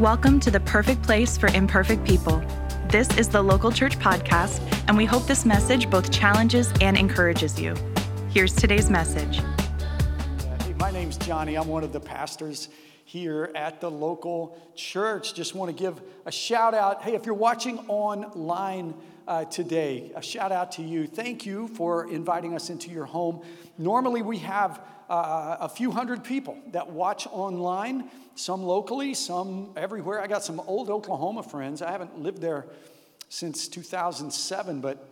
Welcome 0.00 0.40
to 0.40 0.50
the 0.50 0.58
perfect 0.58 1.04
place 1.04 1.38
for 1.38 1.46
imperfect 1.50 2.04
people. 2.04 2.42
This 2.88 3.16
is 3.16 3.28
the 3.28 3.40
Local 3.40 3.70
Church 3.70 3.96
Podcast, 3.96 4.60
and 4.88 4.96
we 4.96 5.04
hope 5.04 5.24
this 5.28 5.46
message 5.46 5.88
both 5.88 6.10
challenges 6.10 6.72
and 6.80 6.96
encourages 6.98 7.60
you. 7.60 7.76
Here's 8.30 8.52
today's 8.52 8.90
message. 8.90 9.36
Hey, 10.62 10.74
my 10.80 10.90
name's 10.90 11.16
Johnie. 11.18 11.56
I'm 11.56 11.68
one 11.68 11.84
of 11.84 11.92
the 11.92 12.00
pastors 12.00 12.70
here 13.04 13.52
at 13.54 13.80
the 13.80 13.88
local 13.88 14.58
church. 14.74 15.32
Just 15.32 15.54
want 15.54 15.70
to 15.70 15.80
give 15.80 16.02
a 16.26 16.32
shout 16.32 16.74
out. 16.74 17.02
Hey, 17.02 17.14
if 17.14 17.24
you're 17.24 17.36
watching 17.36 17.78
online 17.86 18.94
uh, 19.28 19.44
today, 19.44 20.10
a 20.16 20.22
shout 20.22 20.50
out 20.50 20.72
to 20.72 20.82
you. 20.82 21.06
Thank 21.06 21.46
you 21.46 21.68
for 21.68 22.10
inviting 22.10 22.56
us 22.56 22.68
into 22.68 22.90
your 22.90 23.04
home. 23.04 23.42
Normally, 23.78 24.22
we 24.22 24.38
have 24.38 24.80
uh, 25.08 25.56
a 25.60 25.68
few 25.68 25.90
hundred 25.90 26.24
people 26.24 26.56
that 26.72 26.90
watch 26.90 27.26
online, 27.30 28.10
some 28.34 28.62
locally, 28.62 29.14
some 29.14 29.70
everywhere. 29.76 30.20
I 30.20 30.26
got 30.26 30.44
some 30.44 30.60
old 30.60 30.90
Oklahoma 30.90 31.42
friends. 31.42 31.82
I 31.82 31.90
haven't 31.90 32.18
lived 32.18 32.40
there 32.40 32.66
since 33.28 33.68
2007, 33.68 34.80
but 34.80 35.08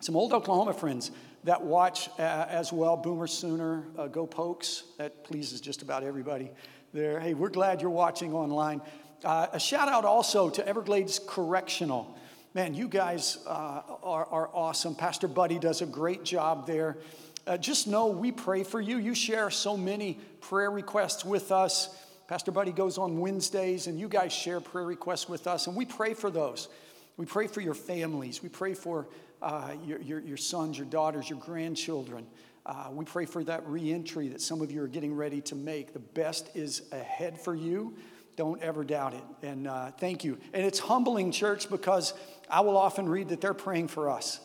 some 0.00 0.16
old 0.16 0.32
Oklahoma 0.32 0.74
friends 0.74 1.10
that 1.44 1.62
watch 1.62 2.08
uh, 2.18 2.46
as 2.48 2.72
well. 2.72 2.96
Boomer 2.96 3.26
Sooner, 3.26 3.84
uh, 3.98 4.06
Go 4.06 4.26
Pokes. 4.26 4.84
That 4.98 5.24
pleases 5.24 5.60
just 5.60 5.82
about 5.82 6.02
everybody 6.02 6.50
there. 6.92 7.20
Hey, 7.20 7.34
we're 7.34 7.50
glad 7.50 7.80
you're 7.80 7.90
watching 7.90 8.32
online. 8.32 8.80
Uh, 9.24 9.46
a 9.52 9.60
shout 9.60 9.88
out 9.88 10.04
also 10.04 10.50
to 10.50 10.66
Everglades 10.66 11.20
Correctional. 11.26 12.16
Man, 12.54 12.74
you 12.74 12.86
guys 12.86 13.38
uh, 13.46 13.82
are, 14.02 14.26
are 14.26 14.50
awesome. 14.54 14.94
Pastor 14.94 15.26
Buddy 15.26 15.58
does 15.58 15.82
a 15.82 15.86
great 15.86 16.24
job 16.24 16.66
there 16.66 16.98
uh, 17.46 17.56
just 17.56 17.86
know 17.86 18.06
we 18.06 18.32
pray 18.32 18.62
for 18.62 18.80
you. 18.80 18.98
You 18.98 19.14
share 19.14 19.50
so 19.50 19.76
many 19.76 20.18
prayer 20.40 20.70
requests 20.70 21.24
with 21.24 21.52
us. 21.52 21.94
Pastor 22.26 22.52
Buddy 22.52 22.72
goes 22.72 22.96
on 22.96 23.18
Wednesdays, 23.18 23.86
and 23.86 23.98
you 23.98 24.08
guys 24.08 24.32
share 24.32 24.60
prayer 24.60 24.86
requests 24.86 25.28
with 25.28 25.46
us, 25.46 25.66
and 25.66 25.76
we 25.76 25.84
pray 25.84 26.14
for 26.14 26.30
those. 26.30 26.68
We 27.16 27.26
pray 27.26 27.46
for 27.46 27.60
your 27.60 27.74
families. 27.74 28.42
We 28.42 28.48
pray 28.48 28.74
for 28.74 29.08
uh, 29.42 29.72
your, 29.84 30.00
your, 30.00 30.20
your, 30.20 30.36
sons, 30.36 30.78
your 30.78 30.86
daughters, 30.86 31.28
your 31.28 31.38
grandchildren. 31.38 32.26
Uh, 32.66 32.88
we 32.90 33.04
pray 33.04 33.26
for 33.26 33.44
that 33.44 33.66
reentry 33.66 34.28
that 34.28 34.40
some 34.40 34.62
of 34.62 34.72
you 34.72 34.82
are 34.82 34.88
getting 34.88 35.14
ready 35.14 35.42
to 35.42 35.54
make. 35.54 35.92
The 35.92 35.98
best 35.98 36.50
is 36.54 36.82
ahead 36.92 37.38
for 37.38 37.54
you. 37.54 37.94
Don't 38.36 38.60
ever 38.62 38.84
doubt 38.84 39.14
it. 39.14 39.46
And 39.46 39.68
uh, 39.68 39.90
thank 39.92 40.24
you. 40.24 40.38
And 40.52 40.64
it's 40.64 40.78
humbling, 40.78 41.30
church, 41.30 41.68
because 41.70 42.14
I 42.48 42.62
will 42.62 42.76
often 42.76 43.08
read 43.08 43.28
that 43.28 43.40
they're 43.40 43.54
praying 43.54 43.88
for 43.88 44.08
us. 44.08 44.40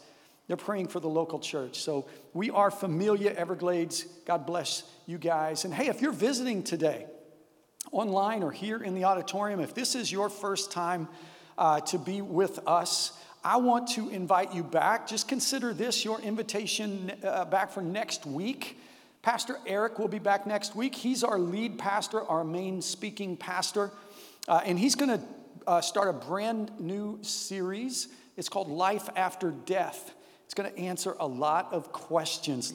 They're 0.49 0.57
praying 0.57 0.87
for 0.87 0.99
the 0.99 1.07
local 1.07 1.37
church. 1.37 1.79
So 1.79 2.07
we 2.33 2.49
are 2.49 2.71
Familia 2.71 3.31
Everglades. 3.33 4.05
God 4.25 4.47
bless 4.47 4.81
you 5.05 5.19
guys. 5.19 5.63
And 5.63 5.71
hey, 5.71 5.89
if 5.89 6.01
you're 6.01 6.11
visiting 6.11 6.63
today, 6.63 7.05
online 7.91 8.41
or 8.41 8.51
here 8.51 8.81
in 8.81 8.95
the 8.95 9.03
auditorium, 9.03 9.59
if 9.59 9.75
this 9.75 9.93
is 9.93 10.11
your 10.11 10.27
first 10.27 10.71
time 10.71 11.07
uh, 11.55 11.81
to 11.81 11.99
be 11.99 12.23
with 12.23 12.59
us, 12.65 13.13
I 13.43 13.57
want 13.57 13.89
to 13.89 14.09
invite 14.09 14.55
you 14.55 14.63
back. 14.63 15.07
Just 15.07 15.27
consider 15.27 15.71
this 15.71 16.03
your 16.03 16.19
invitation 16.19 17.11
uh, 17.23 17.45
back 17.45 17.69
for 17.69 17.83
next 17.83 18.25
week. 18.25 18.79
Pastor 19.21 19.55
Eric 19.67 19.99
will 19.99 20.07
be 20.07 20.17
back 20.17 20.47
next 20.47 20.75
week. 20.75 20.95
He's 20.95 21.23
our 21.23 21.37
lead 21.37 21.77
pastor, 21.77 22.23
our 22.23 22.43
main 22.43 22.81
speaking 22.81 23.37
pastor, 23.37 23.91
uh, 24.47 24.61
and 24.65 24.79
he's 24.79 24.95
going 24.95 25.19
to 25.19 25.23
uh, 25.67 25.81
start 25.81 26.09
a 26.09 26.13
brand 26.13 26.71
new 26.79 27.19
series. 27.21 28.07
It's 28.35 28.49
called 28.49 28.67
Life 28.67 29.09
After 29.15 29.51
Death. 29.51 30.15
It's 30.49 30.55
going 30.55 30.73
to 30.73 30.79
answer 30.79 31.15
a 31.19 31.27
lot 31.27 31.71
of 31.71 31.91
questions. 31.91 32.73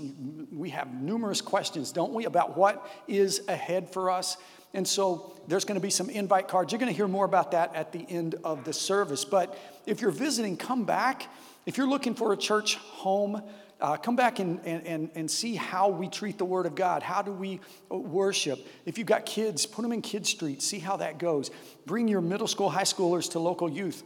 We 0.53 0.70
have 0.70 0.94
numerous 0.94 1.41
questions, 1.41 1.91
don't 1.91 2.12
we, 2.12 2.25
about 2.25 2.56
what 2.56 2.89
is 3.08 3.42
ahead 3.48 3.91
for 3.91 4.12
us. 4.12 4.36
And 4.75 4.86
so 4.86 5.34
there's 5.48 5.64
going 5.64 5.75
to 5.75 5.83
be 5.83 5.91
some 5.91 6.08
invite 6.08 6.47
cards. 6.47 6.70
You're 6.70 6.78
going 6.78 6.92
to 6.92 6.97
hear 6.97 7.08
more 7.08 7.25
about 7.25 7.50
that 7.50 7.75
at 7.75 7.91
the 7.91 8.06
end 8.08 8.36
of 8.45 8.62
the 8.62 8.72
service. 8.72 9.25
But 9.25 9.58
if 9.86 10.00
you're 10.00 10.12
visiting, 10.12 10.56
come 10.56 10.84
back. 10.84 11.28
If 11.67 11.77
you're 11.77 11.89
looking 11.89 12.14
for 12.14 12.33
a 12.33 12.36
church 12.36 12.77
home, 12.77 13.42
uh, 13.80 13.96
come 13.96 14.14
back 14.14 14.39
and, 14.39 14.61
and, 14.64 15.11
and 15.13 15.29
see 15.29 15.57
how 15.57 15.89
we 15.89 16.07
treat 16.07 16.39
the 16.39 16.45
Word 16.45 16.67
of 16.67 16.77
God. 16.77 17.02
How 17.02 17.23
do 17.23 17.33
we 17.33 17.58
worship? 17.90 18.64
If 18.86 18.98
you've 18.98 19.08
got 19.08 19.27
kids, 19.27 19.67
put 19.67 19.83
them 19.83 19.90
in 19.90 20.01
Kid 20.01 20.29
Street, 20.29 20.63
see 20.63 20.79
how 20.79 20.98
that 20.98 21.18
goes. 21.18 21.51
Bring 21.86 22.07
your 22.07 22.20
middle 22.20 22.46
school, 22.46 22.70
high 22.70 22.83
schoolers 22.84 23.33
to 23.33 23.40
local 23.40 23.68
youth. 23.68 24.05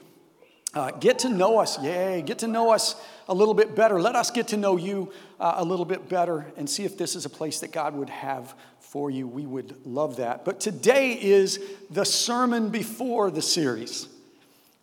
Uh, 0.74 0.90
get 0.92 1.20
to 1.20 1.30
know 1.30 1.58
us, 1.58 1.82
yay, 1.82 2.22
get 2.22 2.40
to 2.40 2.46
know 2.46 2.70
us 2.70 2.94
a 3.26 3.34
little 3.34 3.54
bit 3.54 3.74
better. 3.74 4.00
Let 4.00 4.16
us 4.16 4.30
get 4.30 4.48
to 4.48 4.56
know 4.56 4.76
you 4.76 5.10
uh, 5.40 5.54
a 5.56 5.64
little 5.64 5.86
bit 5.86 6.08
better 6.08 6.46
and 6.56 6.68
see 6.68 6.84
if 6.84 6.98
this 6.98 7.16
is 7.16 7.24
a 7.24 7.30
place 7.30 7.60
that 7.60 7.72
God 7.72 7.94
would 7.94 8.10
have 8.10 8.54
for 8.80 9.10
you. 9.10 9.26
We 9.26 9.46
would 9.46 9.86
love 9.86 10.16
that. 10.16 10.44
But 10.44 10.60
today 10.60 11.12
is 11.12 11.58
the 11.90 12.04
sermon 12.04 12.68
before 12.68 13.30
the 13.30 13.42
series. 13.42 14.08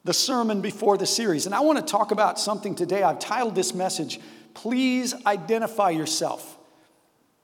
The 0.04 0.14
sermon 0.14 0.62
before 0.62 0.98
the 0.98 1.06
series. 1.06 1.46
And 1.46 1.54
I 1.54 1.60
want 1.62 1.80
to 1.80 1.86
talk 1.86 2.12
about 2.12 2.40
something 2.40 2.76
today. 2.76 3.04
I've 3.04 3.20
titled 3.20 3.56
this 3.56 3.74
message, 3.74 4.20
Please 4.54 5.14
Identify 5.26 5.92
Yourself. 5.92 6.58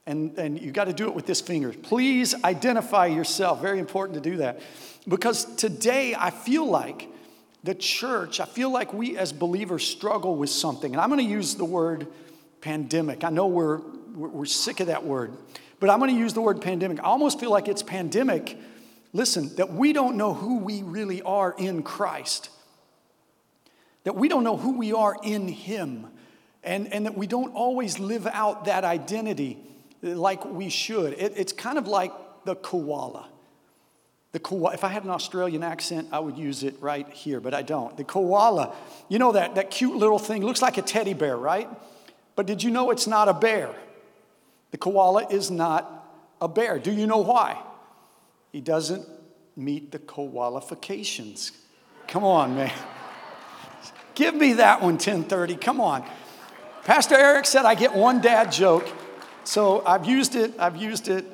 And, 0.06 0.36
and 0.36 0.60
you 0.60 0.72
got 0.72 0.84
to 0.86 0.92
do 0.92 1.06
it 1.06 1.14
with 1.14 1.26
this 1.26 1.40
finger. 1.40 1.72
Please 1.72 2.34
identify 2.42 3.06
yourself. 3.06 3.62
Very 3.62 3.78
important 3.78 4.22
to 4.22 4.30
do 4.30 4.38
that. 4.38 4.60
Because 5.06 5.44
today 5.56 6.16
I 6.18 6.30
feel 6.30 6.66
like 6.66 7.08
the 7.64 7.74
church, 7.74 8.40
I 8.40 8.44
feel 8.44 8.72
like 8.72 8.92
we 8.92 9.16
as 9.16 9.32
believers 9.32 9.86
struggle 9.86 10.36
with 10.36 10.50
something. 10.50 10.92
And 10.92 11.00
I'm 11.00 11.08
going 11.08 11.24
to 11.24 11.30
use 11.30 11.54
the 11.54 11.64
word 11.64 12.06
pandemic. 12.60 13.24
I 13.24 13.30
know 13.30 13.46
we're, 13.46 13.78
we're 14.14 14.46
sick 14.46 14.80
of 14.80 14.88
that 14.88 15.04
word, 15.04 15.32
but 15.78 15.90
I'm 15.90 15.98
going 15.98 16.12
to 16.12 16.18
use 16.18 16.34
the 16.34 16.40
word 16.40 16.60
pandemic. 16.60 17.00
I 17.00 17.04
almost 17.04 17.38
feel 17.38 17.50
like 17.50 17.68
it's 17.68 17.82
pandemic, 17.82 18.56
listen, 19.12 19.54
that 19.56 19.72
we 19.72 19.92
don't 19.92 20.16
know 20.16 20.34
who 20.34 20.58
we 20.58 20.82
really 20.82 21.22
are 21.22 21.54
in 21.56 21.82
Christ, 21.82 22.50
that 24.04 24.16
we 24.16 24.28
don't 24.28 24.42
know 24.42 24.56
who 24.56 24.76
we 24.78 24.92
are 24.92 25.16
in 25.22 25.46
Him, 25.46 26.06
and, 26.64 26.92
and 26.92 27.06
that 27.06 27.16
we 27.16 27.26
don't 27.26 27.54
always 27.54 27.98
live 27.98 28.26
out 28.26 28.64
that 28.64 28.84
identity 28.84 29.58
like 30.02 30.44
we 30.44 30.68
should. 30.68 31.12
It, 31.12 31.34
it's 31.36 31.52
kind 31.52 31.78
of 31.78 31.86
like 31.86 32.12
the 32.44 32.56
koala. 32.56 33.28
The 34.32 34.40
koala, 34.40 34.72
if 34.72 34.82
I 34.82 34.88
had 34.88 35.04
an 35.04 35.10
Australian 35.10 35.62
accent, 35.62 36.08
I 36.10 36.18
would 36.18 36.38
use 36.38 36.62
it 36.62 36.74
right 36.80 37.06
here, 37.10 37.38
but 37.38 37.52
I 37.52 37.60
don't. 37.62 37.94
The 37.96 38.04
koala, 38.04 38.74
you 39.08 39.18
know 39.18 39.32
that, 39.32 39.56
that 39.56 39.70
cute 39.70 39.94
little 39.94 40.18
thing, 40.18 40.42
looks 40.42 40.62
like 40.62 40.78
a 40.78 40.82
teddy 40.82 41.12
bear, 41.12 41.36
right? 41.36 41.68
But 42.34 42.46
did 42.46 42.62
you 42.62 42.70
know 42.70 42.90
it's 42.90 43.06
not 43.06 43.28
a 43.28 43.34
bear? 43.34 43.74
The 44.70 44.78
koala 44.78 45.28
is 45.28 45.50
not 45.50 46.08
a 46.40 46.48
bear. 46.48 46.78
Do 46.78 46.90
you 46.90 47.06
know 47.06 47.18
why? 47.18 47.62
He 48.52 48.62
doesn't 48.62 49.06
meet 49.54 49.92
the 49.92 49.98
qualifications. 49.98 51.52
Come 52.08 52.24
on, 52.24 52.54
man. 52.54 52.72
Give 54.14 54.34
me 54.34 54.54
that 54.54 54.80
one, 54.80 54.94
1030. 54.94 55.56
Come 55.56 55.80
on. 55.80 56.04
Pastor 56.84 57.14
Eric 57.14 57.46
said 57.46 57.64
I 57.64 57.74
get 57.74 57.94
one 57.94 58.20
dad 58.20 58.50
joke, 58.50 58.88
so 59.44 59.84
I've 59.86 60.06
used 60.06 60.34
it, 60.34 60.58
I've 60.58 60.76
used 60.76 61.08
it 61.08 61.24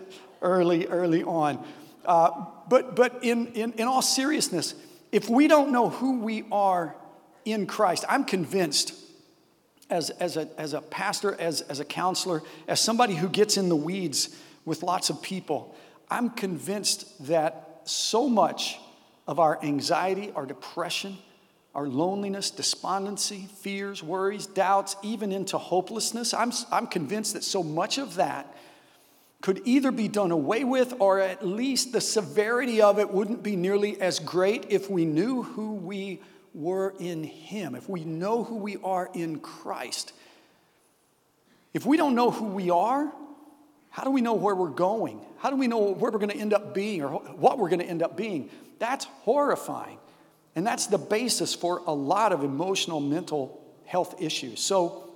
early, 0.42 0.86
early 0.86 1.22
on. 1.22 1.64
Uh, 2.08 2.46
but 2.68 2.96
but 2.96 3.22
in, 3.22 3.48
in, 3.48 3.72
in 3.74 3.86
all 3.86 4.02
seriousness, 4.02 4.74
if 5.12 5.28
we 5.28 5.46
don't 5.46 5.70
know 5.70 5.90
who 5.90 6.20
we 6.20 6.44
are 6.50 6.96
in 7.44 7.66
Christ, 7.66 8.04
I'm 8.08 8.24
convinced 8.24 8.94
as, 9.90 10.10
as, 10.10 10.36
a, 10.36 10.48
as 10.58 10.74
a 10.74 10.80
pastor, 10.80 11.34
as, 11.40 11.62
as 11.62 11.80
a 11.80 11.84
counselor, 11.84 12.42
as 12.66 12.80
somebody 12.80 13.14
who 13.14 13.28
gets 13.28 13.56
in 13.56 13.68
the 13.68 13.76
weeds 13.76 14.36
with 14.64 14.82
lots 14.82 15.10
of 15.10 15.22
people, 15.22 15.74
I'm 16.10 16.30
convinced 16.30 17.26
that 17.26 17.82
so 17.84 18.28
much 18.28 18.78
of 19.26 19.38
our 19.38 19.62
anxiety, 19.62 20.32
our 20.34 20.46
depression, 20.46 21.18
our 21.74 21.86
loneliness, 21.86 22.50
despondency, 22.50 23.48
fears, 23.60 24.02
worries, 24.02 24.46
doubts, 24.46 24.96
even 25.02 25.32
into 25.32 25.58
hopelessness, 25.58 26.34
I'm, 26.34 26.52
I'm 26.72 26.86
convinced 26.86 27.34
that 27.34 27.44
so 27.44 27.62
much 27.62 27.98
of 27.98 28.16
that 28.16 28.54
could 29.40 29.62
either 29.64 29.92
be 29.92 30.08
done 30.08 30.30
away 30.30 30.64
with 30.64 30.94
or 30.98 31.20
at 31.20 31.46
least 31.46 31.92
the 31.92 32.00
severity 32.00 32.82
of 32.82 32.98
it 32.98 33.10
wouldn't 33.10 33.42
be 33.42 33.54
nearly 33.54 34.00
as 34.00 34.18
great 34.18 34.66
if 34.68 34.90
we 34.90 35.04
knew 35.04 35.42
who 35.42 35.74
we 35.74 36.20
were 36.54 36.94
in 36.98 37.22
Him, 37.22 37.74
if 37.74 37.88
we 37.88 38.04
know 38.04 38.42
who 38.42 38.56
we 38.56 38.76
are 38.82 39.08
in 39.14 39.38
Christ. 39.38 40.12
If 41.72 41.86
we 41.86 41.96
don't 41.96 42.16
know 42.16 42.30
who 42.30 42.46
we 42.46 42.70
are, 42.70 43.12
how 43.90 44.04
do 44.04 44.10
we 44.10 44.20
know 44.20 44.34
where 44.34 44.54
we're 44.54 44.68
going? 44.68 45.20
How 45.38 45.50
do 45.50 45.56
we 45.56 45.68
know 45.68 45.78
where 45.78 46.10
we're 46.10 46.18
going 46.18 46.30
to 46.30 46.36
end 46.36 46.52
up 46.52 46.74
being 46.74 47.02
or 47.02 47.10
what 47.10 47.58
we're 47.58 47.68
going 47.68 47.80
to 47.80 47.86
end 47.86 48.02
up 48.02 48.16
being? 48.16 48.50
That's 48.78 49.04
horrifying. 49.04 49.98
And 50.56 50.66
that's 50.66 50.88
the 50.88 50.98
basis 50.98 51.54
for 51.54 51.78
a 51.86 51.92
lot 51.92 52.32
of 52.32 52.42
emotional, 52.42 53.00
mental 53.00 53.62
health 53.84 54.20
issues. 54.20 54.60
So 54.60 55.10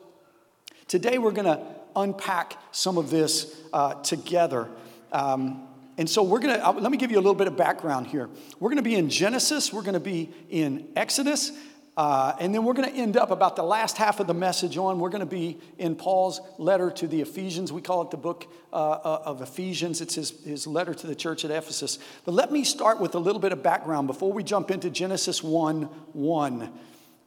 today 0.87 1.19
we're 1.19 1.33
going 1.33 1.47
to 1.47 1.65
unpack 1.97 2.57
some 2.73 2.99
of 2.99 3.11
this 3.11 3.61
uh, 3.73 3.95
together. 4.03 4.69
Um, 5.11 5.67
and 5.99 6.09
so 6.09 6.23
we're 6.23 6.41
going 6.41 6.57
to, 6.57 6.67
uh, 6.67 6.73
let 6.73 6.91
me 6.91 6.99
give 6.99 7.11
you 7.11 7.19
a 7.19 7.21
little 7.21 7.35
bit 7.35 7.47
of 7.47 7.57
background 7.57 8.07
here. 8.07 8.29
We're 8.59 8.71
going 8.71 8.77
to 8.77 8.83
be 8.83 8.95
in 8.95 9.11
Genesis, 9.11 9.73
we're 9.73 9.83
going 9.83 9.95
to 9.95 10.01
be 10.01 10.31
in 10.49 10.89
Exodus, 10.97 11.53
Uh, 11.95 12.35
and 12.41 12.55
then 12.55 12.65
we're 12.65 12.73
going 12.73 12.91
to 12.91 12.97
end 12.97 13.19
up 13.19 13.31
about 13.31 13.55
the 13.55 13.63
last 13.63 13.99
half 13.99 14.19
of 14.19 14.27
the 14.27 14.33
message 14.33 14.79
on. 14.79 14.99
We're 14.99 15.11
going 15.11 15.21
to 15.21 15.27
be 15.27 15.59
in 15.77 15.95
Paul's 15.95 16.41
letter 16.57 16.91
to 16.91 17.07
the 17.07 17.21
Ephesians. 17.21 17.71
We 17.71 17.83
call 17.83 18.01
it 18.01 18.11
the 18.11 18.17
book 18.17 18.47
uh, 18.73 18.77
uh, 18.77 19.23
of 19.27 19.43
Ephesians. 19.43 20.01
It's 20.01 20.15
his, 20.15 20.31
his 20.43 20.67
letter 20.67 20.95
to 20.95 21.07
the 21.07 21.15
church 21.15 21.45
at 21.45 21.51
Ephesus. 21.51 21.99
But 22.25 22.33
let 22.33 22.51
me 22.51 22.65
start 22.65 22.99
with 22.99 23.15
a 23.15 23.19
little 23.19 23.41
bit 23.41 23.53
of 23.53 23.63
background 23.63 24.07
before 24.07 24.33
we 24.33 24.43
jump 24.43 24.71
into 24.71 24.89
Genesis 24.89 25.43
1 25.43 25.83
1. 25.83 26.73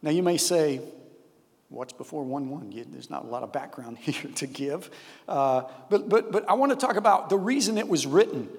Now, 0.02 0.10
you 0.10 0.24
may 0.24 0.38
say, 0.38 0.82
What's 1.70 1.94
before 1.94 2.24
1 2.24 2.50
1? 2.50 2.86
There's 2.92 3.10
not 3.10 3.26
a 3.26 3.28
lot 3.28 3.44
of 3.44 3.52
background 3.52 3.98
here 4.02 4.32
to 4.36 4.48
give. 4.48 4.90
Uh, 5.28 5.64
but, 5.90 6.10
but, 6.10 6.32
but 6.32 6.50
I 6.50 6.54
want 6.54 6.72
to 6.72 6.78
talk 6.78 6.96
about 6.96 7.30
the 7.30 7.38
reason 7.38 7.78
it 7.78 7.88
was 7.88 8.06
written. 8.06 8.50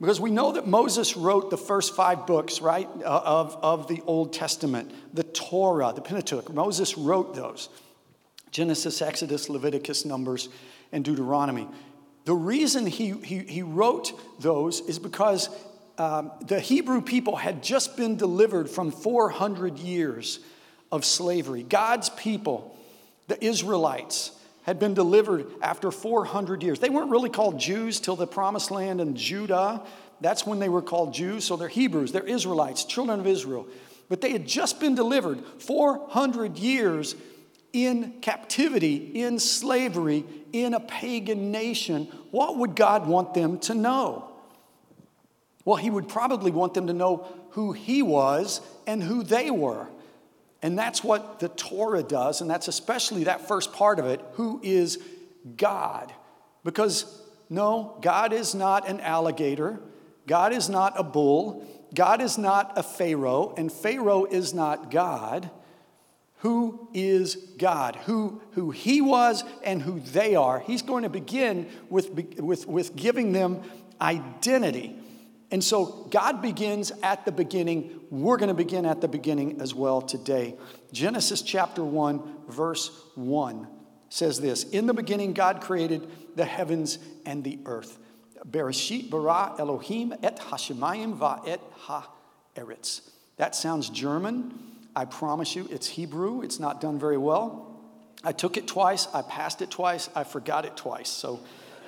Because 0.00 0.20
we 0.20 0.32
know 0.32 0.52
that 0.52 0.66
Moses 0.66 1.16
wrote 1.16 1.50
the 1.50 1.56
first 1.56 1.94
five 1.94 2.26
books, 2.26 2.60
right, 2.60 2.88
uh, 3.04 3.22
of, 3.24 3.56
of 3.62 3.86
the 3.86 4.02
Old 4.06 4.32
Testament, 4.32 4.90
the 5.14 5.22
Torah, 5.22 5.92
the 5.94 6.00
Pentateuch. 6.00 6.52
Moses 6.52 6.98
wrote 6.98 7.34
those 7.34 7.68
Genesis, 8.50 9.00
Exodus, 9.00 9.48
Leviticus, 9.48 10.04
Numbers, 10.04 10.48
and 10.90 11.04
Deuteronomy. 11.04 11.68
The 12.24 12.34
reason 12.34 12.86
he, 12.86 13.12
he, 13.22 13.40
he 13.40 13.62
wrote 13.62 14.12
those 14.40 14.80
is 14.80 14.98
because 14.98 15.48
um, 15.96 16.32
the 16.40 16.58
Hebrew 16.58 17.00
people 17.00 17.36
had 17.36 17.62
just 17.62 17.96
been 17.96 18.16
delivered 18.16 18.68
from 18.68 18.90
400 18.90 19.78
years 19.78 20.40
of 20.90 21.04
slavery. 21.04 21.62
God's 21.62 22.08
people, 22.10 22.76
the 23.28 23.42
Israelites, 23.44 24.30
had 24.64 24.78
been 24.78 24.94
delivered 24.94 25.46
after 25.62 25.90
400 25.90 26.62
years. 26.62 26.78
They 26.78 26.88
weren't 26.88 27.10
really 27.10 27.30
called 27.30 27.60
Jews 27.60 28.00
till 28.00 28.16
the 28.16 28.26
promised 28.26 28.70
land 28.70 29.00
and 29.00 29.16
Judah. 29.16 29.82
That's 30.20 30.46
when 30.46 30.58
they 30.58 30.68
were 30.68 30.82
called 30.82 31.12
Jews. 31.12 31.44
So 31.44 31.56
they're 31.56 31.68
Hebrews, 31.68 32.12
they're 32.12 32.24
Israelites, 32.24 32.84
children 32.84 33.20
of 33.20 33.26
Israel. 33.26 33.66
But 34.08 34.20
they 34.20 34.32
had 34.32 34.46
just 34.46 34.80
been 34.80 34.94
delivered 34.94 35.40
400 35.58 36.58
years 36.58 37.14
in 37.72 38.20
captivity, 38.20 38.96
in 38.96 39.38
slavery, 39.38 40.24
in 40.52 40.74
a 40.74 40.80
pagan 40.80 41.50
nation. 41.50 42.04
What 42.30 42.58
would 42.58 42.76
God 42.76 43.06
want 43.06 43.34
them 43.34 43.58
to 43.60 43.74
know? 43.74 44.30
Well, 45.64 45.76
He 45.76 45.90
would 45.90 46.08
probably 46.08 46.50
want 46.50 46.74
them 46.74 46.86
to 46.86 46.92
know 46.92 47.26
who 47.50 47.72
He 47.72 48.02
was 48.02 48.60
and 48.86 49.02
who 49.02 49.22
they 49.22 49.50
were. 49.50 49.88
And 50.64 50.78
that's 50.78 51.04
what 51.04 51.40
the 51.40 51.50
Torah 51.50 52.02
does, 52.02 52.40
and 52.40 52.48
that's 52.48 52.68
especially 52.68 53.24
that 53.24 53.46
first 53.46 53.74
part 53.74 53.98
of 53.98 54.06
it 54.06 54.22
who 54.32 54.60
is 54.62 54.98
God? 55.58 56.10
Because 56.64 57.20
no, 57.50 57.98
God 58.00 58.32
is 58.32 58.54
not 58.54 58.88
an 58.88 58.98
alligator, 59.00 59.78
God 60.26 60.54
is 60.54 60.70
not 60.70 60.98
a 60.98 61.04
bull, 61.04 61.68
God 61.94 62.22
is 62.22 62.38
not 62.38 62.78
a 62.78 62.82
Pharaoh, 62.82 63.52
and 63.58 63.70
Pharaoh 63.70 64.24
is 64.24 64.54
not 64.54 64.90
God. 64.90 65.50
Who 66.38 66.88
is 66.94 67.34
God? 67.58 67.96
Who, 68.06 68.40
who 68.52 68.70
he 68.70 69.02
was 69.02 69.44
and 69.64 69.82
who 69.82 70.00
they 70.00 70.34
are. 70.34 70.60
He's 70.60 70.80
going 70.80 71.02
to 71.02 71.10
begin 71.10 71.68
with, 71.90 72.08
with, 72.40 72.66
with 72.66 72.96
giving 72.96 73.32
them 73.32 73.60
identity. 74.00 74.96
And 75.54 75.62
so 75.62 76.08
God 76.10 76.42
begins 76.42 76.90
at 77.04 77.24
the 77.24 77.30
beginning. 77.30 78.00
We're 78.10 78.38
going 78.38 78.48
to 78.48 78.54
begin 78.54 78.84
at 78.84 79.00
the 79.00 79.06
beginning 79.06 79.60
as 79.60 79.72
well 79.72 80.02
today. 80.02 80.56
Genesis 80.90 81.42
chapter 81.42 81.84
1, 81.84 82.48
verse 82.48 82.90
1 83.14 83.68
says 84.08 84.40
this 84.40 84.64
In 84.64 84.88
the 84.88 84.94
beginning, 84.94 85.32
God 85.32 85.60
created 85.60 86.10
the 86.34 86.44
heavens 86.44 86.98
and 87.24 87.44
the 87.44 87.60
earth. 87.66 88.00
Bereshit 88.44 89.10
bara 89.10 89.54
Elohim 89.60 90.12
et 90.24 90.40
hashemayim 90.40 91.14
va 91.14 91.40
et 91.46 91.60
ha-eretz. 91.76 93.02
That 93.36 93.54
sounds 93.54 93.90
German. 93.90 94.58
I 94.96 95.04
promise 95.04 95.54
you, 95.54 95.68
it's 95.70 95.86
Hebrew. 95.86 96.42
It's 96.42 96.58
not 96.58 96.80
done 96.80 96.98
very 96.98 97.16
well. 97.16 97.80
I 98.24 98.32
took 98.32 98.56
it 98.56 98.66
twice. 98.66 99.06
I 99.14 99.22
passed 99.22 99.62
it 99.62 99.70
twice. 99.70 100.10
I 100.16 100.24
forgot 100.24 100.64
it 100.64 100.76
twice. 100.76 101.10
So 101.10 101.38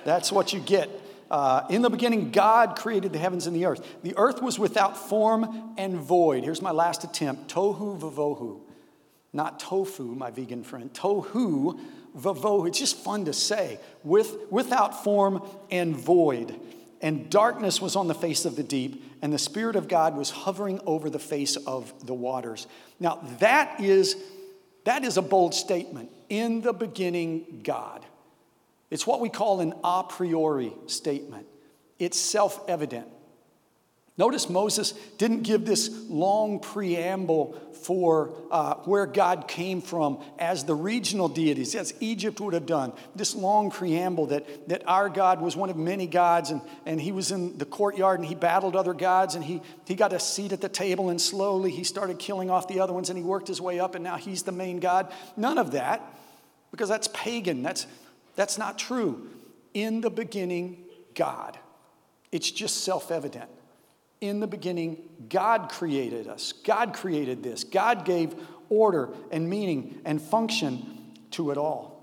that's 0.05 0.31
what 0.31 0.53
you 0.53 0.61
get 0.61 0.89
uh, 1.29 1.63
in 1.69 1.81
the 1.81 1.89
beginning, 1.89 2.31
God 2.31 2.77
created 2.77 3.13
the 3.13 3.19
heavens 3.19 3.47
and 3.47 3.55
the 3.55 3.65
earth. 3.65 3.85
The 4.03 4.15
earth 4.17 4.41
was 4.41 4.57
without 4.57 4.97
form 4.97 5.73
and 5.77 5.95
void. 5.95 6.43
Here's 6.43 6.61
my 6.61 6.71
last 6.71 7.03
attempt 7.03 7.53
tohu 7.53 7.99
vavohu. 7.99 8.61
Not 9.33 9.59
tofu, 9.59 10.15
my 10.15 10.31
vegan 10.31 10.63
friend. 10.63 10.91
Tohu 10.93 11.79
vavohu. 12.17 12.67
It's 12.67 12.79
just 12.79 12.97
fun 12.97 13.25
to 13.25 13.33
say. 13.33 13.79
With, 14.03 14.35
without 14.49 15.03
form 15.03 15.45
and 15.69 15.95
void. 15.95 16.59
And 17.01 17.29
darkness 17.29 17.79
was 17.79 17.95
on 17.95 18.07
the 18.07 18.15
face 18.15 18.45
of 18.45 18.55
the 18.55 18.63
deep, 18.63 19.03
and 19.21 19.31
the 19.31 19.37
Spirit 19.37 19.75
of 19.75 19.87
God 19.87 20.17
was 20.17 20.31
hovering 20.31 20.79
over 20.85 21.09
the 21.09 21.19
face 21.19 21.55
of 21.55 21.93
the 22.05 22.13
waters. 22.13 22.65
Now, 22.99 23.21
that 23.39 23.79
is, 23.79 24.15
that 24.85 25.03
is 25.03 25.17
a 25.17 25.21
bold 25.21 25.53
statement. 25.53 26.09
In 26.29 26.61
the 26.61 26.73
beginning, 26.73 27.61
God. 27.63 28.03
It's 28.89 29.05
what 29.05 29.19
we 29.19 29.29
call 29.29 29.59
an 29.59 29.73
a 29.83 30.03
priori 30.03 30.73
statement, 30.87 31.47
it's 31.99 32.19
self 32.19 32.67
evident. 32.69 33.07
Notice 34.19 34.49
Moses 34.49 34.93
didn't 35.19 35.43
give 35.43 35.63
this 35.63 35.91
long 36.09 36.59
preamble 36.59 37.53
for 37.83 38.33
uh, 38.49 38.73
where 38.85 39.05
God 39.05 39.47
came 39.47 39.79
from 39.79 40.19
as 40.39 40.63
the 40.63 40.73
regional 40.73 41.29
deities, 41.29 41.75
as 41.75 41.93
Egypt 41.99 42.39
would 42.41 42.55
have 42.55 42.65
done. 42.65 42.93
This 43.15 43.35
long 43.35 43.69
preamble 43.69 44.25
that, 44.27 44.69
that 44.69 44.81
our 44.87 45.07
God 45.09 45.39
was 45.39 45.55
one 45.55 45.69
of 45.69 45.77
many 45.77 46.07
gods 46.07 46.49
and, 46.49 46.61
and 46.87 46.99
he 46.99 47.11
was 47.11 47.31
in 47.31 47.59
the 47.59 47.65
courtyard 47.65 48.19
and 48.19 48.27
he 48.27 48.33
battled 48.33 48.75
other 48.75 48.95
gods 48.95 49.35
and 49.35 49.45
he, 49.45 49.61
he 49.85 49.93
got 49.93 50.11
a 50.13 50.19
seat 50.19 50.51
at 50.51 50.61
the 50.61 50.69
table 50.69 51.11
and 51.11 51.21
slowly 51.21 51.69
he 51.69 51.83
started 51.83 52.17
killing 52.17 52.49
off 52.49 52.67
the 52.67 52.79
other 52.79 52.93
ones 52.93 53.11
and 53.11 53.19
he 53.19 53.23
worked 53.23 53.47
his 53.47 53.61
way 53.61 53.79
up 53.79 53.93
and 53.93 54.03
now 54.03 54.17
he's 54.17 54.41
the 54.41 54.51
main 54.51 54.79
God. 54.79 55.13
None 55.35 55.59
of 55.59 55.73
that, 55.73 56.01
because 56.71 56.89
that's 56.89 57.07
pagan. 57.09 57.61
That's, 57.61 57.85
that's 58.37 58.57
not 58.57 58.79
true. 58.79 59.27
In 59.73 59.99
the 59.99 60.09
beginning, 60.09 60.85
God. 61.13 61.59
It's 62.31 62.49
just 62.49 62.85
self 62.85 63.11
evident. 63.11 63.49
In 64.21 64.39
the 64.39 64.47
beginning, 64.47 64.97
God 65.27 65.69
created 65.69 66.27
us. 66.27 66.53
God 66.53 66.93
created 66.93 67.43
this. 67.43 67.63
God 67.63 68.05
gave 68.05 68.33
order 68.69 69.09
and 69.31 69.49
meaning 69.49 70.01
and 70.05 70.21
function 70.21 71.13
to 71.31 71.51
it 71.51 71.57
all. 71.57 71.97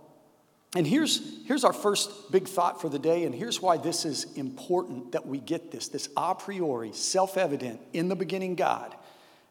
And 0.77 0.87
here's, 0.87 1.45
here's 1.47 1.63
our 1.63 1.73
first 1.73 2.33
big 2.33 2.49
thought 2.49 2.81
for 2.81 2.89
the 2.89 2.99
day, 2.99 3.25
and 3.25 3.35
here's 3.35 3.63
why 3.63 3.77
this 3.77 4.05
is 4.05 4.33
important 4.35 5.13
that 5.13 5.25
we 5.25 5.39
get 5.39 5.71
this 5.71 5.89
this 5.89 6.09
a 6.17 6.35
priori, 6.35 6.93
self 6.93 7.37
evident, 7.37 7.81
in 7.93 8.09
the 8.09 8.17
beginning, 8.17 8.57
God, 8.57 8.95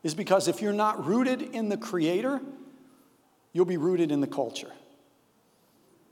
is 0.04 0.14
because 0.14 0.50
if 0.50 0.62
you're 0.62 0.74
not 0.74 1.06
rooted 1.06 1.42
in 1.42 1.70
the 1.70 1.78
Creator, 1.78 2.42
you'll 3.54 3.66
be 3.66 3.78
rooted 3.78 4.12
in 4.12 4.20
the 4.20 4.28
culture. 4.28 4.72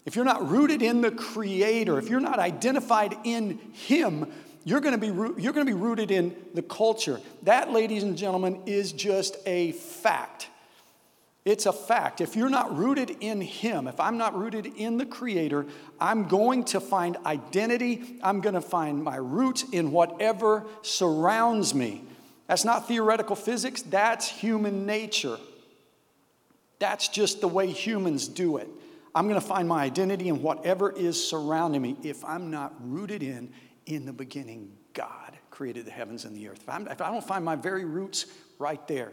If 0.06 0.16
you're 0.16 0.26
not 0.26 0.50
rooted 0.50 0.82
in 0.82 1.02
the 1.02 1.12
Creator, 1.12 2.00
if 2.00 2.10
you're 2.10 2.20
not 2.20 2.40
identified 2.40 3.16
in 3.24 3.60
Him, 3.74 4.32
you're 4.64 4.80
going 4.80 5.00
to 5.00 5.00
be 5.00 5.42
you're 5.42 5.54
going 5.54 5.66
to 5.66 5.74
be 5.74 5.80
rooted 5.80 6.12
in 6.12 6.36
the 6.54 6.62
culture. 6.62 7.20
That, 7.44 7.72
ladies 7.72 8.04
and 8.04 8.18
gentlemen, 8.18 8.62
is 8.66 8.92
just 8.92 9.38
a 9.46 9.72
fact. 9.74 10.48
It's 11.44 11.66
a 11.66 11.74
fact. 11.74 12.22
If 12.22 12.36
you're 12.36 12.50
not 12.50 12.76
rooted 12.78 13.18
in 13.20 13.42
Him, 13.42 13.88
if 13.88 14.00
I'm 14.00 14.18
not 14.18 14.38
rooted 14.38 14.68
in 14.68 14.98
the 14.98 15.06
Creator, 15.06 15.66
I'm 16.00 16.28
going 16.28 16.66
to 16.66 16.80
find 16.80 17.18
identity. 17.26 18.20
I'm 18.22 18.42
going 18.42 18.54
to 18.54 18.62
find 18.62 19.04
my 19.04 19.16
roots 19.16 19.66
in 19.72 19.92
whatever 19.92 20.66
surrounds 20.84 21.74
me. 21.74 22.04
That's 22.48 22.66
not 22.66 22.88
theoretical 22.88 23.36
physics, 23.36 23.82
that's 23.82 24.28
human 24.28 24.86
nature. 24.86 25.38
That's 26.80 27.08
just 27.08 27.42
the 27.42 27.48
way 27.48 27.68
humans 27.68 28.28
do 28.28 28.58
it. 28.58 28.68
I'm 29.14 29.28
going 29.28 29.40
to 29.40 29.46
find 29.46 29.68
my 29.68 29.84
identity 29.84 30.30
in 30.30 30.42
whatever 30.42 30.92
is 30.92 31.24
surrounding 31.28 31.82
me 31.82 31.98
if 32.04 32.24
I'm 32.24 32.50
not 32.50 32.74
rooted 32.82 33.24
in, 33.24 33.52
in 33.86 34.06
the 34.06 34.14
beginning, 34.14 34.72
God 34.94 35.38
created 35.50 35.86
the 35.86 35.92
heavens 35.92 36.26
and 36.26 36.36
the 36.36 36.48
earth. 36.48 36.64
If, 36.68 36.92
if 36.92 37.02
i 37.02 37.12
don't 37.12 37.26
find 37.26 37.44
my 37.44 37.56
very 37.56 37.86
roots 37.86 38.26
right 38.58 38.86
there. 38.88 39.12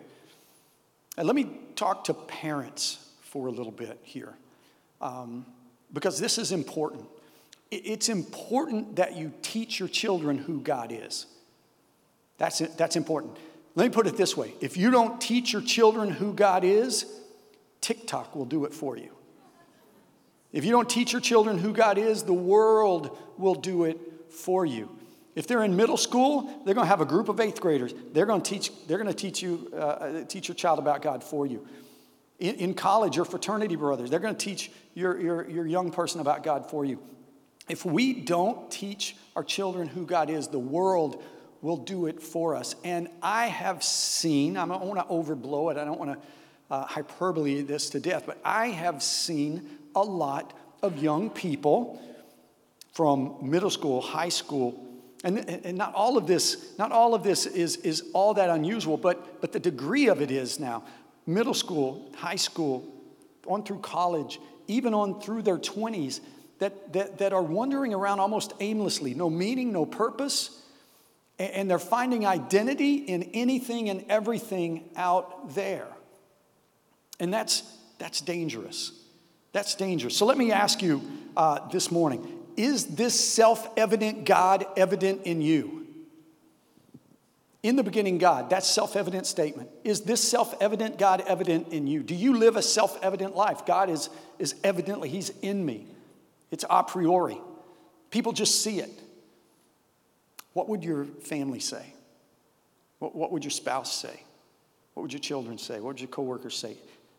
And 1.16 1.26
let 1.26 1.34
me 1.34 1.50
talk 1.74 2.04
to 2.04 2.14
parents 2.14 3.04
for 3.20 3.48
a 3.48 3.50
little 3.50 3.72
bit 3.72 3.98
here, 4.02 4.34
um, 5.00 5.44
because 5.92 6.18
this 6.18 6.38
is 6.38 6.52
important. 6.52 7.04
It's 7.70 8.08
important 8.08 8.96
that 8.96 9.16
you 9.16 9.32
teach 9.42 9.78
your 9.78 9.88
children 9.88 10.38
who 10.38 10.60
God 10.60 10.92
is. 10.92 11.26
That's, 12.38 12.60
that's 12.60 12.96
important. 12.96 13.36
Let 13.74 13.84
me 13.84 13.90
put 13.90 14.06
it 14.06 14.16
this 14.16 14.36
way 14.36 14.54
if 14.60 14.76
you 14.76 14.90
don't 14.90 15.20
teach 15.20 15.52
your 15.52 15.62
children 15.62 16.08
who 16.08 16.32
God 16.32 16.64
is, 16.64 17.04
TikTok 17.80 18.34
will 18.34 18.46
do 18.46 18.64
it 18.64 18.72
for 18.72 18.96
you. 18.96 19.17
If 20.52 20.64
you 20.64 20.70
don't 20.70 20.88
teach 20.88 21.12
your 21.12 21.20
children 21.20 21.58
who 21.58 21.72
God 21.72 21.98
is, 21.98 22.22
the 22.22 22.32
world 22.32 23.18
will 23.36 23.54
do 23.54 23.84
it 23.84 23.98
for 24.30 24.64
you. 24.64 24.90
If 25.34 25.46
they're 25.46 25.62
in 25.62 25.76
middle 25.76 25.96
school, 25.96 26.62
they're 26.64 26.74
going 26.74 26.86
to 26.86 26.88
have 26.88 27.00
a 27.00 27.06
group 27.06 27.28
of 27.28 27.38
eighth 27.38 27.60
graders. 27.60 27.94
They're 28.12 28.26
going 28.26 28.42
to 28.42 28.50
teach, 28.50 28.72
they're 28.86 28.98
going 28.98 29.08
to 29.08 29.14
teach, 29.14 29.42
you, 29.42 29.70
uh, 29.72 29.76
uh, 29.76 30.24
teach 30.24 30.48
your 30.48 30.54
child 30.54 30.78
about 30.78 31.02
God 31.02 31.22
for 31.22 31.46
you. 31.46 31.66
In, 32.38 32.56
in 32.56 32.74
college, 32.74 33.16
your 33.16 33.24
fraternity 33.24 33.76
brothers, 33.76 34.10
they're 34.10 34.20
going 34.20 34.34
to 34.34 34.44
teach 34.44 34.72
your, 34.94 35.20
your, 35.20 35.48
your 35.48 35.66
young 35.66 35.90
person 35.90 36.20
about 36.20 36.42
God 36.42 36.68
for 36.68 36.84
you. 36.84 36.98
If 37.68 37.84
we 37.84 38.14
don't 38.14 38.70
teach 38.70 39.16
our 39.36 39.44
children 39.44 39.86
who 39.86 40.06
God 40.06 40.30
is, 40.30 40.48
the 40.48 40.58
world 40.58 41.22
will 41.60 41.76
do 41.76 42.06
it 42.06 42.22
for 42.22 42.56
us. 42.56 42.74
And 42.82 43.08
I 43.22 43.46
have 43.46 43.82
seen, 43.84 44.56
I 44.56 44.66
don't 44.66 44.86
want 44.86 44.98
to 44.98 45.06
overblow 45.12 45.70
it, 45.70 45.78
I 45.78 45.84
don't 45.84 45.98
want 45.98 46.20
to 46.20 46.28
uh, 46.70 46.84
hyperbole 46.84 47.62
this 47.62 47.90
to 47.90 48.00
death, 48.00 48.24
but 48.26 48.38
I 48.44 48.68
have 48.68 49.02
seen 49.02 49.77
a 49.94 50.02
lot 50.02 50.52
of 50.82 51.02
young 51.02 51.30
people 51.30 52.00
from 52.92 53.36
middle 53.42 53.70
school, 53.70 54.00
high 54.00 54.28
school, 54.28 54.84
and, 55.24 55.38
and 55.38 55.76
not 55.76 55.94
all 55.94 56.16
of 56.16 56.26
this, 56.26 56.76
not 56.78 56.92
all 56.92 57.14
of 57.14 57.22
this 57.22 57.46
is, 57.46 57.76
is 57.76 58.04
all 58.12 58.34
that 58.34 58.50
unusual, 58.50 58.96
but, 58.96 59.40
but 59.40 59.52
the 59.52 59.60
degree 59.60 60.08
of 60.08 60.20
it 60.22 60.30
is 60.30 60.60
now. 60.60 60.84
Middle 61.26 61.54
school, 61.54 62.10
high 62.16 62.36
school, 62.36 62.86
on 63.46 63.64
through 63.64 63.80
college, 63.80 64.40
even 64.68 64.94
on 64.94 65.20
through 65.20 65.42
their 65.42 65.58
20s, 65.58 66.20
that, 66.58 66.92
that, 66.92 67.18
that 67.18 67.32
are 67.32 67.42
wandering 67.42 67.94
around 67.94 68.20
almost 68.20 68.52
aimlessly, 68.60 69.14
no 69.14 69.30
meaning, 69.30 69.72
no 69.72 69.86
purpose, 69.86 70.62
and 71.38 71.70
they're 71.70 71.78
finding 71.78 72.26
identity 72.26 72.96
in 72.96 73.22
anything 73.34 73.88
and 73.90 74.04
everything 74.08 74.88
out 74.96 75.54
there. 75.54 75.86
And 77.20 77.32
that's, 77.32 77.62
that's 77.98 78.20
dangerous. 78.20 78.92
That's 79.52 79.74
dangerous. 79.74 80.16
So 80.16 80.26
let 80.26 80.38
me 80.38 80.52
ask 80.52 80.82
you 80.82 81.02
uh, 81.36 81.68
this 81.70 81.90
morning 81.90 82.26
is 82.56 82.86
this 82.86 83.18
self 83.18 83.68
evident 83.76 84.24
God 84.24 84.66
evident 84.76 85.22
in 85.24 85.40
you? 85.40 85.86
In 87.62 87.76
the 87.76 87.82
beginning, 87.82 88.18
God, 88.18 88.50
that's 88.50 88.68
self 88.68 88.96
evident 88.96 89.26
statement. 89.26 89.68
Is 89.84 90.02
this 90.02 90.22
self 90.22 90.54
evident 90.60 90.98
God 90.98 91.22
evident 91.26 91.68
in 91.72 91.86
you? 91.86 92.02
Do 92.02 92.14
you 92.14 92.36
live 92.36 92.56
a 92.56 92.62
self 92.62 93.02
evident 93.02 93.36
life? 93.36 93.66
God 93.66 93.90
is, 93.90 94.10
is 94.38 94.54
evidently, 94.62 95.08
He's 95.08 95.30
in 95.42 95.64
me. 95.64 95.86
It's 96.50 96.64
a 96.68 96.82
priori. 96.82 97.40
People 98.10 98.32
just 98.32 98.62
see 98.62 98.80
it. 98.80 98.90
What 100.52 100.68
would 100.68 100.82
your 100.82 101.04
family 101.04 101.60
say? 101.60 101.94
What, 102.98 103.14
what 103.14 103.32
would 103.32 103.44
your 103.44 103.50
spouse 103.50 103.94
say? 103.94 104.22
What 104.94 105.02
would 105.02 105.12
your 105.12 105.20
children 105.20 105.58
say? 105.58 105.74
What 105.74 105.88
would 105.88 106.00
your 106.00 106.08
coworkers 106.08 106.56
say? 106.56 106.76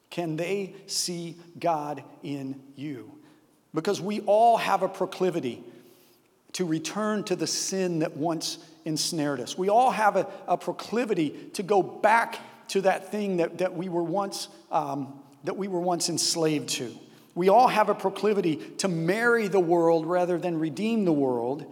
Can 0.09 0.35
they 0.35 0.73
see 0.87 1.37
God 1.59 2.03
in 2.23 2.59
you? 2.75 3.11
Because 3.73 4.01
we 4.01 4.21
all 4.21 4.57
have 4.57 4.81
a 4.81 4.89
proclivity 4.89 5.63
to 6.53 6.65
return 6.65 7.23
to 7.25 7.35
the 7.35 7.47
sin 7.47 7.99
that 7.99 8.17
once 8.17 8.57
ensnared 8.85 9.39
us. 9.39 9.57
We 9.57 9.69
all 9.69 9.91
have 9.91 10.15
a, 10.15 10.27
a 10.47 10.57
proclivity 10.57 11.29
to 11.53 11.63
go 11.63 11.83
back 11.83 12.39
to 12.69 12.81
that 12.81 13.11
thing 13.11 13.37
that, 13.37 13.59
that, 13.59 13.75
we 13.75 13.89
were 13.89 14.03
once, 14.03 14.47
um, 14.71 15.19
that 15.43 15.57
we 15.57 15.67
were 15.67 15.79
once 15.79 16.09
enslaved 16.09 16.69
to. 16.69 16.91
We 17.35 17.49
all 17.49 17.67
have 17.67 17.89
a 17.89 17.95
proclivity 17.95 18.57
to 18.79 18.87
marry 18.87 19.47
the 19.47 19.59
world 19.59 20.05
rather 20.05 20.37
than 20.37 20.59
redeem 20.59 21.05
the 21.05 21.13
world. 21.13 21.71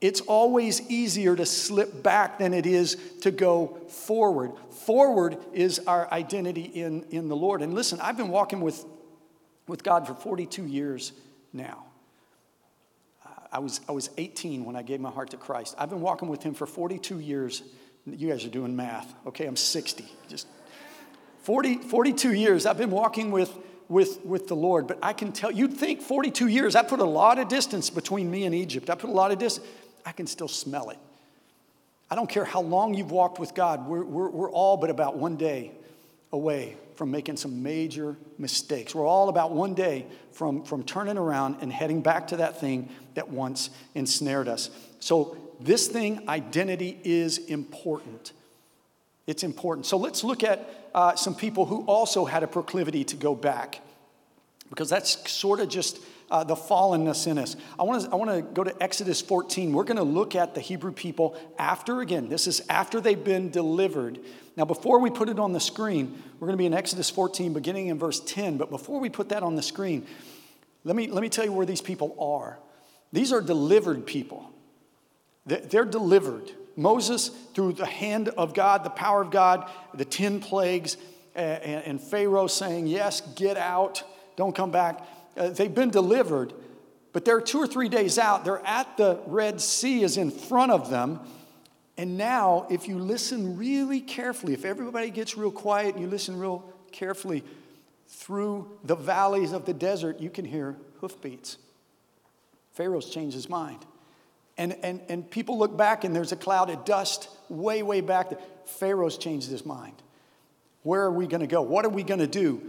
It's 0.00 0.20
always 0.20 0.82
easier 0.90 1.34
to 1.36 1.46
slip 1.46 2.02
back 2.02 2.38
than 2.38 2.52
it 2.52 2.66
is 2.66 2.96
to 3.22 3.30
go 3.30 3.78
forward. 3.88 4.52
Forward 4.70 5.38
is 5.54 5.78
our 5.86 6.10
identity 6.12 6.62
in, 6.62 7.04
in 7.10 7.28
the 7.28 7.36
Lord. 7.36 7.62
And 7.62 7.72
listen, 7.72 7.98
I've 8.00 8.16
been 8.16 8.28
walking 8.28 8.60
with, 8.60 8.84
with 9.66 9.82
God 9.82 10.06
for 10.06 10.14
42 10.14 10.66
years 10.66 11.12
now. 11.52 11.86
I 13.50 13.58
was, 13.58 13.80
I 13.88 13.92
was 13.92 14.10
18 14.18 14.66
when 14.66 14.76
I 14.76 14.82
gave 14.82 15.00
my 15.00 15.10
heart 15.10 15.30
to 15.30 15.38
Christ. 15.38 15.74
I've 15.78 15.88
been 15.88 16.02
walking 16.02 16.28
with 16.28 16.42
Him 16.42 16.52
for 16.52 16.66
42 16.66 17.20
years. 17.20 17.62
You 18.04 18.28
guys 18.28 18.44
are 18.44 18.50
doing 18.50 18.76
math. 18.76 19.14
Okay, 19.26 19.46
I'm 19.46 19.56
60. 19.56 20.04
Just 20.28 20.46
40, 21.42 21.78
42 21.78 22.34
years 22.34 22.66
I've 22.66 22.76
been 22.76 22.90
walking 22.90 23.30
with, 23.30 23.56
with, 23.88 24.22
with 24.26 24.48
the 24.48 24.56
Lord. 24.56 24.86
But 24.86 24.98
I 25.02 25.14
can 25.14 25.32
tell, 25.32 25.50
you'd 25.50 25.72
think 25.72 26.02
42 26.02 26.48
years, 26.48 26.76
I 26.76 26.82
put 26.82 27.00
a 27.00 27.04
lot 27.04 27.38
of 27.38 27.48
distance 27.48 27.88
between 27.88 28.30
me 28.30 28.44
and 28.44 28.54
Egypt. 28.54 28.90
I 28.90 28.94
put 28.94 29.08
a 29.08 29.14
lot 29.14 29.32
of 29.32 29.38
distance. 29.38 29.66
I 30.06 30.12
can 30.12 30.28
still 30.28 30.48
smell 30.48 30.90
it. 30.90 30.98
I 32.08 32.14
don't 32.14 32.30
care 32.30 32.44
how 32.44 32.62
long 32.62 32.94
you've 32.94 33.10
walked 33.10 33.40
with 33.40 33.54
God, 33.54 33.88
we're, 33.88 34.04
we're, 34.04 34.30
we're 34.30 34.50
all 34.50 34.76
but 34.76 34.88
about 34.88 35.16
one 35.16 35.36
day 35.36 35.72
away 36.32 36.76
from 36.94 37.10
making 37.10 37.36
some 37.36 37.62
major 37.62 38.16
mistakes. 38.38 38.94
We're 38.94 39.06
all 39.06 39.28
about 39.28 39.52
one 39.52 39.74
day 39.74 40.06
from, 40.32 40.62
from 40.62 40.84
turning 40.84 41.18
around 41.18 41.56
and 41.60 41.72
heading 41.72 42.00
back 42.00 42.28
to 42.28 42.38
that 42.38 42.60
thing 42.60 42.88
that 43.14 43.28
once 43.28 43.70
ensnared 43.94 44.48
us. 44.48 44.70
So, 45.00 45.36
this 45.58 45.88
thing, 45.88 46.28
identity, 46.28 47.00
is 47.02 47.38
important. 47.38 48.32
It's 49.26 49.42
important. 49.42 49.86
So, 49.86 49.96
let's 49.96 50.22
look 50.22 50.44
at 50.44 50.88
uh, 50.94 51.16
some 51.16 51.34
people 51.34 51.66
who 51.66 51.84
also 51.84 52.24
had 52.24 52.42
a 52.42 52.46
proclivity 52.46 53.04
to 53.04 53.16
go 53.16 53.34
back, 53.34 53.80
because 54.70 54.88
that's 54.88 55.30
sort 55.30 55.60
of 55.60 55.68
just 55.68 55.98
uh, 56.30 56.44
the 56.44 56.54
fallenness 56.54 57.26
in 57.26 57.38
us. 57.38 57.56
I 57.78 57.84
want 57.84 58.02
to 58.02 58.10
I 58.10 58.16
want 58.16 58.30
to 58.30 58.42
go 58.42 58.64
to 58.64 58.82
Exodus 58.82 59.20
14. 59.20 59.72
We're 59.72 59.84
going 59.84 59.96
to 59.96 60.02
look 60.02 60.34
at 60.34 60.54
the 60.54 60.60
Hebrew 60.60 60.92
people 60.92 61.36
after 61.58 62.00
again. 62.00 62.28
This 62.28 62.46
is 62.46 62.62
after 62.68 63.00
they've 63.00 63.22
been 63.22 63.50
delivered. 63.50 64.18
Now, 64.56 64.64
before 64.64 65.00
we 65.00 65.10
put 65.10 65.28
it 65.28 65.38
on 65.38 65.52
the 65.52 65.60
screen, 65.60 66.22
we're 66.40 66.46
going 66.46 66.56
to 66.56 66.62
be 66.62 66.66
in 66.66 66.74
Exodus 66.74 67.10
14, 67.10 67.52
beginning 67.52 67.88
in 67.88 67.98
verse 67.98 68.20
10. 68.20 68.56
But 68.56 68.70
before 68.70 69.00
we 69.00 69.10
put 69.10 69.28
that 69.28 69.42
on 69.42 69.54
the 69.54 69.62
screen, 69.62 70.06
let 70.84 70.96
me 70.96 71.08
let 71.08 71.22
me 71.22 71.28
tell 71.28 71.44
you 71.44 71.52
where 71.52 71.66
these 71.66 71.82
people 71.82 72.16
are. 72.18 72.58
These 73.12 73.32
are 73.32 73.40
delivered 73.40 74.06
people. 74.06 74.50
They're 75.46 75.84
delivered. 75.84 76.50
Moses, 76.74 77.28
through 77.54 77.74
the 77.74 77.86
hand 77.86 78.28
of 78.30 78.52
God, 78.52 78.84
the 78.84 78.90
power 78.90 79.22
of 79.22 79.30
God, 79.30 79.70
the 79.94 80.04
10 80.04 80.40
plagues, 80.40 80.96
and 81.36 82.00
Pharaoh 82.00 82.48
saying, 82.48 82.88
Yes, 82.88 83.20
get 83.36 83.56
out, 83.56 84.02
don't 84.36 84.54
come 84.54 84.72
back 84.72 85.06
uh, 85.36 85.48
they've 85.50 85.74
been 85.74 85.90
delivered, 85.90 86.52
but 87.12 87.24
they're 87.24 87.40
two 87.40 87.58
or 87.58 87.66
three 87.66 87.88
days 87.88 88.18
out. 88.18 88.44
They're 88.44 88.64
at 88.66 88.96
the 88.96 89.20
Red 89.26 89.60
Sea, 89.60 90.02
is 90.02 90.16
in 90.16 90.30
front 90.30 90.72
of 90.72 90.90
them. 90.90 91.20
And 91.98 92.18
now, 92.18 92.66
if 92.70 92.88
you 92.88 92.98
listen 92.98 93.56
really 93.56 94.00
carefully, 94.00 94.52
if 94.52 94.64
everybody 94.64 95.10
gets 95.10 95.36
real 95.36 95.50
quiet 95.50 95.94
and 95.94 96.04
you 96.04 96.10
listen 96.10 96.38
real 96.38 96.70
carefully, 96.92 97.42
through 98.08 98.70
the 98.84 98.94
valleys 98.94 99.52
of 99.52 99.64
the 99.64 99.74
desert, 99.74 100.20
you 100.20 100.30
can 100.30 100.44
hear 100.44 100.76
hoofbeats. 101.00 101.58
Pharaoh's 102.72 103.10
changed 103.10 103.34
his 103.34 103.48
mind. 103.48 103.84
And, 104.58 104.76
and, 104.82 105.00
and 105.08 105.30
people 105.30 105.58
look 105.58 105.76
back 105.76 106.04
and 106.04 106.14
there's 106.14 106.32
a 106.32 106.36
cloud 106.36 106.70
of 106.70 106.84
dust 106.84 107.28
way, 107.48 107.82
way 107.82 108.00
back. 108.00 108.32
Pharaoh's 108.66 109.18
changed 109.18 109.50
his 109.50 109.66
mind. 109.66 109.94
Where 110.82 111.02
are 111.02 111.10
we 111.10 111.26
going 111.26 111.40
to 111.40 111.46
go? 111.46 111.62
What 111.62 111.84
are 111.84 111.90
we 111.90 112.02
going 112.02 112.20
to 112.20 112.26
do? 112.26 112.62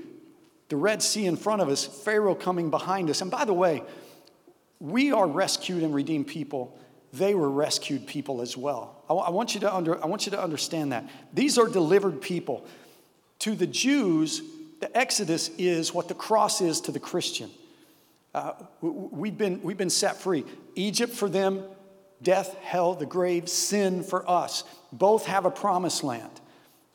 The 0.69 0.75
Red 0.75 1.01
Sea 1.01 1.25
in 1.25 1.37
front 1.37 1.61
of 1.61 1.69
us, 1.69 1.85
Pharaoh 1.85 2.35
coming 2.35 2.69
behind 2.69 3.09
us. 3.09 3.21
And 3.21 3.31
by 3.31 3.45
the 3.45 3.53
way, 3.53 3.83
we 4.79 5.11
are 5.11 5.27
rescued 5.27 5.83
and 5.83 5.93
redeemed 5.93 6.27
people. 6.27 6.77
They 7.13 7.33
were 7.33 7.49
rescued 7.49 8.05
people 8.05 8.41
as 8.41 8.57
well. 8.57 9.03
I, 9.09 9.13
I, 9.13 9.29
want 9.29 9.53
you 9.53 9.61
to 9.61 9.73
under, 9.73 10.01
I 10.03 10.07
want 10.07 10.25
you 10.25 10.31
to 10.31 10.41
understand 10.41 10.91
that. 10.91 11.09
These 11.33 11.57
are 11.57 11.67
delivered 11.67 12.21
people. 12.21 12.65
To 13.39 13.55
the 13.55 13.67
Jews, 13.67 14.41
the 14.79 14.95
Exodus 14.95 15.49
is 15.57 15.93
what 15.93 16.07
the 16.07 16.13
cross 16.13 16.61
is 16.61 16.81
to 16.81 16.91
the 16.91 16.99
Christian. 16.99 17.49
Uh, 18.35 18.53
we've, 18.81 19.37
been, 19.37 19.61
we've 19.63 19.77
been 19.77 19.89
set 19.89 20.17
free. 20.17 20.43
Egypt 20.75 21.13
for 21.13 21.29
them, 21.29 21.63
death, 22.21 22.55
hell, 22.61 22.93
the 22.93 23.05
grave, 23.05 23.49
sin 23.49 24.03
for 24.03 24.29
us. 24.29 24.63
Both 24.91 25.25
have 25.25 25.45
a 25.45 25.51
promised 25.51 26.03
land. 26.03 26.36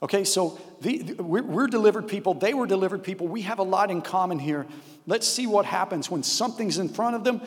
Okay, 0.02 0.24
so 0.24 0.58
the, 0.80 0.98
the, 0.98 1.22
we're, 1.22 1.44
we're 1.44 1.66
delivered 1.68 2.08
people, 2.08 2.34
they 2.34 2.54
were 2.54 2.66
delivered 2.66 3.04
people. 3.04 3.28
We 3.28 3.42
have 3.42 3.60
a 3.60 3.64
lot 3.64 3.90
in 3.90 4.02
common 4.02 4.38
here. 4.38 4.66
Let's 5.06 5.26
see 5.26 5.46
what 5.46 5.64
happens 5.64 6.10
when 6.10 6.22
something's 6.22 6.78
in 6.78 6.88
front 6.88 7.14
of 7.14 7.24
them, 7.24 7.40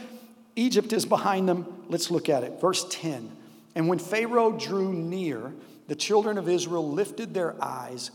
Egypt 0.55 0.93
is 0.93 1.05
behind 1.05 1.49
them. 1.49 1.65
Let's 1.89 2.09
look 2.09 2.29
at 2.29 2.43
it. 2.43 2.61
Verse 2.61 2.85
10. 2.89 3.29
And 3.75 3.89
when 3.89 3.99
Pharaoh 3.99 4.53
drew 4.53 4.93
near, 4.93 5.53
the 5.87 5.95
children 5.95 6.37
of 6.37 6.47
Israel 6.47 6.89
lifted 6.89 7.33
their 7.33 7.61
eyes, 7.61 8.11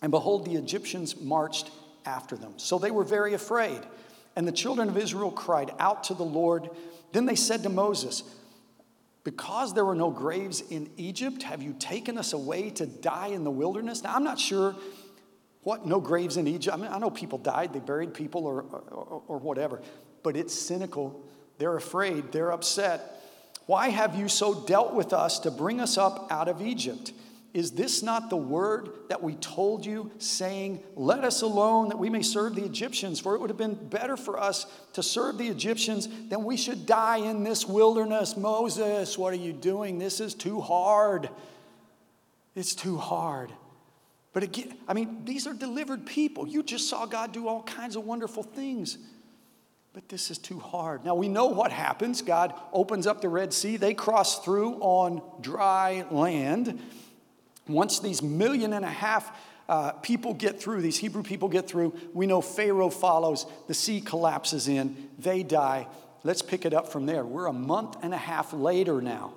and 0.00 0.12
behold, 0.12 0.44
the 0.44 0.54
Egyptians 0.54 1.20
marched 1.20 1.70
after 2.04 2.36
them. 2.36 2.54
So 2.58 2.78
they 2.78 2.92
were 2.92 3.04
very 3.04 3.34
afraid. 3.34 3.80
And 4.36 4.46
the 4.46 4.52
children 4.52 4.88
of 4.88 4.96
Israel 4.96 5.32
cried 5.32 5.72
out 5.78 6.04
to 6.04 6.14
the 6.14 6.22
Lord. 6.22 6.70
Then 7.12 7.26
they 7.26 7.34
said 7.34 7.62
to 7.64 7.68
Moses, 7.68 8.22
because 9.26 9.74
there 9.74 9.84
were 9.84 9.96
no 9.96 10.08
graves 10.08 10.60
in 10.70 10.88
Egypt, 10.96 11.42
have 11.42 11.60
you 11.60 11.74
taken 11.80 12.16
us 12.16 12.32
away 12.32 12.70
to 12.70 12.86
die 12.86 13.26
in 13.26 13.42
the 13.42 13.50
wilderness? 13.50 14.04
Now, 14.04 14.14
I'm 14.14 14.22
not 14.22 14.38
sure 14.38 14.76
what 15.62 15.84
no 15.84 16.00
graves 16.00 16.36
in 16.36 16.46
Egypt. 16.46 16.72
I 16.72 16.80
mean, 16.80 16.92
I 16.92 16.98
know 16.98 17.10
people 17.10 17.38
died, 17.38 17.72
they 17.72 17.80
buried 17.80 18.14
people 18.14 18.46
or, 18.46 18.60
or, 18.62 19.22
or 19.26 19.38
whatever, 19.38 19.82
but 20.22 20.36
it's 20.36 20.54
cynical. 20.54 21.24
They're 21.58 21.76
afraid, 21.76 22.30
they're 22.30 22.52
upset. 22.52 23.20
Why 23.66 23.88
have 23.88 24.14
you 24.14 24.28
so 24.28 24.64
dealt 24.64 24.94
with 24.94 25.12
us 25.12 25.40
to 25.40 25.50
bring 25.50 25.80
us 25.80 25.98
up 25.98 26.28
out 26.30 26.46
of 26.46 26.62
Egypt? 26.62 27.12
Is 27.56 27.70
this 27.70 28.02
not 28.02 28.28
the 28.28 28.36
word 28.36 28.90
that 29.08 29.22
we 29.22 29.34
told 29.36 29.86
you, 29.86 30.10
saying, 30.18 30.82
Let 30.94 31.24
us 31.24 31.40
alone 31.40 31.88
that 31.88 31.98
we 31.98 32.10
may 32.10 32.20
serve 32.20 32.54
the 32.54 32.66
Egyptians? 32.66 33.18
For 33.18 33.34
it 33.34 33.40
would 33.40 33.48
have 33.48 33.56
been 33.56 33.88
better 33.88 34.18
for 34.18 34.38
us 34.38 34.66
to 34.92 35.02
serve 35.02 35.38
the 35.38 35.48
Egyptians 35.48 36.06
than 36.28 36.44
we 36.44 36.58
should 36.58 36.84
die 36.84 37.16
in 37.16 37.44
this 37.44 37.64
wilderness. 37.64 38.36
Moses, 38.36 39.16
what 39.16 39.32
are 39.32 39.38
you 39.38 39.54
doing? 39.54 39.98
This 39.98 40.20
is 40.20 40.34
too 40.34 40.60
hard. 40.60 41.30
It's 42.54 42.74
too 42.74 42.98
hard. 42.98 43.50
But 44.34 44.42
again, 44.42 44.76
I 44.86 44.92
mean, 44.92 45.24
these 45.24 45.46
are 45.46 45.54
delivered 45.54 46.04
people. 46.04 46.46
You 46.46 46.62
just 46.62 46.90
saw 46.90 47.06
God 47.06 47.32
do 47.32 47.48
all 47.48 47.62
kinds 47.62 47.96
of 47.96 48.04
wonderful 48.04 48.42
things. 48.42 48.98
But 49.94 50.10
this 50.10 50.30
is 50.30 50.36
too 50.36 50.58
hard. 50.58 51.06
Now 51.06 51.14
we 51.14 51.30
know 51.30 51.46
what 51.46 51.72
happens. 51.72 52.20
God 52.20 52.52
opens 52.74 53.06
up 53.06 53.22
the 53.22 53.30
Red 53.30 53.54
Sea, 53.54 53.78
they 53.78 53.94
cross 53.94 54.44
through 54.44 54.74
on 54.80 55.22
dry 55.40 56.04
land. 56.10 56.78
Once 57.68 57.98
these 57.98 58.22
million 58.22 58.72
and 58.72 58.84
a 58.84 58.90
half 58.90 59.36
uh, 59.68 59.92
people 59.92 60.32
get 60.34 60.60
through, 60.60 60.80
these 60.80 60.98
Hebrew 60.98 61.22
people 61.22 61.48
get 61.48 61.66
through. 61.66 61.94
We 62.14 62.26
know 62.26 62.40
Pharaoh 62.40 62.90
follows, 62.90 63.46
the 63.66 63.74
sea 63.74 64.00
collapses 64.00 64.68
in, 64.68 65.08
they 65.18 65.42
die. 65.42 65.88
Let's 66.22 66.42
pick 66.42 66.64
it 66.64 66.72
up 66.72 66.90
from 66.90 67.06
there. 67.06 67.24
We're 67.24 67.46
a 67.46 67.52
month 67.52 67.96
and 68.02 68.14
a 68.14 68.18
half 68.18 68.52
later 68.52 69.00
now. 69.00 69.34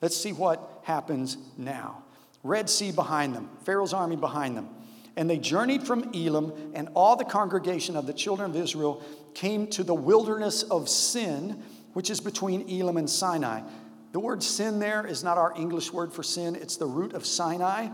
Let's 0.00 0.16
see 0.16 0.32
what 0.32 0.80
happens 0.84 1.36
now. 1.56 2.02
Red 2.44 2.70
Sea 2.70 2.92
behind 2.92 3.34
them, 3.34 3.50
Pharaoh's 3.64 3.92
army 3.92 4.16
behind 4.16 4.56
them. 4.56 4.68
And 5.16 5.28
they 5.28 5.38
journeyed 5.38 5.82
from 5.82 6.12
Elim, 6.14 6.52
and 6.74 6.88
all 6.94 7.16
the 7.16 7.24
congregation 7.24 7.96
of 7.96 8.06
the 8.06 8.12
children 8.12 8.50
of 8.50 8.56
Israel 8.56 9.02
came 9.34 9.66
to 9.68 9.82
the 9.82 9.94
wilderness 9.94 10.62
of 10.62 10.88
Sin, 10.88 11.62
which 11.92 12.10
is 12.10 12.20
between 12.20 12.68
Elim 12.68 12.96
and 12.96 13.10
Sinai. 13.10 13.62
The 14.12 14.20
word 14.20 14.42
sin 14.42 14.78
there 14.78 15.06
is 15.06 15.22
not 15.22 15.38
our 15.38 15.52
English 15.56 15.92
word 15.92 16.12
for 16.12 16.22
sin, 16.22 16.56
it's 16.56 16.76
the 16.76 16.86
root 16.86 17.12
of 17.12 17.26
Sinai. 17.26 17.88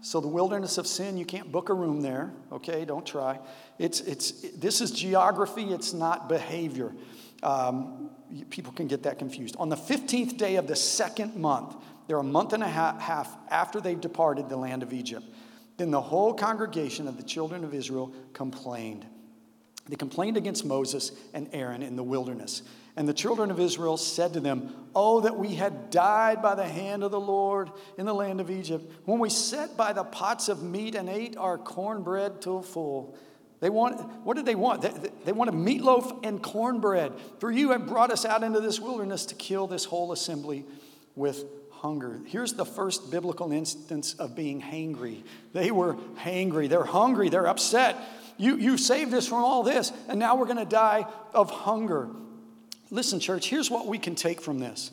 So 0.00 0.20
the 0.20 0.28
wilderness 0.28 0.78
of 0.78 0.86
sin, 0.86 1.16
you 1.16 1.24
can't 1.24 1.50
book 1.50 1.70
a 1.70 1.74
room 1.74 2.00
there, 2.02 2.32
okay? 2.52 2.84
Don't 2.84 3.04
try. 3.04 3.40
It's, 3.78 4.00
it's, 4.00 4.30
this 4.56 4.80
is 4.80 4.92
geography, 4.92 5.72
it's 5.72 5.92
not 5.92 6.28
behavior. 6.28 6.92
Um, 7.42 8.10
people 8.50 8.72
can 8.72 8.86
get 8.86 9.02
that 9.04 9.18
confused. 9.18 9.56
On 9.58 9.68
the 9.68 9.76
15th 9.76 10.36
day 10.38 10.56
of 10.56 10.68
the 10.68 10.76
second 10.76 11.34
month, 11.36 11.74
they're 12.06 12.18
a 12.18 12.22
month 12.24 12.52
and 12.52 12.62
a 12.62 12.68
half 12.68 13.36
after 13.50 13.80
they've 13.80 14.00
departed 14.00 14.48
the 14.48 14.56
land 14.56 14.82
of 14.82 14.92
Egypt. 14.92 15.26
Then 15.76 15.90
the 15.90 16.00
whole 16.00 16.32
congregation 16.32 17.06
of 17.06 17.16
the 17.16 17.22
children 17.22 17.64
of 17.64 17.74
Israel 17.74 18.12
complained. 18.32 19.04
They 19.88 19.96
complained 19.96 20.36
against 20.36 20.64
Moses 20.64 21.12
and 21.32 21.48
Aaron 21.52 21.82
in 21.82 21.96
the 21.96 22.02
wilderness. 22.02 22.62
And 22.98 23.08
the 23.08 23.14
children 23.14 23.52
of 23.52 23.60
Israel 23.60 23.96
said 23.96 24.32
to 24.32 24.40
them, 24.40 24.74
Oh, 24.92 25.20
that 25.20 25.38
we 25.38 25.54
had 25.54 25.90
died 25.90 26.42
by 26.42 26.56
the 26.56 26.66
hand 26.66 27.04
of 27.04 27.12
the 27.12 27.20
Lord 27.20 27.70
in 27.96 28.06
the 28.06 28.12
land 28.12 28.40
of 28.40 28.50
Egypt, 28.50 28.92
when 29.04 29.20
we 29.20 29.30
sat 29.30 29.76
by 29.76 29.92
the 29.92 30.02
pots 30.02 30.48
of 30.48 30.64
meat 30.64 30.96
and 30.96 31.08
ate 31.08 31.36
our 31.36 31.58
cornbread 31.58 32.42
till 32.42 32.60
full. 32.60 33.16
They 33.60 33.70
want, 33.70 34.00
what 34.24 34.36
did 34.36 34.46
they 34.46 34.56
want? 34.56 34.82
They, 34.82 35.10
they 35.24 35.30
wanted 35.30 35.54
meatloaf 35.54 36.26
and 36.26 36.42
cornbread. 36.42 37.12
For 37.38 37.52
you 37.52 37.70
have 37.70 37.86
brought 37.86 38.10
us 38.10 38.24
out 38.24 38.42
into 38.42 38.58
this 38.58 38.80
wilderness 38.80 39.26
to 39.26 39.36
kill 39.36 39.68
this 39.68 39.84
whole 39.84 40.10
assembly 40.10 40.66
with 41.14 41.44
hunger. 41.70 42.18
Here's 42.26 42.54
the 42.54 42.66
first 42.66 43.12
biblical 43.12 43.52
instance 43.52 44.14
of 44.14 44.34
being 44.34 44.60
hangry. 44.60 45.22
They 45.52 45.70
were 45.70 45.94
hangry. 46.16 46.68
They're 46.68 46.82
hungry. 46.82 47.28
They're 47.28 47.46
upset. 47.46 47.96
You, 48.38 48.56
you 48.56 48.76
saved 48.76 49.14
us 49.14 49.28
from 49.28 49.44
all 49.44 49.62
this, 49.62 49.92
and 50.08 50.18
now 50.18 50.34
we're 50.34 50.46
going 50.46 50.56
to 50.56 50.64
die 50.64 51.06
of 51.32 51.52
hunger. 51.52 52.08
Listen, 52.90 53.20
church, 53.20 53.48
here's 53.48 53.70
what 53.70 53.86
we 53.86 53.98
can 53.98 54.14
take 54.14 54.40
from 54.40 54.58
this 54.58 54.92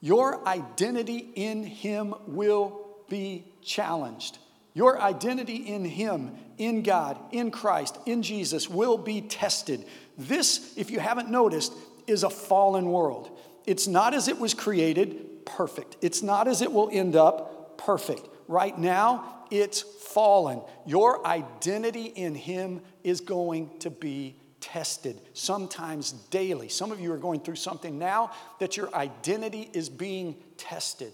your 0.00 0.46
identity 0.46 1.30
in 1.34 1.64
Him 1.64 2.14
will 2.26 2.80
be 3.08 3.44
challenged. 3.62 4.38
Your 4.74 5.00
identity 5.00 5.56
in 5.56 5.84
Him, 5.84 6.34
in 6.58 6.82
God, 6.82 7.18
in 7.30 7.50
Christ, 7.50 7.98
in 8.06 8.22
Jesus 8.22 8.68
will 8.68 8.96
be 8.96 9.20
tested. 9.20 9.84
This, 10.16 10.76
if 10.76 10.90
you 10.90 10.98
haven't 10.98 11.30
noticed, 11.30 11.72
is 12.06 12.24
a 12.24 12.30
fallen 12.30 12.86
world. 12.86 13.38
It's 13.66 13.86
not 13.86 14.14
as 14.14 14.28
it 14.28 14.40
was 14.40 14.54
created, 14.54 15.44
perfect. 15.44 15.98
It's 16.00 16.22
not 16.22 16.48
as 16.48 16.62
it 16.62 16.72
will 16.72 16.88
end 16.90 17.14
up, 17.14 17.78
perfect. 17.78 18.26
Right 18.48 18.76
now, 18.76 19.44
it's 19.50 19.82
fallen. 19.82 20.62
Your 20.86 21.24
identity 21.26 22.06
in 22.06 22.34
Him 22.34 22.80
is 23.04 23.20
going 23.20 23.70
to 23.80 23.90
be 23.90 24.36
tested, 24.62 25.20
sometimes 25.34 26.12
daily. 26.30 26.70
Some 26.70 26.90
of 26.90 27.00
you 27.00 27.12
are 27.12 27.18
going 27.18 27.40
through 27.40 27.56
something 27.56 27.98
now 27.98 28.30
that 28.60 28.78
your 28.78 28.94
identity 28.94 29.68
is 29.74 29.90
being 29.90 30.36
tested. 30.56 31.12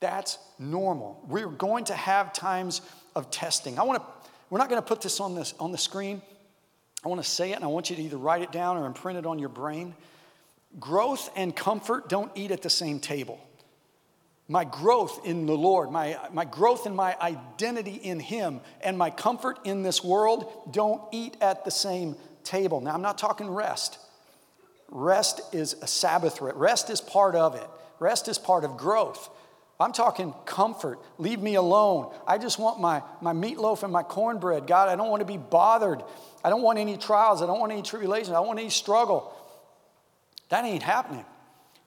That's 0.00 0.36
normal. 0.58 1.24
We're 1.26 1.46
going 1.46 1.84
to 1.86 1.94
have 1.94 2.34
times 2.34 2.82
of 3.14 3.30
testing. 3.30 3.78
I 3.78 3.84
want 3.84 4.02
to, 4.02 4.06
we're 4.50 4.58
not 4.58 4.68
going 4.68 4.82
to 4.82 4.86
put 4.86 5.00
this 5.00 5.20
on, 5.20 5.34
this 5.34 5.54
on 5.58 5.72
the 5.72 5.78
screen. 5.78 6.20
I 7.02 7.08
want 7.08 7.22
to 7.22 7.28
say 7.28 7.52
it 7.52 7.54
and 7.56 7.64
I 7.64 7.68
want 7.68 7.88
you 7.88 7.96
to 7.96 8.02
either 8.02 8.18
write 8.18 8.42
it 8.42 8.52
down 8.52 8.76
or 8.76 8.84
imprint 8.84 9.18
it 9.18 9.24
on 9.24 9.38
your 9.38 9.48
brain. 9.48 9.94
Growth 10.78 11.30
and 11.36 11.54
comfort 11.54 12.08
don't 12.10 12.30
eat 12.34 12.50
at 12.50 12.60
the 12.60 12.68
same 12.68 12.98
table 13.00 13.40
my 14.48 14.64
growth 14.64 15.26
in 15.26 15.46
the 15.46 15.56
Lord, 15.56 15.90
my, 15.90 16.18
my 16.32 16.44
growth 16.44 16.86
in 16.86 16.94
my 16.94 17.16
identity 17.20 17.94
in 17.94 18.20
Him, 18.20 18.60
and 18.80 18.96
my 18.96 19.10
comfort 19.10 19.58
in 19.64 19.82
this 19.82 20.04
world 20.04 20.72
don't 20.72 21.02
eat 21.12 21.36
at 21.40 21.64
the 21.64 21.70
same 21.70 22.16
table. 22.46 22.80
Now, 22.80 22.94
I'm 22.94 23.02
not 23.02 23.18
talking 23.18 23.50
rest. 23.50 23.98
Rest 24.88 25.40
is 25.52 25.74
a 25.82 25.86
Sabbath 25.86 26.40
rest 26.40 26.56
Rest 26.56 26.90
is 26.90 27.00
part 27.00 27.34
of 27.34 27.54
it, 27.54 27.68
rest 27.98 28.28
is 28.28 28.38
part 28.38 28.64
of 28.64 28.76
growth. 28.76 29.30
I'm 29.78 29.92
talking 29.92 30.32
comfort. 30.46 30.98
Leave 31.18 31.42
me 31.42 31.56
alone. 31.56 32.10
I 32.26 32.38
just 32.38 32.58
want 32.58 32.80
my, 32.80 33.02
my 33.20 33.34
meatloaf 33.34 33.82
and 33.82 33.92
my 33.92 34.02
cornbread. 34.02 34.66
God, 34.66 34.88
I 34.88 34.96
don't 34.96 35.10
want 35.10 35.20
to 35.20 35.26
be 35.26 35.36
bothered. 35.36 36.02
I 36.42 36.48
don't 36.48 36.62
want 36.62 36.78
any 36.78 36.96
trials. 36.96 37.42
I 37.42 37.46
don't 37.46 37.60
want 37.60 37.72
any 37.72 37.82
tribulations. 37.82 38.30
I 38.30 38.36
don't 38.36 38.46
want 38.46 38.58
any 38.58 38.70
struggle. 38.70 39.34
That 40.48 40.64
ain't 40.64 40.82
happening. 40.82 41.26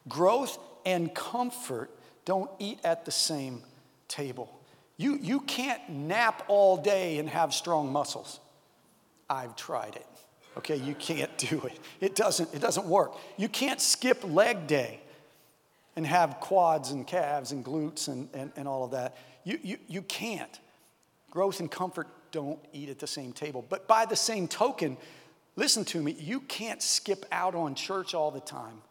Growth 0.07 0.59
and 0.85 1.13
comfort 1.15 1.89
don't 2.25 2.51
eat 2.59 2.79
at 2.83 3.05
the 3.05 3.11
same 3.11 3.63
table. 4.07 4.61
You, 4.97 5.17
you 5.19 5.39
can't 5.39 5.89
nap 5.89 6.43
all 6.47 6.77
day 6.77 7.17
and 7.17 7.27
have 7.27 7.55
strong 7.55 7.91
muscles. 7.91 8.39
I've 9.29 9.55
tried 9.55 9.95
it. 9.95 10.05
Okay, 10.59 10.75
you 10.75 10.93
can't 10.93 11.37
do 11.37 11.61
it. 11.61 11.79
It 12.01 12.15
doesn't, 12.15 12.53
it 12.53 12.59
doesn't 12.59 12.85
work. 12.85 13.15
You 13.37 13.47
can't 13.47 13.79
skip 13.79 14.25
leg 14.25 14.67
day 14.67 14.99
and 15.95 16.05
have 16.05 16.41
quads 16.41 16.91
and 16.91 17.07
calves 17.07 17.53
and 17.53 17.63
glutes 17.63 18.09
and, 18.09 18.27
and, 18.33 18.51
and 18.57 18.67
all 18.67 18.83
of 18.83 18.91
that. 18.91 19.15
You, 19.45 19.57
you, 19.63 19.77
you 19.87 20.01
can't. 20.01 20.59
Growth 21.31 21.61
and 21.61 21.71
comfort 21.71 22.07
don't 22.33 22.59
eat 22.73 22.89
at 22.89 22.99
the 22.99 23.07
same 23.07 23.31
table. 23.31 23.65
But 23.69 23.87
by 23.87 24.05
the 24.05 24.17
same 24.17 24.49
token, 24.49 24.97
listen 25.55 25.85
to 25.85 26.03
me, 26.03 26.11
you 26.19 26.41
can't 26.41 26.83
skip 26.83 27.25
out 27.31 27.55
on 27.55 27.73
church 27.73 28.13
all 28.13 28.29
the 28.29 28.41
time 28.41 28.81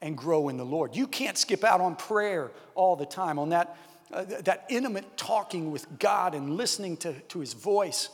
and 0.00 0.16
grow 0.16 0.48
in 0.48 0.56
the 0.56 0.64
Lord. 0.64 0.96
You 0.96 1.06
can't 1.06 1.36
skip 1.36 1.62
out 1.62 1.82
on 1.82 1.96
prayer 1.96 2.52
all 2.74 2.96
the 2.96 3.04
time, 3.04 3.38
on 3.38 3.50
that, 3.50 3.76
uh, 4.14 4.24
that 4.44 4.64
intimate 4.70 5.18
talking 5.18 5.70
with 5.70 5.98
God 5.98 6.34
and 6.34 6.56
listening 6.56 6.96
to, 6.98 7.12
to 7.12 7.40
His 7.40 7.52
voice 7.52 8.08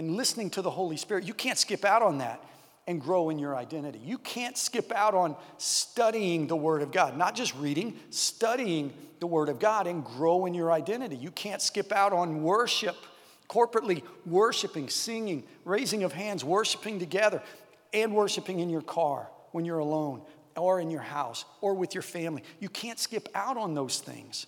and 0.00 0.16
listening 0.16 0.48
to 0.48 0.62
the 0.62 0.70
Holy 0.70 0.96
Spirit. 0.96 1.24
You 1.24 1.34
can't 1.34 1.58
skip 1.58 1.84
out 1.84 2.00
on 2.00 2.18
that 2.18 2.42
and 2.86 3.02
grow 3.02 3.28
in 3.28 3.38
your 3.38 3.54
identity. 3.54 4.00
You 4.02 4.16
can't 4.16 4.56
skip 4.56 4.90
out 4.92 5.14
on 5.14 5.36
studying 5.58 6.46
the 6.46 6.56
Word 6.56 6.80
of 6.80 6.90
God, 6.90 7.18
not 7.18 7.34
just 7.34 7.54
reading, 7.56 7.98
studying 8.08 8.94
the 9.18 9.26
Word 9.26 9.50
of 9.50 9.58
God 9.58 9.86
and 9.86 10.02
grow 10.02 10.46
in 10.46 10.54
your 10.54 10.72
identity. 10.72 11.16
You 11.16 11.30
can't 11.30 11.60
skip 11.60 11.92
out 11.92 12.14
on 12.14 12.42
worship, 12.42 12.96
corporately 13.46 14.02
worshiping, 14.24 14.88
singing, 14.88 15.44
raising 15.66 16.02
of 16.02 16.14
hands, 16.14 16.46
worshiping 16.46 16.98
together, 16.98 17.42
and 17.92 18.14
worshiping 18.14 18.60
in 18.60 18.70
your 18.70 18.80
car 18.80 19.28
when 19.52 19.66
you're 19.66 19.80
alone, 19.80 20.22
or 20.56 20.80
in 20.80 20.90
your 20.90 21.02
house 21.02 21.44
or 21.60 21.74
with 21.74 21.92
your 21.94 22.02
family. 22.02 22.42
You 22.58 22.70
can't 22.70 22.98
skip 22.98 23.28
out 23.34 23.58
on 23.58 23.74
those 23.74 23.98
things 23.98 24.46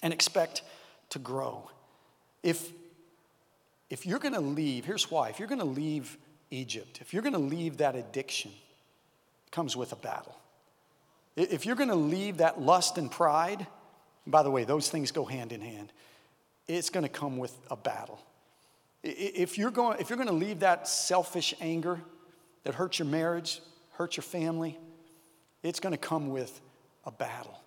and 0.00 0.12
expect 0.12 0.62
to 1.10 1.18
grow. 1.18 1.68
If, 2.44 2.70
if 3.90 4.06
you're 4.06 4.18
going 4.18 4.34
to 4.34 4.40
leave, 4.40 4.84
here's 4.84 5.10
why 5.10 5.28
if 5.28 5.38
you're 5.38 5.48
going 5.48 5.60
to 5.60 5.64
leave 5.64 6.16
Egypt, 6.50 6.98
if 7.00 7.12
you're 7.12 7.22
going 7.22 7.34
to 7.34 7.38
leave 7.38 7.78
that 7.78 7.94
addiction, 7.96 8.50
it 9.46 9.50
comes 9.50 9.76
with 9.76 9.92
a 9.92 9.96
battle. 9.96 10.36
If 11.36 11.66
you're 11.66 11.76
going 11.76 11.88
to 11.88 11.94
leave 11.96 12.38
that 12.38 12.60
lust 12.60 12.96
and 12.96 13.10
pride, 13.10 13.66
by 14.26 14.42
the 14.42 14.50
way, 14.50 14.64
those 14.64 14.88
things 14.88 15.10
go 15.10 15.24
hand 15.24 15.52
in 15.52 15.60
hand, 15.60 15.92
it's 16.68 16.90
going 16.90 17.02
to 17.02 17.08
come 17.08 17.36
with 17.36 17.56
a 17.70 17.76
battle. 17.76 18.20
If 19.02 19.58
you're 19.58 19.70
going, 19.70 19.98
if 20.00 20.08
you're 20.08 20.16
going 20.16 20.28
to 20.28 20.34
leave 20.34 20.60
that 20.60 20.88
selfish 20.88 21.54
anger 21.60 22.00
that 22.62 22.74
hurts 22.74 22.98
your 22.98 23.08
marriage, 23.08 23.60
hurts 23.92 24.16
your 24.16 24.22
family, 24.22 24.78
it's 25.62 25.80
going 25.80 25.92
to 25.92 25.98
come 25.98 26.30
with 26.30 26.60
a 27.04 27.10
battle. 27.10 27.58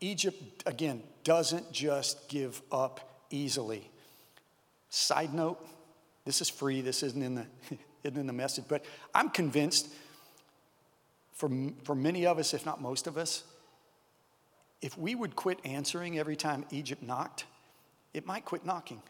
Egypt, 0.00 0.62
again, 0.66 1.02
doesn't 1.24 1.70
just 1.72 2.28
give 2.28 2.62
up 2.70 3.24
easily. 3.30 3.90
Side 4.96 5.34
note, 5.34 5.62
this 6.24 6.40
is 6.40 6.48
free, 6.48 6.80
this 6.80 7.02
isn't 7.02 7.22
in 7.22 7.34
the, 7.34 7.46
isn't 8.02 8.18
in 8.18 8.26
the 8.26 8.32
message, 8.32 8.64
but 8.66 8.82
I'm 9.14 9.28
convinced 9.28 9.88
for, 11.34 11.50
for 11.84 11.94
many 11.94 12.24
of 12.24 12.38
us, 12.38 12.54
if 12.54 12.64
not 12.64 12.80
most 12.80 13.06
of 13.06 13.18
us, 13.18 13.44
if 14.80 14.96
we 14.96 15.14
would 15.14 15.36
quit 15.36 15.58
answering 15.66 16.18
every 16.18 16.34
time 16.34 16.64
Egypt 16.70 17.02
knocked, 17.02 17.44
it 18.14 18.26
might 18.26 18.46
quit 18.46 18.64
knocking. 18.64 19.02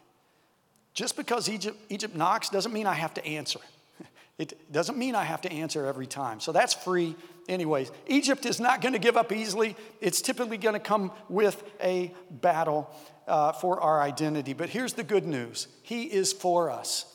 Just 0.93 1.15
because 1.15 1.47
Egypt, 1.47 1.77
Egypt 1.87 2.13
knocks 2.13 2.49
doesn't 2.49 2.73
mean 2.73 2.85
I 2.85 2.93
have 2.93 3.13
to 3.13 3.25
answer. 3.25 3.59
It 4.37 4.71
doesn't 4.71 4.99
mean 4.99 5.15
I 5.15 5.23
have 5.23 5.41
to 5.41 5.51
answer 5.51 5.87
every 5.87 6.05
time. 6.05 6.39
So 6.39 6.51
that's 6.51 6.75
free, 6.75 7.15
anyways. 7.49 7.91
Egypt 8.05 8.45
is 8.45 8.59
not 8.59 8.81
going 8.81 8.93
to 8.93 8.99
give 8.99 9.17
up 9.17 9.31
easily. 9.31 9.75
It's 9.99 10.21
typically 10.21 10.59
going 10.59 10.73
to 10.73 10.79
come 10.79 11.11
with 11.27 11.63
a 11.81 12.13
battle 12.29 12.93
uh, 13.27 13.51
for 13.51 13.79
our 13.81 14.01
identity. 14.01 14.53
But 14.53 14.69
here's 14.69 14.93
the 14.93 15.03
good 15.03 15.25
news 15.25 15.67
He 15.83 16.03
is 16.03 16.33
for 16.33 16.69
us. 16.69 17.05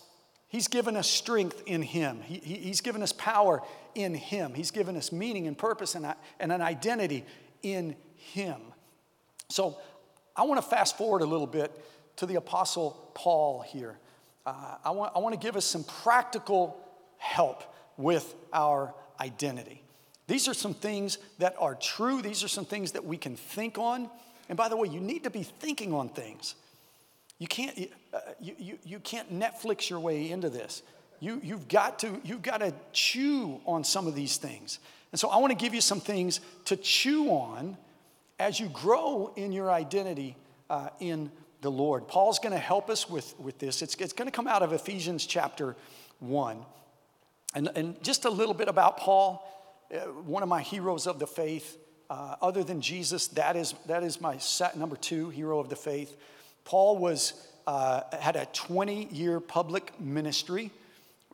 He's 0.48 0.68
given 0.68 0.96
us 0.96 1.08
strength 1.08 1.62
in 1.66 1.82
Him, 1.82 2.20
he, 2.22 2.38
he, 2.38 2.54
He's 2.56 2.80
given 2.80 3.02
us 3.02 3.12
power 3.12 3.62
in 3.94 4.14
Him, 4.14 4.54
He's 4.54 4.70
given 4.70 4.96
us 4.96 5.12
meaning 5.12 5.46
and 5.46 5.56
purpose 5.56 5.94
and, 5.94 6.06
and 6.38 6.52
an 6.52 6.60
identity 6.60 7.24
in 7.62 7.96
Him. 8.16 8.60
So 9.48 9.78
I 10.36 10.44
want 10.44 10.62
to 10.62 10.66
fast 10.66 10.96
forward 10.96 11.22
a 11.22 11.26
little 11.26 11.46
bit 11.46 11.72
to 12.16 12.26
the 12.26 12.36
Apostle 12.36 13.10
Paul 13.14 13.62
here. 13.62 13.98
Uh, 14.44 14.76
I, 14.84 14.90
want, 14.90 15.12
I 15.14 15.18
want 15.20 15.34
to 15.34 15.40
give 15.40 15.56
us 15.56 15.64
some 15.64 15.84
practical 15.84 16.78
help 17.18 17.62
with 17.96 18.34
our 18.52 18.94
identity. 19.20 19.82
These 20.26 20.48
are 20.48 20.54
some 20.54 20.74
things 20.74 21.18
that 21.38 21.54
are 21.58 21.74
true, 21.74 22.22
these 22.22 22.42
are 22.42 22.48
some 22.48 22.64
things 22.64 22.92
that 22.92 23.04
we 23.04 23.16
can 23.16 23.36
think 23.36 23.78
on. 23.78 24.10
And 24.52 24.56
by 24.58 24.68
the 24.68 24.76
way, 24.76 24.86
you 24.86 25.00
need 25.00 25.24
to 25.24 25.30
be 25.30 25.44
thinking 25.44 25.94
on 25.94 26.10
things. 26.10 26.56
You 27.38 27.46
can't, 27.46 27.90
uh, 28.12 28.18
you, 28.38 28.54
you, 28.58 28.78
you 28.84 29.00
can't 29.00 29.32
Netflix 29.32 29.88
your 29.88 29.98
way 29.98 30.30
into 30.30 30.50
this. 30.50 30.82
You, 31.20 31.40
you've, 31.42 31.68
got 31.68 32.00
to, 32.00 32.20
you've 32.22 32.42
got 32.42 32.58
to 32.58 32.74
chew 32.92 33.62
on 33.64 33.82
some 33.82 34.06
of 34.06 34.14
these 34.14 34.36
things. 34.36 34.78
And 35.10 35.18
so 35.18 35.30
I 35.30 35.38
want 35.38 35.52
to 35.52 35.56
give 35.56 35.72
you 35.72 35.80
some 35.80 36.00
things 36.00 36.42
to 36.66 36.76
chew 36.76 37.30
on 37.30 37.78
as 38.38 38.60
you 38.60 38.68
grow 38.68 39.32
in 39.36 39.52
your 39.52 39.70
identity 39.70 40.36
uh, 40.68 40.90
in 41.00 41.32
the 41.62 41.70
Lord. 41.70 42.06
Paul's 42.06 42.38
going 42.38 42.52
to 42.52 42.58
help 42.58 42.90
us 42.90 43.08
with, 43.08 43.34
with 43.40 43.58
this. 43.58 43.80
It's, 43.80 43.94
it's 43.94 44.12
going 44.12 44.28
to 44.28 44.36
come 44.36 44.46
out 44.46 44.62
of 44.62 44.74
Ephesians 44.74 45.24
chapter 45.24 45.76
1. 46.18 46.58
And, 47.54 47.70
and 47.74 48.04
just 48.04 48.26
a 48.26 48.30
little 48.30 48.52
bit 48.52 48.68
about 48.68 48.98
Paul, 48.98 49.48
uh, 49.90 50.00
one 50.26 50.42
of 50.42 50.50
my 50.50 50.60
heroes 50.60 51.06
of 51.06 51.18
the 51.18 51.26
faith. 51.26 51.78
Uh, 52.12 52.36
other 52.42 52.62
than 52.62 52.82
Jesus, 52.82 53.28
that 53.28 53.56
is, 53.56 53.74
that 53.86 54.02
is 54.02 54.20
my 54.20 54.36
set, 54.36 54.76
number 54.76 54.96
two 54.96 55.30
hero 55.30 55.58
of 55.58 55.70
the 55.70 55.76
faith. 55.76 56.14
Paul 56.62 56.98
was, 56.98 57.32
uh, 57.66 58.02
had 58.20 58.36
a 58.36 58.44
20 58.52 59.06
year 59.06 59.40
public 59.40 59.98
ministry. 59.98 60.70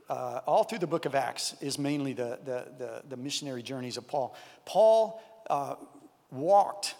Uh, 0.08 0.38
all 0.46 0.62
through 0.62 0.78
the 0.78 0.86
book 0.86 1.04
of 1.04 1.16
Acts 1.16 1.56
is 1.60 1.80
mainly 1.80 2.12
the, 2.12 2.38
the, 2.44 2.68
the, 2.78 3.02
the 3.08 3.16
missionary 3.16 3.60
journeys 3.60 3.96
of 3.96 4.06
Paul. 4.06 4.36
Paul 4.66 5.20
uh, 5.50 5.74
walked, 6.30 6.94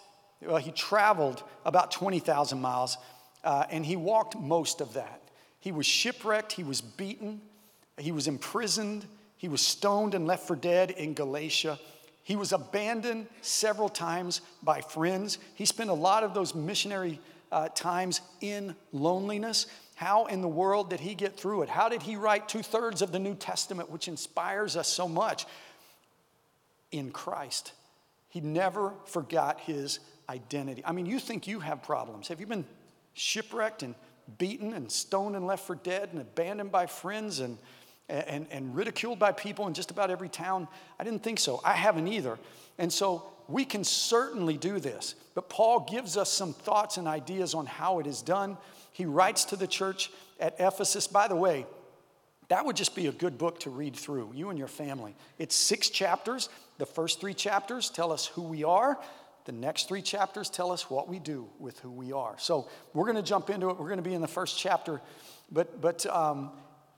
well, 0.44 0.56
he 0.56 0.72
traveled 0.72 1.44
about 1.64 1.92
20,000 1.92 2.60
miles, 2.60 2.98
uh, 3.44 3.66
and 3.70 3.86
he 3.86 3.94
walked 3.94 4.36
most 4.36 4.80
of 4.80 4.94
that. 4.94 5.22
He 5.60 5.70
was 5.70 5.86
shipwrecked, 5.86 6.50
he 6.50 6.64
was 6.64 6.80
beaten, 6.80 7.40
he 7.96 8.10
was 8.10 8.26
imprisoned, 8.26 9.06
he 9.36 9.46
was 9.46 9.60
stoned 9.60 10.16
and 10.16 10.26
left 10.26 10.48
for 10.48 10.56
dead 10.56 10.90
in 10.90 11.14
Galatia. 11.14 11.78
He 12.28 12.36
was 12.36 12.52
abandoned 12.52 13.26
several 13.40 13.88
times 13.88 14.42
by 14.62 14.82
friends. 14.82 15.38
He 15.54 15.64
spent 15.64 15.88
a 15.88 15.94
lot 15.94 16.24
of 16.24 16.34
those 16.34 16.54
missionary 16.54 17.20
uh, 17.50 17.70
times 17.70 18.20
in 18.42 18.76
loneliness. 18.92 19.66
How 19.94 20.26
in 20.26 20.42
the 20.42 20.48
world 20.48 20.90
did 20.90 21.00
he 21.00 21.14
get 21.14 21.38
through 21.38 21.62
it? 21.62 21.70
How 21.70 21.88
did 21.88 22.02
he 22.02 22.16
write 22.16 22.46
two 22.46 22.62
thirds 22.62 23.00
of 23.00 23.12
the 23.12 23.18
New 23.18 23.34
Testament, 23.34 23.90
which 23.90 24.08
inspires 24.08 24.76
us 24.76 24.88
so 24.88 25.08
much? 25.08 25.46
In 26.92 27.12
Christ. 27.12 27.72
He 28.28 28.42
never 28.42 28.92
forgot 29.06 29.60
his 29.60 29.98
identity. 30.28 30.82
I 30.84 30.92
mean, 30.92 31.06
you 31.06 31.18
think 31.18 31.46
you 31.46 31.60
have 31.60 31.82
problems. 31.82 32.28
Have 32.28 32.40
you 32.40 32.46
been 32.46 32.66
shipwrecked 33.14 33.82
and 33.82 33.94
beaten 34.36 34.74
and 34.74 34.92
stoned 34.92 35.34
and 35.34 35.46
left 35.46 35.66
for 35.66 35.76
dead 35.76 36.10
and 36.12 36.20
abandoned 36.20 36.72
by 36.72 36.84
friends 36.84 37.40
and, 37.40 37.56
and, 38.08 38.46
and 38.50 38.74
ridiculed 38.74 39.18
by 39.18 39.32
people 39.32 39.66
in 39.66 39.74
just 39.74 39.90
about 39.90 40.10
every 40.10 40.28
town? 40.28 40.68
I 40.98 41.04
didn't 41.04 41.22
think 41.22 41.38
so. 41.38 41.60
I 41.64 41.74
haven't 41.74 42.08
either. 42.08 42.38
And 42.78 42.92
so 42.92 43.24
we 43.48 43.64
can 43.64 43.84
certainly 43.84 44.56
do 44.56 44.78
this. 44.80 45.14
But 45.34 45.48
Paul 45.48 45.86
gives 45.90 46.16
us 46.16 46.32
some 46.32 46.52
thoughts 46.52 46.96
and 46.96 47.08
ideas 47.08 47.54
on 47.54 47.66
how 47.66 47.98
it 47.98 48.06
is 48.06 48.22
done. 48.22 48.56
He 48.92 49.04
writes 49.04 49.44
to 49.46 49.56
the 49.56 49.66
church 49.66 50.10
at 50.40 50.54
Ephesus. 50.58 51.06
By 51.06 51.28
the 51.28 51.36
way, 51.36 51.66
that 52.48 52.64
would 52.64 52.76
just 52.76 52.94
be 52.94 53.06
a 53.06 53.12
good 53.12 53.36
book 53.36 53.60
to 53.60 53.70
read 53.70 53.94
through, 53.94 54.32
you 54.34 54.50
and 54.50 54.58
your 54.58 54.68
family. 54.68 55.14
It's 55.38 55.54
six 55.54 55.90
chapters. 55.90 56.48
The 56.78 56.86
first 56.86 57.20
three 57.20 57.34
chapters 57.34 57.90
tell 57.90 58.10
us 58.12 58.26
who 58.26 58.42
we 58.42 58.64
are. 58.64 58.98
The 59.44 59.52
next 59.52 59.88
three 59.88 60.02
chapters 60.02 60.50
tell 60.50 60.72
us 60.72 60.90
what 60.90 61.08
we 61.08 61.18
do 61.18 61.48
with 61.58 61.78
who 61.80 61.90
we 61.90 62.12
are. 62.12 62.34
So 62.38 62.68
we're 62.92 63.04
going 63.04 63.16
to 63.16 63.22
jump 63.22 63.50
into 63.50 63.70
it. 63.70 63.78
We're 63.78 63.88
going 63.88 63.96
to 63.96 64.02
be 64.02 64.14
in 64.14 64.20
the 64.20 64.28
first 64.28 64.58
chapter, 64.58 65.00
but 65.50 65.80
but 65.80 66.04
um, 66.06 66.50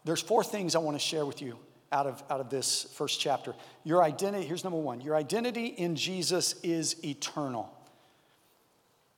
there's 0.05 0.23
four 0.23 0.43
things 0.43 0.75
I 0.75 0.79
want 0.79 0.97
to 0.97 1.05
share 1.05 1.27
with 1.27 1.43
you 1.43 1.59
out 1.93 2.07
of 2.07 2.23
out 2.31 2.41
of 2.41 2.51
this 2.51 2.85
first 2.95 3.21
chapter. 3.21 3.55
Your 3.85 4.03
identity. 4.03 4.47
Here's 4.47 4.65
number 4.65 4.79
one. 4.79 5.01
Your 5.01 5.17
identity 5.17 5.67
in 5.67 5.97
Jesus 5.97 6.55
is 6.63 7.05
eternal. 7.05 7.73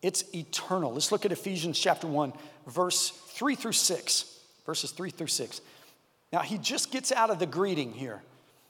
It's 0.01 0.25
eternal. 0.35 0.93
Let's 0.93 1.13
look 1.13 1.25
at 1.25 1.33
Ephesians 1.33 1.79
chapter 1.79 2.07
one, 2.07 2.33
verse 2.67 3.11
three 3.11 3.55
through 3.55 3.73
six. 3.73 4.29
Verses 4.65 4.93
three 4.93 5.11
through 5.11 5.27
six. 5.27 5.61
Now 6.33 6.41
he 6.41 6.57
just 6.57 6.93
gets 6.93 7.11
out 7.11 7.31
of 7.31 7.41
the 7.41 7.47
greeting 7.47 7.93
here. 7.93 8.23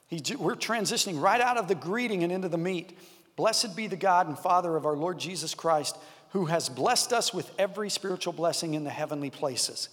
He, 0.09 0.23
we're 0.37 0.57
transitioning 0.57 1.21
right 1.21 1.41
out 1.41 1.59
of 1.59 1.69
the 1.69 1.75
greeting 1.75 2.23
and 2.23 2.33
into 2.33 2.49
the 2.49 2.59
meat. 2.59 2.99
Blessed 3.37 3.77
be 3.77 3.87
the 3.87 3.97
God 3.97 4.27
and 4.27 4.39
Father 4.39 4.75
of 4.77 4.87
our 4.87 4.97
Lord 4.97 5.19
Jesus 5.19 5.55
Christ, 5.55 5.97
who 6.31 6.47
has 6.47 6.69
blessed 6.69 7.13
us 7.13 7.33
with 7.33 7.51
every 7.59 7.91
spiritual 7.91 8.33
blessing 8.33 8.75
in 8.75 8.85
the 8.85 8.91
heavenly 8.91 9.31
places, 9.31 9.91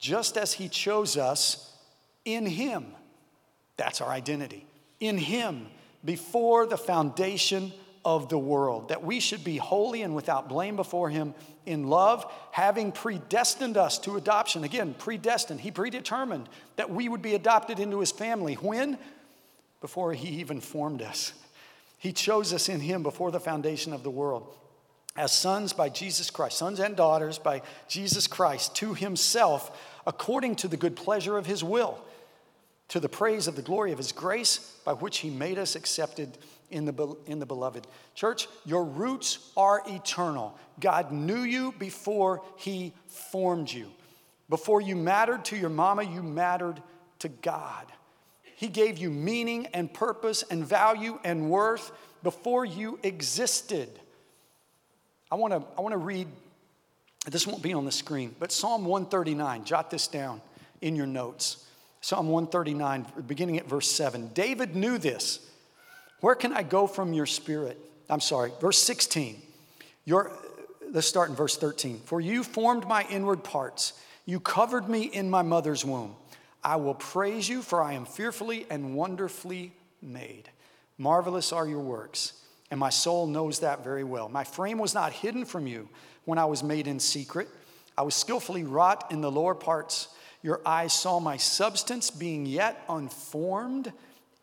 just 0.00 0.36
as 0.36 0.54
he 0.54 0.68
chose 0.68 1.16
us 1.16 1.72
in 2.24 2.46
him. 2.46 2.86
That's 3.76 4.00
our 4.00 4.10
identity. 4.10 4.66
In 4.98 5.18
him, 5.18 5.66
before 6.04 6.66
the 6.66 6.78
foundation 6.78 7.72
of 8.04 8.28
the 8.30 8.38
world, 8.38 8.88
that 8.88 9.04
we 9.04 9.20
should 9.20 9.44
be 9.44 9.58
holy 9.58 10.02
and 10.02 10.16
without 10.16 10.48
blame 10.48 10.74
before 10.74 11.10
him 11.10 11.34
in 11.66 11.88
love, 11.88 12.30
having 12.50 12.90
predestined 12.90 13.76
us 13.76 13.98
to 13.98 14.16
adoption. 14.16 14.64
Again, 14.64 14.94
predestined. 14.98 15.60
He 15.60 15.70
predetermined 15.70 16.48
that 16.76 16.90
we 16.90 17.08
would 17.08 17.22
be 17.22 17.34
adopted 17.34 17.78
into 17.78 18.00
his 18.00 18.10
family. 18.10 18.54
When? 18.54 18.98
Before 19.82 20.12
he 20.14 20.40
even 20.40 20.60
formed 20.60 21.02
us. 21.02 21.34
He 22.00 22.14
chose 22.14 22.54
us 22.54 22.70
in 22.70 22.80
Him 22.80 23.02
before 23.02 23.30
the 23.30 23.38
foundation 23.38 23.92
of 23.92 24.02
the 24.02 24.10
world 24.10 24.56
as 25.16 25.32
sons 25.32 25.74
by 25.74 25.90
Jesus 25.90 26.30
Christ, 26.30 26.56
sons 26.56 26.80
and 26.80 26.96
daughters 26.96 27.38
by 27.38 27.60
Jesus 27.88 28.26
Christ 28.26 28.74
to 28.76 28.94
Himself, 28.94 29.89
according 30.06 30.56
to 30.56 30.68
the 30.68 30.76
good 30.76 30.96
pleasure 30.96 31.36
of 31.36 31.46
His 31.46 31.62
will, 31.62 31.98
to 32.88 33.00
the 33.00 33.08
praise 33.08 33.46
of 33.46 33.56
the 33.56 33.62
glory 33.62 33.92
of 33.92 33.98
His 33.98 34.12
grace, 34.12 34.76
by 34.84 34.92
which 34.92 35.18
He 35.18 35.30
made 35.30 35.58
us 35.58 35.76
accepted 35.76 36.36
in 36.70 36.84
the, 36.84 37.16
in 37.26 37.38
the 37.38 37.46
beloved. 37.46 37.86
Church, 38.14 38.48
your 38.64 38.84
roots 38.84 39.50
are 39.56 39.82
eternal. 39.86 40.58
God 40.78 41.12
knew 41.12 41.42
you 41.42 41.72
before 41.78 42.42
He 42.56 42.92
formed 43.06 43.70
you. 43.70 43.88
Before 44.48 44.80
you 44.80 44.96
mattered 44.96 45.44
to 45.46 45.56
your 45.56 45.70
mama, 45.70 46.02
you 46.02 46.22
mattered 46.22 46.82
to 47.20 47.28
God. 47.28 47.86
He 48.56 48.68
gave 48.68 48.98
you 48.98 49.10
meaning 49.10 49.66
and 49.68 49.92
purpose 49.92 50.42
and 50.50 50.64
value 50.64 51.18
and 51.24 51.50
worth 51.50 51.92
before 52.22 52.64
you 52.64 52.98
existed. 53.02 53.88
I 55.30 55.36
want 55.36 55.52
to 55.54 55.62
I 55.78 55.80
want 55.80 55.92
to 55.92 55.98
read 55.98 56.26
this 57.26 57.46
won't 57.46 57.62
be 57.62 57.74
on 57.74 57.84
the 57.84 57.92
screen, 57.92 58.34
but 58.38 58.52
Psalm 58.52 58.84
139, 58.84 59.64
jot 59.64 59.90
this 59.90 60.08
down 60.08 60.40
in 60.80 60.96
your 60.96 61.06
notes. 61.06 61.66
Psalm 62.00 62.28
139, 62.28 63.06
beginning 63.26 63.58
at 63.58 63.68
verse 63.68 63.90
7. 63.90 64.30
David 64.32 64.74
knew 64.74 64.96
this. 64.96 65.46
Where 66.20 66.34
can 66.34 66.52
I 66.52 66.62
go 66.62 66.86
from 66.86 67.12
your 67.12 67.26
spirit? 67.26 67.78
I'm 68.08 68.20
sorry, 68.20 68.52
verse 68.60 68.78
16. 68.78 69.40
Your, 70.06 70.32
let's 70.92 71.06
start 71.06 71.28
in 71.28 71.36
verse 71.36 71.56
13. 71.56 72.00
For 72.04 72.20
you 72.20 72.42
formed 72.42 72.88
my 72.88 73.06
inward 73.10 73.44
parts, 73.44 73.92
you 74.24 74.40
covered 74.40 74.88
me 74.88 75.02
in 75.02 75.28
my 75.28 75.42
mother's 75.42 75.84
womb. 75.84 76.16
I 76.64 76.76
will 76.76 76.94
praise 76.94 77.48
you, 77.48 77.62
for 77.62 77.82
I 77.82 77.94
am 77.94 78.04
fearfully 78.04 78.66
and 78.70 78.94
wonderfully 78.94 79.72
made. 80.02 80.50
Marvelous 80.98 81.52
are 81.52 81.66
your 81.66 81.80
works, 81.80 82.34
and 82.70 82.78
my 82.78 82.90
soul 82.90 83.26
knows 83.26 83.60
that 83.60 83.82
very 83.82 84.04
well. 84.04 84.28
My 84.28 84.44
frame 84.44 84.78
was 84.78 84.94
not 84.94 85.12
hidden 85.12 85.44
from 85.44 85.66
you 85.66 85.88
when 86.24 86.38
I 86.38 86.44
was 86.44 86.62
made 86.62 86.86
in 86.86 87.00
secret. 87.00 87.48
I 87.98 88.02
was 88.02 88.14
skillfully 88.14 88.64
wrought 88.64 89.10
in 89.10 89.20
the 89.20 89.30
lower 89.30 89.54
parts. 89.54 90.08
Your 90.42 90.60
eyes 90.64 90.92
saw 90.92 91.20
my 91.20 91.36
substance 91.36 92.10
being 92.10 92.46
yet 92.46 92.82
unformed, 92.88 93.92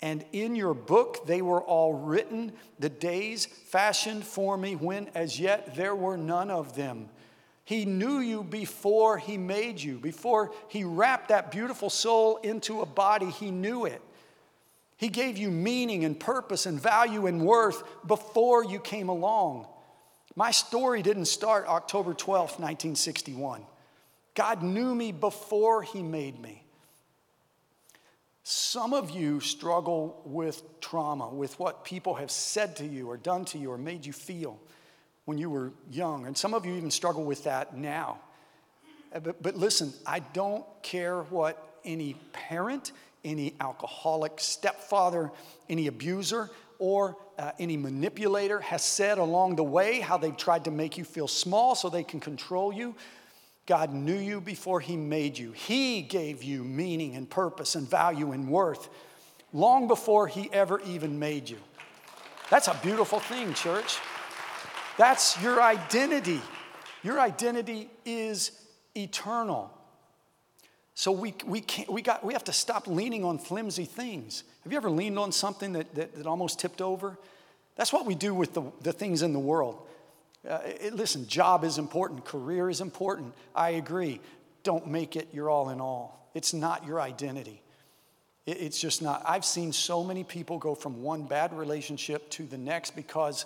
and 0.02 0.24
in 0.32 0.56
your 0.56 0.74
book 0.74 1.26
they 1.26 1.42
were 1.42 1.62
all 1.62 1.94
written, 1.94 2.52
the 2.80 2.90
days 2.90 3.46
fashioned 3.46 4.24
for 4.24 4.58
me 4.58 4.76
when 4.76 5.10
as 5.16 5.40
yet 5.40 5.76
there 5.76 5.96
were 5.96 6.18
none 6.18 6.52
of 6.52 6.76
them. 6.76 7.10
He 7.64 7.84
knew 7.84 8.20
you 8.20 8.44
before 8.44 9.18
He 9.18 9.38
made 9.38 9.82
you. 9.82 9.98
Before 9.98 10.52
He 10.68 10.84
wrapped 10.84 11.30
that 11.30 11.52
beautiful 11.52 11.90
soul 11.90 12.38
into 12.38 12.82
a 12.82 12.86
body, 12.86 13.30
He 13.30 13.52
knew 13.52 13.86
it. 13.86 14.02
He 14.98 15.10
gave 15.10 15.38
you 15.38 15.52
meaning 15.52 16.04
and 16.04 16.20
purpose 16.20 16.66
and 16.66 16.82
value 16.82 17.28
and 17.28 17.46
worth 17.46 17.84
before 18.06 18.66
you 18.66 18.80
came 18.80 19.10
along. 19.10 19.68
My 20.36 20.52
story 20.52 21.02
didn't 21.02 21.26
start 21.26 21.68
October 21.68 22.14
12th, 22.14 22.60
1961. 22.60 23.64
God 24.34 24.62
knew 24.62 24.94
me 24.94 25.12
before 25.12 25.84
He 25.84 26.04
made 26.04 26.40
me. 26.40 26.64
Some 28.44 28.94
of 28.94 29.12
you 29.12 29.40
struggle 29.40 30.22
with 30.24 30.64
trauma, 30.80 31.28
with 31.28 31.60
what 31.60 31.84
people 31.84 32.16
have 32.16 32.32
said 32.32 32.76
to 32.78 32.86
you 32.86 33.10
or 33.10 33.18
done 33.18 33.46
to 33.46 33.58
you 33.58 33.72
or 33.72 33.78
made 33.78 34.06
you 34.06 34.14
feel 34.14 34.60
when 35.26 35.38
you 35.38 35.50
were 35.50 35.74
young. 35.92 36.26
And 36.26 36.38
some 36.38 36.54
of 36.54 36.66
you 36.66 36.74
even 36.76 36.90
struggle 36.90 37.26
with 37.26 37.44
that 37.44 37.76
now. 37.76 38.20
Uh, 39.14 39.20
but, 39.20 39.44
but 39.44 39.56
listen, 39.58 39.92
I 40.06 40.20
don't 40.20 40.64
care 40.82 41.24
what 41.24 41.80
any 41.84 42.16
parent, 42.32 42.94
any 43.24 43.56
alcoholic 43.60 44.40
stepfather, 44.40 45.32
any 45.70 45.88
abuser, 45.88 46.50
or 46.80 47.18
uh, 47.38 47.52
any 47.60 47.78
manipulator 47.78 48.60
has 48.60 48.84
said 48.84 49.18
along 49.18 49.56
the 49.56 49.64
way, 49.64 50.00
how 50.00 50.18
they've 50.18 50.38
tried 50.38 50.66
to 50.66 50.72
make 50.72 50.98
you 50.98 51.04
feel 51.04 51.28
small 51.28 51.76
so 51.76 51.90
they 51.90 52.04
can 52.04 52.20
control 52.20 52.72
you. 52.72 52.96
God 53.66 53.94
knew 53.94 54.18
you 54.18 54.40
before 54.40 54.80
He 54.80 54.96
made 54.96 55.38
you. 55.38 55.52
He 55.52 56.02
gave 56.02 56.44
you 56.44 56.64
meaning 56.64 57.16
and 57.16 57.30
purpose 57.30 57.76
and 57.76 57.88
value 57.88 58.32
and 58.32 58.48
worth 58.48 58.90
long 59.54 59.88
before 59.88 60.28
He 60.28 60.50
ever 60.54 60.80
even 60.82 61.20
made 61.20 61.50
you. 61.50 61.58
That's 62.50 62.68
a 62.68 62.80
beautiful 62.82 63.20
thing, 63.20 63.54
church. 63.54 63.98
That's 64.98 65.42
your 65.44 65.62
identity. 65.62 66.42
Your 67.04 67.20
identity 67.20 67.90
is 68.06 68.52
eternal. 68.96 69.77
So 70.98 71.12
we, 71.12 71.36
we, 71.46 71.62
can't, 71.62 71.94
we, 71.94 72.02
got, 72.02 72.24
we 72.24 72.34
have 72.34 72.46
to 72.46 72.52
stop 72.52 72.88
leaning 72.88 73.24
on 73.24 73.38
flimsy 73.38 73.86
things. 73.86 74.44
Have 74.64 74.72
you 74.72 74.78
ever 74.80 74.90
leaned 74.90 75.20
on 75.20 75.32
something 75.32 75.74
that, 75.74 75.94
that, 75.94 76.16
that 76.16 76.26
almost 76.26 76.60
tipped 76.60 76.82
over? 76.82 77.20
That's 77.76 77.94
what 77.94 78.08
we 78.08 78.16
do 78.16 78.34
with 78.34 78.56
the, 78.56 78.64
the 78.82 78.92
things 78.92 79.22
in 79.22 79.32
the 79.32 79.40
world. 79.40 79.80
Uh, 80.50 80.58
it, 80.66 80.96
listen, 80.96 81.28
job 81.28 81.64
is 81.64 81.78
important, 81.78 82.26
career 82.26 82.68
is 82.68 82.82
important. 82.82 83.36
I 83.54 83.70
agree. 83.72 84.20
Don't 84.64 84.88
make 84.88 85.16
it 85.16 85.28
your 85.32 85.52
all 85.52 85.70
in 85.70 85.80
all. 85.80 86.32
It's 86.34 86.52
not 86.52 86.88
your 86.88 87.00
identity. 87.00 87.62
It, 88.48 88.60
it's 88.60 88.82
just 88.82 89.04
not. 89.04 89.22
I've 89.24 89.46
seen 89.46 89.74
so 89.74 90.04
many 90.04 90.24
people 90.24 90.58
go 90.58 90.74
from 90.74 91.04
one 91.04 91.28
bad 91.28 91.54
relationship 91.54 92.28
to 92.32 92.44
the 92.48 92.58
next 92.58 92.96
because 92.96 93.46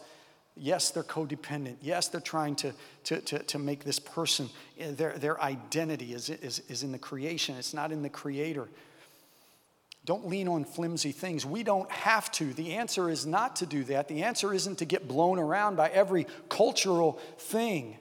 Yes, 0.58 0.92
they're 0.92 1.04
codependent. 1.04 1.78
Yes, 1.82 2.10
they're 2.10 2.22
trying 2.22 2.56
to, 2.58 2.74
to, 3.06 3.22
to, 3.22 3.40
to 3.40 3.60
make 3.60 3.84
this 3.84 4.00
person, 4.00 4.50
eh, 4.80 4.92
their, 4.92 5.18
their 5.18 5.42
identity 5.42 6.14
is, 6.14 6.30
is, 6.30 6.62
is 6.68 6.84
in 6.84 6.92
the 6.92 7.00
creation, 7.00 7.56
it's 7.56 7.74
not 7.74 7.92
in 7.92 8.02
the 8.02 8.10
creator. 8.10 8.68
Don't 10.04 10.28
lean 10.28 10.48
on 10.48 10.66
flimsy 10.66 11.12
things. 11.12 11.46
We 11.46 11.62
don't 11.62 11.90
have 11.92 12.32
to. 12.34 12.54
The 12.54 12.74
answer 12.74 13.08
is 13.10 13.28
not 13.28 13.58
to 13.58 13.68
do 13.68 13.84
that. 13.84 14.08
The 14.08 14.24
answer 14.24 14.52
isn't 14.52 14.80
to 14.80 14.86
get 14.86 15.08
blown 15.08 15.38
around 15.38 15.76
by 15.76 15.90
every 15.90 16.26
cultural 16.50 17.20
thing. 17.38 17.98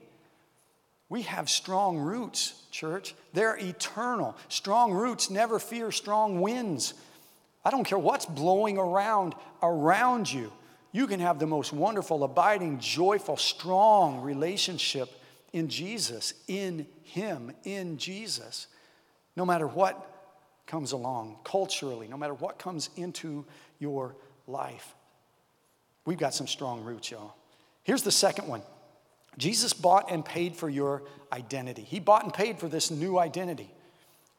We 1.09 1.21
have 1.23 1.47
strong 1.47 1.99
roots, 1.99 2.63
church. 2.71 3.13
They're 3.33 3.55
eternal. 3.57 4.35
Strong 4.49 4.93
roots 4.93 5.29
never 5.29 5.59
fear 5.59 5.91
strong 5.91 6.41
winds. 6.41 6.95
I 7.63 7.69
don't 7.69 7.83
care 7.83 7.99
what's 7.99 8.25
blowing 8.25 8.79
around 8.79 9.35
around 9.61 10.31
you 10.31 10.51
you 10.91 11.07
can 11.07 11.19
have 11.19 11.39
the 11.39 11.47
most 11.47 11.71
wonderful, 11.71 12.23
abiding, 12.23 12.79
joyful, 12.79 13.37
strong 13.37 14.21
relationship 14.21 15.09
in 15.53 15.69
Jesus, 15.69 16.33
in 16.47 16.85
Him, 17.03 17.53
in 17.63 17.97
Jesus, 17.97 18.67
no 19.35 19.45
matter 19.45 19.67
what 19.67 20.07
comes 20.67 20.91
along 20.91 21.37
culturally, 21.43 22.07
no 22.07 22.17
matter 22.17 22.33
what 22.33 22.59
comes 22.59 22.89
into 22.95 23.45
your 23.79 24.15
life. 24.47 24.93
We've 26.05 26.17
got 26.17 26.33
some 26.33 26.47
strong 26.47 26.83
roots, 26.83 27.11
y'all. 27.11 27.35
Here's 27.83 28.03
the 28.03 28.11
second 28.11 28.47
one 28.47 28.61
Jesus 29.37 29.73
bought 29.73 30.11
and 30.11 30.25
paid 30.25 30.55
for 30.55 30.69
your 30.69 31.03
identity. 31.31 31.83
He 31.83 31.99
bought 31.99 32.23
and 32.23 32.33
paid 32.33 32.59
for 32.59 32.67
this 32.67 32.91
new 32.91 33.17
identity. 33.17 33.69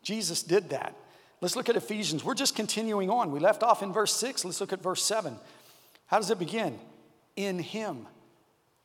Jesus 0.03 0.43
did 0.43 0.71
that. 0.71 0.95
Let's 1.41 1.57
look 1.57 1.69
at 1.69 1.77
Ephesians. 1.77 2.25
We're 2.25 2.35
just 2.35 2.55
continuing 2.55 3.11
on. 3.11 3.33
We 3.33 3.41
left 3.41 3.62
off 3.62 3.83
in 3.83 3.93
verse 3.93 4.15
6. 4.15 4.45
Let's 4.45 4.61
look 4.61 4.73
at 4.73 4.83
verse 4.83 5.03
7. 5.03 5.37
How 6.12 6.18
does 6.18 6.31
it 6.31 6.38
begin? 6.38 6.79
In 7.37 7.59
Him. 7.59 8.07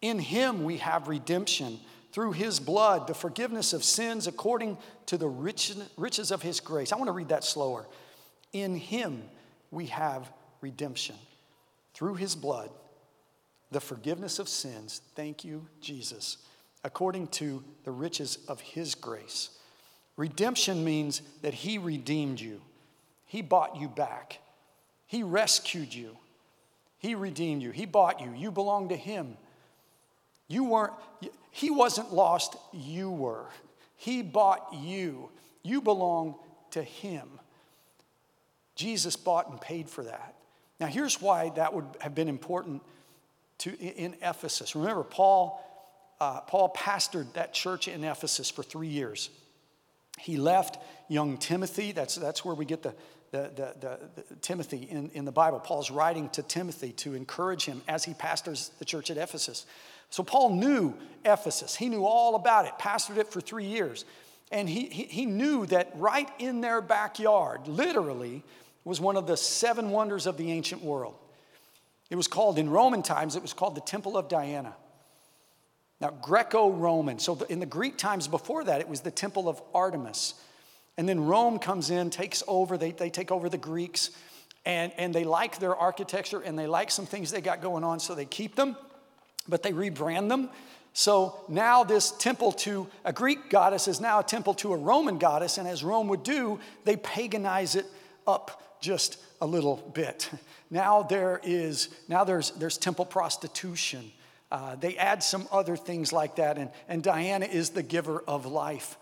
In 0.02 0.18
Him 0.18 0.64
we 0.64 0.78
have 0.78 1.10
redemption 1.10 1.78
through 2.14 2.32
His 2.32 2.58
blood, 2.58 3.06
the 3.06 3.14
forgiveness 3.14 3.74
of 3.74 3.84
sins 3.84 4.28
according 4.28 4.78
to 5.08 5.18
the 5.18 5.28
riches 5.28 6.32
of 6.32 6.42
His 6.42 6.62
grace. 6.62 6.94
I 6.94 6.96
want 6.96 7.10
to 7.10 7.12
read 7.12 7.28
that 7.28 7.44
slower. 7.44 7.86
In 8.54 8.78
Him 8.78 9.24
we 9.72 9.88
have 9.88 10.32
redemption 10.62 11.18
through 11.94 12.16
His 12.16 12.34
blood, 12.34 12.70
the 13.72 13.82
forgiveness 13.82 14.40
of 14.40 14.48
sins. 14.48 15.02
Thank 15.14 15.44
you, 15.44 15.68
Jesus, 15.82 16.38
according 16.86 17.28
to 17.28 17.62
the 17.84 17.92
riches 17.92 18.38
of 18.48 18.62
His 18.62 18.96
grace. 18.96 19.50
Redemption 20.16 20.86
means 20.86 21.22
that 21.42 21.54
He 21.54 21.78
redeemed 21.78 22.40
you, 22.40 22.62
He 23.26 23.42
bought 23.42 23.76
you 23.76 23.90
back, 23.90 24.40
He 25.08 25.24
rescued 25.24 25.94
you. 25.94 26.16
He 27.00 27.16
redeemed 27.16 27.62
you. 27.62 27.72
He 27.72 27.86
bought 27.86 28.22
you. 28.22 28.34
You 28.36 28.52
belong 28.52 28.90
to 28.90 28.96
Him. 28.96 29.38
You 30.48 30.64
weren't, 30.66 30.94
He 31.52 31.70
wasn't 31.70 32.14
lost, 32.14 32.56
you 32.74 33.10
were. 33.12 33.46
He 33.96 34.22
bought 34.22 34.74
you. 34.74 35.30
You 35.64 35.82
belong 35.82 36.36
to 36.72 36.82
Him. 36.82 37.28
Jesus 38.76 39.16
bought 39.16 39.50
and 39.50 39.60
paid 39.60 39.90
for 39.90 40.04
that. 40.04 40.36
Now, 40.80 40.88
here's 40.88 41.22
why 41.22 41.50
that 41.56 41.74
would 41.74 41.86
have 42.00 42.14
been 42.14 42.30
important 42.30 42.84
to, 43.60 43.76
in 43.76 44.16
Ephesus. 44.22 44.76
Remember, 44.76 45.04
Paul, 45.04 45.64
uh, 46.22 46.42
Paul 46.42 46.72
pastored 46.74 47.34
that 47.34 47.54
church 47.54 47.88
in 47.88 48.04
Ephesus 48.04 48.50
for 48.50 48.62
three 48.62 48.88
years. 48.88 49.30
He 50.20 50.38
left 50.38 50.78
young 51.10 51.38
Timothy, 51.38 51.92
that's, 51.92 52.16
that's 52.16 52.46
where 52.46 52.56
we 52.56 52.66
get 52.66 52.84
the, 52.84 52.94
the, 53.32 53.52
the, 53.56 54.00
the, 54.16 54.36
Timothy 54.42 54.88
in, 54.90 55.10
in 55.14 55.26
the 55.26 55.32
Bible. 55.32 55.60
Paul's 55.60 55.92
writing 55.92 56.30
to 56.30 56.42
Timothy 56.42 56.92
to 56.94 57.14
encourage 57.14 57.66
him 57.66 57.82
as 57.88 58.04
he 58.04 58.14
pastors 58.14 58.72
the 58.80 58.86
church 58.86 59.12
at 59.12 59.18
Ephesus. 59.18 59.66
So 60.10 60.24
Paul 60.24 60.52
knew 60.52 60.94
Ephesus. 61.26 61.76
He 61.76 61.90
knew 61.90 62.06
all 62.06 62.36
about 62.36 62.66
it, 62.66 62.74
pastored 62.80 63.18
it 63.18 63.28
for 63.28 63.42
three 63.42 63.66
years. 63.66 64.06
And 64.52 64.70
he, 64.70 64.86
he, 64.86 65.04
he 65.04 65.26
knew 65.26 65.66
that 65.68 65.92
right 65.96 66.30
in 66.40 66.62
their 66.62 66.80
backyard, 66.80 67.68
literally, 67.68 68.44
was 68.86 69.02
one 69.02 69.18
of 69.18 69.28
the 69.28 69.36
seven 69.36 69.90
wonders 69.90 70.26
of 70.26 70.38
the 70.38 70.52
ancient 70.52 70.82
world. 70.82 71.16
It 72.10 72.16
was 72.16 72.28
called, 72.30 72.58
in 72.58 72.70
Roman 72.70 73.04
times, 73.04 73.36
it 73.36 73.42
was 73.42 73.52
called 73.52 73.76
the 73.76 73.82
Temple 73.82 74.18
of 74.18 74.30
Diana. 74.30 74.74
Now, 76.00 76.12
Greco 76.22 76.70
Roman. 76.70 77.20
So 77.20 77.38
in 77.50 77.60
the 77.60 77.66
Greek 77.66 77.98
times 77.98 78.28
before 78.28 78.64
that, 78.64 78.80
it 78.80 78.88
was 78.88 79.02
the 79.02 79.12
Temple 79.12 79.50
of 79.50 79.62
Artemis. 79.74 80.36
And 80.98 81.08
then 81.08 81.26
Rome 81.26 81.60
comes 81.60 81.90
in, 81.90 82.10
takes 82.10 82.44
over, 82.48 82.78
they, 82.78 82.92
they 82.92 83.10
take 83.10 83.32
over 83.32 83.50
the 83.50 83.58
Greeks, 83.58 84.12
and, 84.66 84.92
and 84.98 85.14
they 85.14 85.24
like 85.24 85.60
their 85.60 85.76
architecture 85.76 86.42
and 86.42 86.58
they 86.58 86.68
like 86.68 86.92
some 86.92 87.06
things 87.06 87.32
they 87.32 87.42
got 87.42 87.62
going 87.62 87.84
on, 87.84 88.00
so 88.00 88.16
they 88.16 88.26
keep 88.26 88.56
them, 88.56 88.76
but 89.48 89.64
they 89.64 89.72
rebrand 89.72 90.28
them. 90.28 90.50
So 90.94 91.40
now 91.48 91.84
this 91.84 92.12
temple 92.12 92.52
to 92.54 92.88
a 93.06 93.14
Greek 93.14 93.50
goddess 93.50 93.88
is 93.88 94.02
now 94.02 94.20
a 94.20 94.24
temple 94.24 94.56
to 94.56 94.74
a 94.74 94.76
Roman 94.76 95.20
goddess, 95.20 95.58
and 95.58 95.68
as 95.68 95.84
Rome 95.84 96.08
would 96.08 96.24
do, 96.24 96.60
they 96.86 96.96
paganize 96.96 97.76
it 97.76 97.86
up 98.26 98.80
just 98.82 99.18
a 99.40 99.46
little 99.46 99.78
bit. 99.94 100.30
Now 100.70 101.02
there 101.02 101.40
is 101.46 101.88
now 102.10 102.26
there's 102.26 102.52
there's 102.52 102.78
temple 102.78 103.06
prostitution. 103.06 104.12
Uh, 104.52 104.76
they 104.76 104.98
add 104.98 105.24
some 105.24 105.48
other 105.50 105.78
things 105.78 106.12
like 106.12 106.36
that, 106.36 106.58
and, 106.58 106.72
and 106.90 107.02
Diana 107.02 107.46
is 107.46 107.70
the 107.70 107.84
giver 107.84 108.22
of 108.28 108.46
life. 108.46 108.98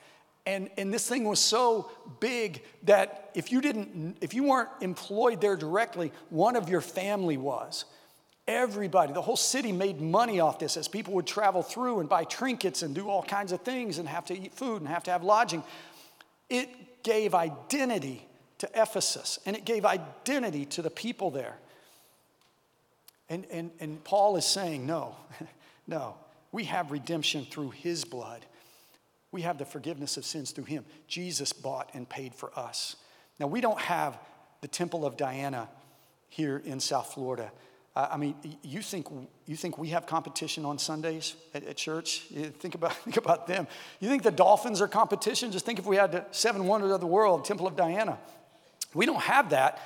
And, 0.45 0.69
and 0.77 0.93
this 0.93 1.08
thing 1.08 1.23
was 1.23 1.39
so 1.39 1.89
big 2.19 2.62
that 2.84 3.31
if 3.34 3.51
you 3.51 3.62
didn't, 3.62 4.17
if 4.21 4.34
you 4.34 4.43
weren't 4.43 4.69
employed 4.81 5.41
there 5.41 5.55
directly, 5.55 6.12
one 6.29 6.55
of 6.55 6.69
your 6.69 6.81
family 6.81 7.38
was. 7.38 7.86
Everybody, 8.47 9.12
the 9.12 9.23
whole 9.23 9.38
city 9.38 9.71
made 9.71 9.99
money 9.99 10.39
off 10.39 10.60
this 10.60 10.77
as 10.77 10.88
people 10.88 11.15
would 11.15 11.25
travel 11.25 11.63
through 11.63 11.99
and 11.99 12.08
buy 12.08 12.25
trinkets 12.25 12.84
and 12.84 12.93
do 12.93 13.10
all 13.10 13.23
kinds 13.23 13.51
of 13.51 13.62
things 13.62 13.97
and 13.97 14.08
have 14.08 14.25
to 14.25 14.39
eat 14.39 14.53
food 14.53 14.81
and 14.81 14.88
have 14.88 15.03
to 15.03 15.12
have 15.12 15.23
lodging. 15.23 15.63
It 16.47 17.01
gave 17.01 17.34
identity 17.34 18.27
to 18.60 18.69
Ephesus 18.75 19.39
and 19.47 19.55
it 19.55 19.65
gave 19.65 19.84
identity 19.84 20.65
to 20.65 20.84
the 20.84 20.91
people 20.91 21.31
there. 21.31 21.58
And, 23.29 23.47
and, 23.49 23.71
and 23.79 24.03
Paul 24.03 24.38
is 24.38 24.45
saying, 24.45 24.86
no, 24.86 25.15
no, 25.88 26.15
we 26.51 26.65
have 26.65 26.91
redemption 26.91 27.45
through 27.45 27.71
his 27.71 28.05
blood. 28.05 28.45
We 29.35 29.41
have 29.41 29.57
the 29.57 29.65
forgiveness 29.65 30.15
of 30.15 30.23
sins 30.23 30.51
through 30.51 30.63
him. 30.63 30.85
Jesus 31.09 31.51
bought 31.51 31.89
and 31.93 32.07
paid 32.07 32.33
for 32.33 32.57
us. 32.57 32.95
Now, 33.37 33.47
we 33.47 33.59
don't 33.59 33.81
have 33.81 34.17
the 34.61 34.69
Temple 34.69 35.05
of 35.05 35.17
Diana 35.17 35.67
here 36.29 36.61
in 36.63 36.79
South 36.79 37.13
Florida. 37.13 37.51
Uh, 37.97 38.07
I 38.11 38.15
mean, 38.15 38.35
you 38.63 38.81
think, 38.81 39.07
you 39.45 39.57
think 39.57 39.77
we 39.77 39.89
have 39.89 40.05
competition 40.05 40.63
on 40.63 40.79
Sundays 40.79 41.35
at, 41.53 41.65
at 41.65 41.75
church? 41.75 42.27
You 42.29 42.45
think 42.45 42.75
about, 42.75 42.93
think 43.03 43.17
about 43.17 43.45
them. 43.45 43.67
You 43.99 44.07
think 44.07 44.23
the 44.23 44.31
Dolphins 44.31 44.79
are 44.79 44.87
competition? 44.87 45.51
Just 45.51 45.65
think 45.65 45.79
if 45.79 45.85
we 45.85 45.97
had 45.97 46.13
the 46.13 46.23
seven 46.31 46.65
wonders 46.65 46.93
of 46.93 47.01
the 47.01 47.05
world, 47.05 47.43
Temple 47.43 47.67
of 47.67 47.75
Diana. 47.75 48.17
We 48.93 49.05
don't 49.05 49.21
have 49.21 49.49
that, 49.49 49.81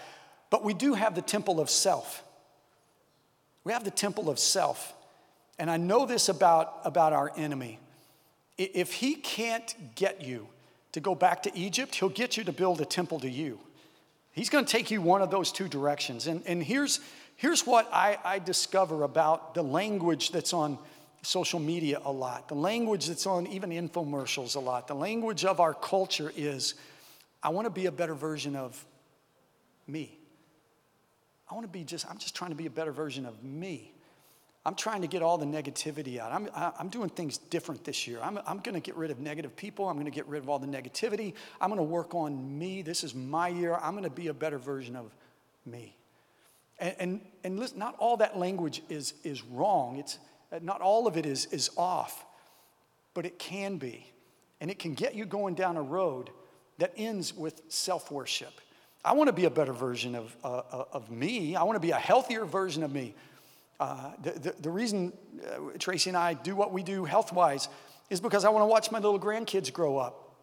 but 0.51 0.63
we 0.63 0.75
do 0.75 0.93
have 0.93 1.15
the 1.15 1.23
temple 1.23 1.59
of 1.59 1.71
self. 1.71 2.23
We 3.63 3.73
have 3.73 3.83
the 3.83 3.89
temple 3.89 4.29
of 4.29 4.37
self. 4.37 4.93
And 5.57 5.71
I 5.71 5.77
know 5.77 6.05
this 6.05 6.29
about, 6.29 6.81
about 6.85 7.13
our 7.13 7.31
enemy. 7.35 7.79
If 8.59 8.91
he 8.91 9.15
can't 9.15 9.95
get 9.95 10.21
you 10.21 10.47
to 10.91 10.99
go 10.99 11.15
back 11.15 11.43
to 11.43 11.57
Egypt, 11.57 11.95
he'll 11.95 12.09
get 12.09 12.35
you 12.35 12.43
to 12.43 12.51
build 12.51 12.81
a 12.81 12.85
temple 12.85 13.19
to 13.21 13.29
you. 13.29 13.57
He's 14.33 14.49
going 14.49 14.65
to 14.65 14.71
take 14.71 14.91
you 14.91 15.01
one 15.01 15.21
of 15.21 15.31
those 15.31 15.51
two 15.51 15.69
directions. 15.69 16.27
And, 16.27 16.43
and 16.45 16.61
here's, 16.61 16.99
here's 17.37 17.65
what 17.65 17.89
I, 17.93 18.17
I 18.23 18.39
discover 18.39 19.03
about 19.03 19.53
the 19.53 19.63
language 19.63 20.31
that's 20.31 20.51
on 20.51 20.77
social 21.21 21.59
media 21.59 22.01
a 22.03 22.11
lot, 22.11 22.49
the 22.49 22.55
language 22.55 23.07
that's 23.07 23.25
on 23.25 23.47
even 23.47 23.69
infomercials 23.69 24.55
a 24.55 24.59
lot, 24.59 24.87
the 24.87 24.95
language 24.95 25.45
of 25.45 25.59
our 25.59 25.73
culture 25.73 26.31
is 26.35 26.75
I 27.41 27.49
want 27.49 27.65
to 27.65 27.71
be 27.71 27.85
a 27.85 27.91
better 27.91 28.13
version 28.13 28.55
of 28.55 28.85
me. 29.87 30.17
I 31.49 31.53
want 31.53 31.65
to 31.65 31.71
be 31.71 31.83
just, 31.83 32.09
I'm 32.09 32.17
just 32.17 32.35
trying 32.35 32.51
to 32.51 32.57
be 32.57 32.65
a 32.65 32.71
better 32.71 32.91
version 32.91 33.25
of 33.25 33.41
me. 33.41 33.93
I'm 34.65 34.75
trying 34.75 35.01
to 35.01 35.07
get 35.07 35.21
all 35.21 35.37
the 35.37 35.45
negativity 35.45 36.19
out. 36.19 36.31
I'm, 36.31 36.49
I'm 36.53 36.89
doing 36.89 37.09
things 37.09 37.37
different 37.37 37.83
this 37.85 38.07
year. 38.07 38.19
I'm, 38.21 38.39
I'm 38.45 38.59
going 38.59 38.75
to 38.75 38.81
get 38.81 38.95
rid 38.95 39.09
of 39.09 39.19
negative 39.19 39.55
people. 39.55 39.87
I'm 39.87 39.95
going 39.95 40.05
to 40.05 40.11
get 40.11 40.27
rid 40.27 40.43
of 40.43 40.49
all 40.49 40.59
the 40.59 40.67
negativity. 40.67 41.33
I'm 41.61 41.69
going 41.69 41.77
to 41.77 41.83
work 41.83 42.13
on 42.13 42.59
me. 42.59 42.81
This 42.81 43.03
is 43.03 43.15
my 43.15 43.47
year. 43.47 43.75
I'm 43.81 43.93
going 43.93 44.03
to 44.03 44.09
be 44.09 44.27
a 44.27 44.33
better 44.33 44.57
version 44.57 44.95
of 44.95 45.11
me. 45.65 45.95
And, 46.77 46.95
and, 46.99 47.21
and 47.43 47.59
listen, 47.59 47.79
not 47.79 47.95
all 47.99 48.17
that 48.17 48.37
language 48.37 48.81
is, 48.89 49.13
is 49.23 49.43
wrong. 49.43 49.97
It's, 49.97 50.19
not 50.61 50.81
all 50.81 51.07
of 51.07 51.15
it 51.17 51.25
is, 51.25 51.45
is 51.47 51.69
off, 51.77 52.25
but 53.13 53.25
it 53.25 53.39
can 53.39 53.77
be. 53.77 54.11
And 54.61 54.69
it 54.69 54.79
can 54.79 54.93
get 54.93 55.15
you 55.15 55.25
going 55.25 55.55
down 55.55 55.77
a 55.77 55.81
road 55.81 56.31
that 56.79 56.93
ends 56.97 57.33
with 57.33 57.61
self 57.69 58.11
worship. 58.11 58.53
I 59.05 59.13
want 59.13 59.29
to 59.29 59.33
be 59.33 59.45
a 59.45 59.49
better 59.49 59.71
version 59.71 60.15
of, 60.15 60.35
uh, 60.43 60.61
uh, 60.71 60.83
of 60.91 61.09
me. 61.09 61.55
I 61.55 61.63
want 61.63 61.77
to 61.77 61.79
be 61.79 61.91
a 61.91 61.97
healthier 61.99 62.45
version 62.45 62.83
of 62.83 62.91
me. 62.91 63.15
Uh, 63.79 64.11
the, 64.21 64.31
the, 64.31 64.55
the, 64.59 64.69
reason 64.69 65.13
uh, 65.47 65.77
Tracy 65.77 66.09
and 66.09 66.17
I 66.17 66.33
do 66.33 66.53
what 66.55 66.73
we 66.73 66.83
do 66.83 67.05
health 67.05 67.31
wise 67.31 67.69
is 68.09 68.19
because 68.19 68.43
I 68.43 68.49
want 68.49 68.63
to 68.63 68.67
watch 68.67 68.91
my 68.91 68.99
little 68.99 69.19
grandkids 69.19 69.71
grow 69.71 69.97
up. 69.97 70.35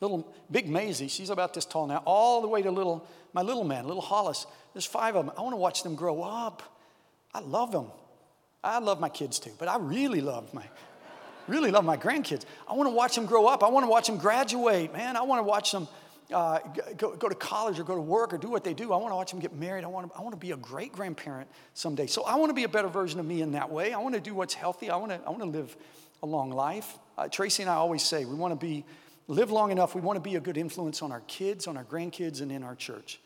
Little 0.00 0.32
big 0.50 0.68
Maisie, 0.68 1.08
she's 1.08 1.28
about 1.28 1.52
this 1.52 1.66
tall 1.66 1.86
now, 1.86 2.02
all 2.06 2.40
the 2.40 2.48
way 2.48 2.62
to 2.62 2.70
little 2.70 3.06
my 3.34 3.42
little 3.42 3.64
man, 3.64 3.86
little 3.86 4.02
Hollis. 4.02 4.46
There's 4.72 4.86
five 4.86 5.14
of 5.14 5.26
them. 5.26 5.34
I 5.36 5.42
want 5.42 5.52
to 5.52 5.58
watch 5.58 5.82
them 5.82 5.94
grow 5.94 6.22
up. 6.22 6.62
I 7.34 7.40
love 7.40 7.72
them. 7.72 7.86
I 8.64 8.78
love 8.78 9.00
my 9.00 9.08
kids 9.08 9.38
too, 9.38 9.52
but 9.58 9.68
I 9.68 9.76
really 9.78 10.20
love 10.20 10.52
my 10.54 10.64
really 11.48 11.70
love 11.70 11.84
my 11.84 11.96
grandkids. 11.96 12.44
I 12.68 12.74
want 12.74 12.88
to 12.88 12.94
watch 12.94 13.14
them 13.14 13.26
grow 13.26 13.46
up. 13.46 13.62
I 13.62 13.68
want 13.68 13.84
to 13.84 13.90
watch 13.90 14.06
them 14.06 14.18
graduate, 14.18 14.92
man. 14.92 15.16
I 15.16 15.22
want 15.22 15.40
to 15.40 15.42
watch 15.42 15.72
them 15.72 15.88
uh, 16.32 16.58
go, 16.96 17.16
go 17.16 17.28
to 17.28 17.34
college 17.34 17.78
or 17.78 17.84
go 17.84 17.94
to 17.94 18.00
work 18.00 18.34
or 18.34 18.38
do 18.38 18.50
what 18.50 18.64
they 18.64 18.74
do. 18.74 18.92
I 18.92 18.96
want 18.96 19.12
to 19.12 19.16
watch 19.16 19.30
them 19.30 19.40
get 19.40 19.54
married. 19.54 19.84
I 19.84 19.86
want 19.86 20.12
to, 20.12 20.18
I 20.18 20.22
want 20.22 20.34
to 20.34 20.38
be 20.38 20.52
a 20.52 20.56
great 20.56 20.92
grandparent 20.92 21.48
someday. 21.74 22.06
So 22.06 22.24
I 22.24 22.36
want 22.36 22.50
to 22.50 22.54
be 22.54 22.64
a 22.64 22.68
better 22.68 22.88
version 22.88 23.18
of 23.18 23.26
me 23.26 23.40
in 23.40 23.52
that 23.52 23.70
way. 23.70 23.92
I 23.92 23.98
want 23.98 24.14
to 24.14 24.20
do 24.20 24.34
what's 24.34 24.54
healthy. 24.54 24.90
I 24.90 24.96
want 24.96 25.12
to, 25.12 25.20
I 25.26 25.30
want 25.30 25.40
to 25.40 25.48
live 25.48 25.74
a 26.22 26.26
long 26.26 26.50
life. 26.50 26.98
Uh, 27.16 27.28
Tracy 27.28 27.62
and 27.62 27.70
I 27.70 27.74
always 27.76 28.02
say 28.02 28.24
we 28.24 28.34
want 28.34 28.58
to 28.58 28.66
be, 28.66 28.84
live 29.26 29.50
long 29.50 29.70
enough. 29.70 29.94
We 29.94 30.00
want 30.00 30.16
to 30.16 30.22
be 30.22 30.36
a 30.36 30.40
good 30.40 30.56
influence 30.56 31.02
on 31.02 31.12
our 31.12 31.22
kids, 31.26 31.66
on 31.66 31.76
our 31.76 31.84
grandkids, 31.84 32.40
and 32.40 32.50
in 32.50 32.62
our 32.62 32.74
church. 32.74 33.20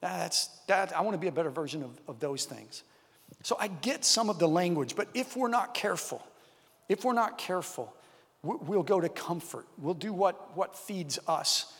That's, 0.00 0.48
that, 0.66 0.96
I 0.96 1.02
want 1.02 1.14
to 1.14 1.18
be 1.20 1.28
a 1.28 1.32
better 1.32 1.50
version 1.50 1.82
of, 1.82 1.90
of 2.08 2.20
those 2.20 2.44
things. 2.44 2.82
So 3.42 3.56
I 3.58 3.68
get 3.68 4.04
some 4.04 4.28
of 4.30 4.38
the 4.38 4.48
language, 4.48 4.96
but 4.96 5.08
if 5.14 5.36
we're 5.36 5.48
not 5.48 5.74
careful, 5.74 6.24
if 6.88 7.04
we're 7.04 7.12
not 7.12 7.38
careful, 7.38 7.94
we'll 8.42 8.82
go 8.82 9.00
to 9.00 9.08
comfort. 9.08 9.66
We'll 9.78 9.94
do 9.94 10.12
what, 10.12 10.56
what 10.56 10.76
feeds 10.76 11.18
us 11.28 11.72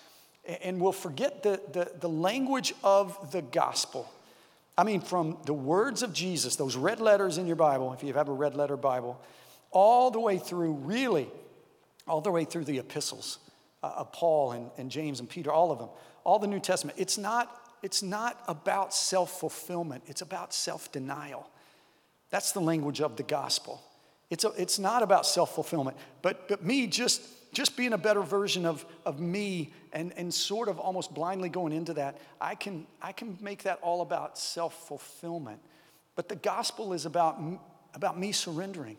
and 0.44 0.80
we'll 0.80 0.92
forget 0.92 1.42
the, 1.42 1.60
the, 1.72 1.92
the 2.00 2.08
language 2.08 2.74
of 2.82 3.32
the 3.32 3.42
gospel. 3.42 4.10
I 4.76 4.84
mean, 4.84 5.00
from 5.00 5.36
the 5.44 5.54
words 5.54 6.02
of 6.02 6.12
Jesus, 6.12 6.56
those 6.56 6.76
red 6.76 7.00
letters 7.00 7.38
in 7.38 7.46
your 7.46 7.56
Bible, 7.56 7.92
if 7.92 8.02
you 8.02 8.12
have 8.14 8.28
a 8.28 8.32
red 8.32 8.54
letter 8.54 8.76
Bible, 8.76 9.20
all 9.70 10.10
the 10.10 10.20
way 10.20 10.38
through, 10.38 10.72
really, 10.72 11.28
all 12.06 12.20
the 12.20 12.30
way 12.30 12.44
through 12.44 12.64
the 12.64 12.78
epistles 12.78 13.38
uh, 13.82 13.92
of 13.96 14.12
Paul 14.12 14.52
and, 14.52 14.70
and 14.78 14.90
James 14.90 15.20
and 15.20 15.28
Peter, 15.28 15.52
all 15.52 15.70
of 15.70 15.78
them, 15.78 15.88
all 16.24 16.38
the 16.38 16.46
New 16.46 16.60
Testament. 16.60 16.98
It's 16.98 17.18
not, 17.18 17.70
it's 17.82 18.02
not 18.02 18.42
about 18.48 18.94
self 18.94 19.38
fulfillment, 19.38 20.04
it's 20.06 20.22
about 20.22 20.54
self 20.54 20.90
denial. 20.90 21.48
That's 22.30 22.52
the 22.52 22.60
language 22.60 23.00
of 23.00 23.16
the 23.16 23.22
gospel. 23.22 23.82
It's, 24.30 24.44
a, 24.44 24.52
it's 24.56 24.78
not 24.78 25.02
about 25.02 25.26
self 25.26 25.54
fulfillment, 25.54 25.96
but, 26.22 26.48
but 26.48 26.64
me 26.64 26.86
just 26.86 27.22
just 27.52 27.76
being 27.76 27.92
a 27.92 27.98
better 27.98 28.22
version 28.22 28.64
of, 28.64 28.84
of 29.04 29.20
me 29.20 29.72
and, 29.92 30.12
and 30.16 30.32
sort 30.32 30.68
of 30.68 30.78
almost 30.78 31.12
blindly 31.14 31.48
going 31.48 31.72
into 31.72 31.94
that, 31.94 32.18
I 32.40 32.54
can, 32.54 32.86
I 33.02 33.12
can 33.12 33.38
make 33.40 33.64
that 33.64 33.78
all 33.82 34.02
about 34.02 34.38
self 34.38 34.86
fulfillment. 34.86 35.60
But 36.14 36.28
the 36.28 36.36
gospel 36.36 36.92
is 36.92 37.06
about, 37.06 37.40
about 37.94 38.18
me 38.18 38.32
surrendering. 38.32 38.96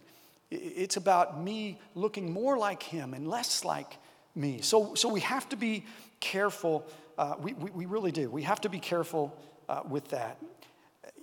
It's 0.50 0.98
about 0.98 1.42
me 1.42 1.80
looking 1.96 2.32
more 2.32 2.58
like 2.58 2.84
him 2.84 3.14
and 3.14 3.28
less 3.28 3.64
like 3.64 3.98
me. 4.36 4.62
So, 4.62 4.96
so 4.96 5.08
we 5.08 5.22
have 5.22 5.48
to 5.50 5.56
be 5.56 5.86
careful. 6.20 6.86
Uh, 7.18 7.36
we, 7.40 7.54
we, 7.54 7.72
we, 7.72 7.86
really 7.86 8.12
do. 8.12 8.30
We 8.30 8.44
have 8.44 8.62
to 8.62 8.70
be 8.70 8.80
careful 8.80 9.38
uh, 9.70 9.82
with 9.88 10.10
that. 10.10 10.38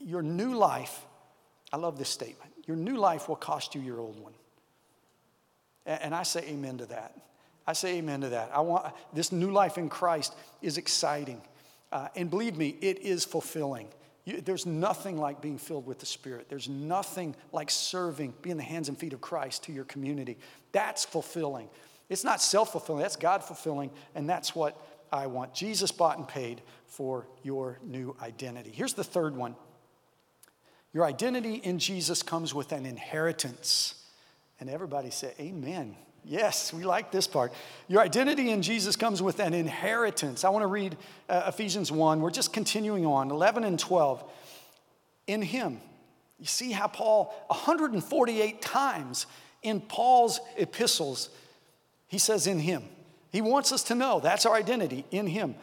Your 0.01 0.23
new 0.23 0.55
life, 0.55 1.05
I 1.73 1.77
love 1.77 1.99
this 1.99 2.09
statement, 2.09 2.53
your 2.67 2.77
new 2.77 2.97
life 2.97 3.29
will 3.29 3.37
cost 3.37 3.75
you 3.75 3.81
your 3.81 4.01
old 4.01 4.19
one. 4.19 4.33
And 5.89 6.15
I 6.15 6.23
say 6.23 6.45
amen 6.47 6.79
to 6.79 6.87
that. 6.87 7.15
I 7.67 7.73
say 7.73 7.97
amen 7.99 8.21
to 8.21 8.29
that. 8.31 8.51
I 8.53 8.61
want 8.61 8.95
this 9.13 9.33
new 9.33 9.51
life 9.51 9.79
in 9.79 9.89
Christ 9.89 10.35
is 10.63 10.79
exciting. 10.79 11.41
Uh, 11.91 12.09
and 12.15 12.31
believe 12.31 12.57
me, 12.57 12.77
it 12.81 13.01
is 13.01 13.25
fulfilling. 13.25 13.89
You, 14.25 14.43
there's 14.43 14.67
nothing 14.67 15.17
like 15.17 15.41
being 15.41 15.57
filled 15.57 15.87
with 15.87 15.99
the 15.99 16.07
Spirit. 16.07 16.49
There's 16.51 16.69
nothing 16.69 17.35
like 17.53 17.71
serving, 17.71 18.35
being 18.43 18.59
the 18.59 18.63
hands 18.63 18.89
and 18.89 18.99
feet 18.99 19.15
of 19.15 19.23
Christ 19.23 19.65
to 19.65 19.73
your 19.73 19.85
community. 19.85 20.37
That's 20.73 21.05
fulfilling. 21.05 21.69
It's 22.11 22.25
not 22.25 22.43
self 22.43 22.73
fulfilling, 22.73 23.03
that's 23.03 23.17
God 23.17 23.43
fulfilling, 23.43 23.91
and 24.15 24.29
that's 24.29 24.55
what 24.55 24.81
I 25.11 25.27
want. 25.27 25.55
Jesus 25.55 25.91
bought 25.93 26.19
and 26.19 26.29
paid 26.29 26.61
for 26.87 27.27
your 27.43 27.79
new 27.83 28.15
identity. 28.23 28.71
Here's 28.71 28.95
the 28.95 29.05
third 29.05 29.35
one 29.35 29.57
your 30.93 31.05
identity 31.05 31.57
in 31.57 31.79
Jesus 31.79 32.23
comes 32.23 32.55
with 32.55 32.73
an 32.73 32.87
inheritance. 32.87 33.95
And 34.61 34.69
everybody 34.69 35.11
said, 35.11 35.35
Amen. 35.39 35.97
Yes, 36.25 36.73
we 36.73 36.85
like 36.85 37.11
this 37.11 37.27
part. 37.27 37.53
Your 37.87 38.03
identity 38.03 38.51
in 38.51 38.61
Jesus 38.61 38.97
comes 38.97 39.23
with 39.23 39.41
an 39.41 39.55
inheritance. 39.55 40.45
I 40.45 40.51
want 40.51 40.63
to 40.63 40.67
read 40.67 40.97
uh, 41.29 41.45
Ephesians 41.47 41.91
1. 41.91 42.21
We're 42.21 42.31
just 42.31 42.53
continuing 42.53 43.07
on, 43.07 43.31
11 43.31 43.65
and 43.65 43.79
12. 43.79 44.23
In 45.27 45.41
Him, 45.43 45.81
you 46.39 46.47
see 46.47 46.71
how 46.71 46.87
Paul, 46.87 47.35
148 47.47 48.61
times 48.61 49.27
in 49.63 49.81
Paul's 49.81 50.41
epistles, 50.57 51.31
he 52.09 52.19
says, 52.19 52.47
In 52.47 52.59
Him. 52.59 52.83
He 53.31 53.41
wants 53.41 53.73
us 53.73 53.85
to 53.85 53.95
know 53.95 54.21
that's 54.21 54.47
our 54.47 54.55
identity, 54.55 55.05
in 55.11 55.27
Him. 55.27 55.55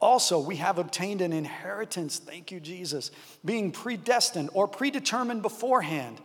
Also, 0.00 0.40
we 0.40 0.56
have 0.56 0.78
obtained 0.78 1.20
an 1.20 1.32
inheritance, 1.32 2.18
thank 2.18 2.50
you, 2.50 2.58
Jesus, 2.58 3.12
being 3.44 3.70
predestined 3.70 4.50
or 4.52 4.66
predetermined 4.66 5.42
beforehand 5.42 6.20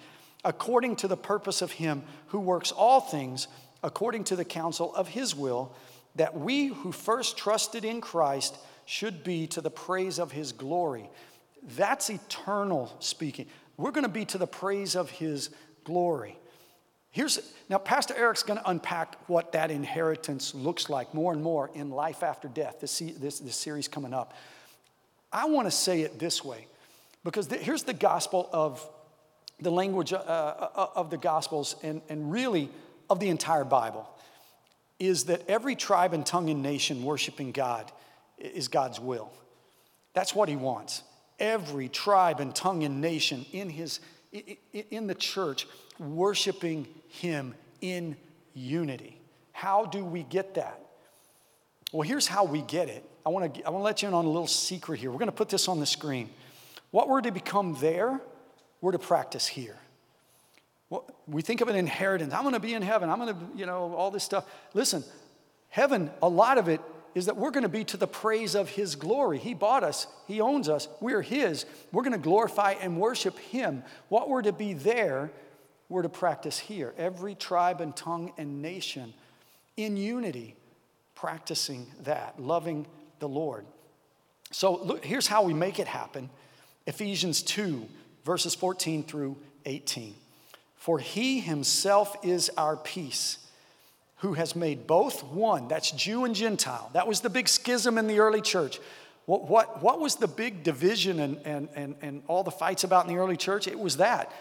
according 0.47 0.95
to 0.95 1.09
the 1.09 1.17
purpose 1.17 1.61
of 1.61 1.73
Him 1.73 2.03
who 2.27 2.39
works 2.39 2.71
all 2.71 3.01
things 3.01 3.49
according 3.83 4.23
to 4.23 4.35
the 4.35 4.45
counsel 4.45 4.95
of 4.95 5.09
His 5.09 5.35
will, 5.35 5.75
that 6.15 6.35
we 6.35 6.67
who 6.67 6.91
first 6.91 7.37
trusted 7.37 7.83
in 7.83 7.99
Christ 8.01 8.57
should 8.85 9.23
be 9.25 9.45
to 9.47 9.61
the 9.61 9.69
praise 9.69 10.17
of 10.17 10.31
His 10.31 10.53
glory. 10.53 11.09
That's 11.75 12.09
eternal 12.09 12.95
speaking. 12.99 13.47
We're 13.75 13.91
going 13.91 14.05
to 14.05 14.09
be 14.09 14.23
to 14.25 14.37
the 14.37 14.47
praise 14.47 14.95
of 14.95 15.11
His 15.11 15.49
glory. 15.83 16.39
Here's 17.11 17.39
now, 17.67 17.77
Pastor 17.77 18.15
Eric's 18.15 18.43
going 18.43 18.59
to 18.59 18.69
unpack 18.69 19.17
what 19.27 19.51
that 19.51 19.69
inheritance 19.69 20.55
looks 20.55 20.89
like 20.89 21.13
more 21.13 21.33
and 21.33 21.43
more 21.43 21.69
in 21.73 21.89
life 21.89 22.23
after 22.23 22.47
death. 22.47 22.79
This, 22.79 22.99
this, 22.99 23.39
this 23.39 23.55
series 23.55 23.89
coming 23.89 24.13
up. 24.13 24.33
I 25.31 25.45
want 25.45 25.67
to 25.67 25.71
say 25.71 26.01
it 26.01 26.19
this 26.19 26.43
way 26.43 26.67
because 27.25 27.49
the, 27.49 27.57
here's 27.57 27.83
the 27.83 27.93
gospel 27.93 28.49
of 28.53 28.87
the 29.59 29.71
language 29.71 30.13
uh, 30.13 30.17
uh, 30.17 30.89
of 30.95 31.09
the 31.09 31.17
Gospels 31.17 31.75
and, 31.83 32.01
and 32.09 32.31
really 32.31 32.69
of 33.09 33.19
the 33.19 33.29
entire 33.29 33.63
Bible 33.63 34.07
is 34.99 35.25
that 35.25 35.47
every 35.47 35.75
tribe 35.75 36.13
and 36.13 36.25
tongue 36.25 36.49
and 36.49 36.61
nation 36.61 37.03
worshiping 37.03 37.51
God 37.51 37.91
is 38.37 38.67
God's 38.67 38.99
will. 38.99 39.31
That's 40.13 40.33
what 40.33 40.49
He 40.49 40.55
wants. 40.55 41.03
Every 41.39 41.87
tribe 41.87 42.39
and 42.39 42.53
tongue 42.53 42.83
and 42.83 43.01
nation 43.01 43.45
in, 43.51 43.69
his, 43.69 43.99
in 44.31 45.07
the 45.07 45.15
church 45.15 45.67
worshiping 45.99 46.87
Him 47.09 47.53
in 47.81 48.15
unity. 48.53 49.19
How 49.51 49.85
do 49.85 50.03
we 50.03 50.23
get 50.23 50.55
that? 50.55 50.79
Well, 51.91 52.07
here's 52.07 52.27
how 52.27 52.43
we 52.43 52.61
get 52.61 52.89
it. 52.89 53.03
I 53.25 53.29
want 53.29 53.55
to 53.55 53.63
I 53.65 53.69
want 53.69 53.81
to 53.81 53.85
let 53.85 54.01
you 54.01 54.07
in 54.07 54.13
on 54.13 54.25
a 54.25 54.29
little 54.29 54.47
secret 54.47 54.99
here. 54.99 55.09
We're 55.09 55.19
going 55.19 55.27
to 55.27 55.35
put 55.35 55.49
this 55.49 55.67
on 55.67 55.79
the 55.79 55.85
screen. 55.85 56.29
What 56.91 57.09
we're 57.09 57.21
to 57.21 57.31
become 57.31 57.77
there 57.79 58.19
we're 58.81 58.91
to 58.91 58.99
practice 58.99 59.47
here. 59.47 59.77
Well, 60.89 61.05
we 61.27 61.41
think 61.41 61.61
of 61.61 61.67
an 61.67 61.75
inheritance. 61.75 62.33
I'm 62.33 62.43
going 62.43 62.53
to 62.53 62.59
be 62.59 62.73
in 62.73 62.81
heaven. 62.81 63.09
I'm 63.09 63.19
going 63.19 63.33
to, 63.33 63.41
you 63.55 63.65
know, 63.65 63.93
all 63.93 64.11
this 64.11 64.23
stuff. 64.23 64.45
Listen, 64.73 65.03
heaven, 65.69 66.09
a 66.21 66.29
lot 66.29 66.57
of 66.57 66.69
it 66.69 66.81
is 67.13 67.25
that 67.25 67.35
we're 67.35 67.51
going 67.51 67.63
to 67.63 67.69
be 67.69 67.83
to 67.83 67.97
the 67.97 68.07
praise 68.07 68.55
of 68.55 68.69
His 68.69 68.95
glory. 68.95 69.39
He 69.39 69.53
bought 69.53 69.83
us, 69.83 70.07
He 70.27 70.39
owns 70.39 70.69
us, 70.69 70.87
we're 71.01 71.21
His. 71.21 71.65
We're 71.91 72.03
going 72.03 72.13
to 72.13 72.19
glorify 72.19 72.75
and 72.79 72.99
worship 72.99 73.37
Him. 73.39 73.83
What 74.09 74.29
we're 74.29 74.43
to 74.43 74.53
be 74.53 74.73
there, 74.73 75.31
we're 75.89 76.03
to 76.03 76.09
practice 76.09 76.59
here. 76.59 76.93
Every 76.97 77.35
tribe 77.35 77.81
and 77.81 77.95
tongue 77.95 78.33
and 78.37 78.61
nation 78.61 79.13
in 79.75 79.97
unity, 79.97 80.55
practicing 81.15 81.87
that, 82.03 82.39
loving 82.39 82.85
the 83.19 83.27
Lord. 83.27 83.65
So 84.51 84.75
look, 84.75 85.03
here's 85.03 85.27
how 85.27 85.43
we 85.43 85.53
make 85.53 85.79
it 85.79 85.87
happen 85.87 86.29
Ephesians 86.85 87.41
2 87.41 87.87
verses 88.27 88.53
14 88.53 89.03
through 89.03 89.37
18. 89.65 90.13
For 90.75 90.99
he 90.99 91.39
himself 91.39 92.15
is 92.23 92.51
our 92.57 92.75
peace, 92.75 93.39
who 94.17 94.33
has 94.33 94.55
made 94.55 94.85
both 94.85 95.23
one, 95.23 95.67
that's 95.67 95.91
Jew 95.91 96.25
and 96.25 96.35
Gentile. 96.35 96.89
That 96.93 97.07
was 97.07 97.21
the 97.21 97.29
big 97.29 97.47
schism 97.47 97.97
in 97.97 98.05
the 98.07 98.19
early 98.19 98.41
church. 98.41 98.79
What, 99.25 99.47
what, 99.47 99.81
what 99.81 99.99
was 99.99 100.15
the 100.15 100.27
big 100.27 100.63
division 100.63 101.19
and, 101.19 101.37
and, 101.45 101.69
and, 101.75 101.95
and 102.01 102.23
all 102.27 102.43
the 102.43 102.51
fights 102.51 102.83
about 102.83 103.07
in 103.07 103.13
the 103.13 103.19
early 103.19 103.37
church? 103.37 103.67
It 103.67 103.79
was 103.79 103.97
that. 103.97 104.31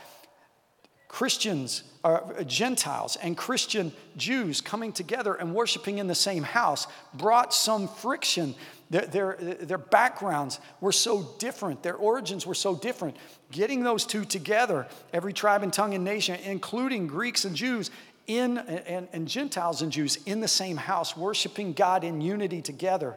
Christians, 1.08 1.84
uh, 2.04 2.42
Gentiles, 2.42 3.16
and 3.22 3.36
Christian 3.36 3.92
Jews 4.16 4.60
coming 4.60 4.92
together 4.92 5.34
and 5.34 5.54
worshiping 5.54 5.98
in 5.98 6.08
the 6.08 6.14
same 6.14 6.42
house 6.42 6.86
brought 7.14 7.54
some 7.54 7.86
friction. 7.86 8.54
Their, 8.88 9.06
their, 9.06 9.36
their 9.36 9.78
backgrounds 9.78 10.60
were 10.80 10.92
so 10.92 11.34
different, 11.38 11.82
their 11.82 11.96
origins 11.96 12.46
were 12.46 12.54
so 12.54 12.76
different. 12.76 13.16
Getting 13.50 13.82
those 13.82 14.04
two 14.04 14.24
together, 14.24 14.86
every 15.12 15.32
tribe 15.32 15.62
and 15.62 15.72
tongue 15.72 15.94
and 15.94 16.04
nation, 16.04 16.38
including 16.44 17.06
Greeks 17.06 17.44
and 17.44 17.56
Jews, 17.56 17.90
in, 18.26 18.58
and, 18.58 19.08
and 19.12 19.28
Gentiles 19.28 19.82
and 19.82 19.92
Jews 19.92 20.18
in 20.26 20.40
the 20.40 20.48
same 20.48 20.76
house, 20.76 21.16
worshiping 21.16 21.72
God 21.72 22.04
in 22.04 22.20
unity 22.20 22.62
together. 22.62 23.16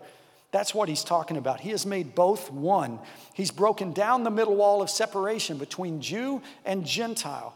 That's 0.52 0.74
what 0.74 0.90
he's 0.90 1.04
talking 1.04 1.38
about. 1.38 1.60
He 1.60 1.70
has 1.70 1.86
made 1.86 2.16
both 2.16 2.52
one. 2.52 3.00
He's 3.34 3.52
broken 3.52 3.94
down 3.94 4.24
the 4.24 4.32
middle 4.32 4.56
wall 4.56 4.82
of 4.82 4.90
separation 4.90 5.58
between 5.58 6.02
Jew 6.02 6.42
and 6.66 6.86
Gentile, 6.86 7.56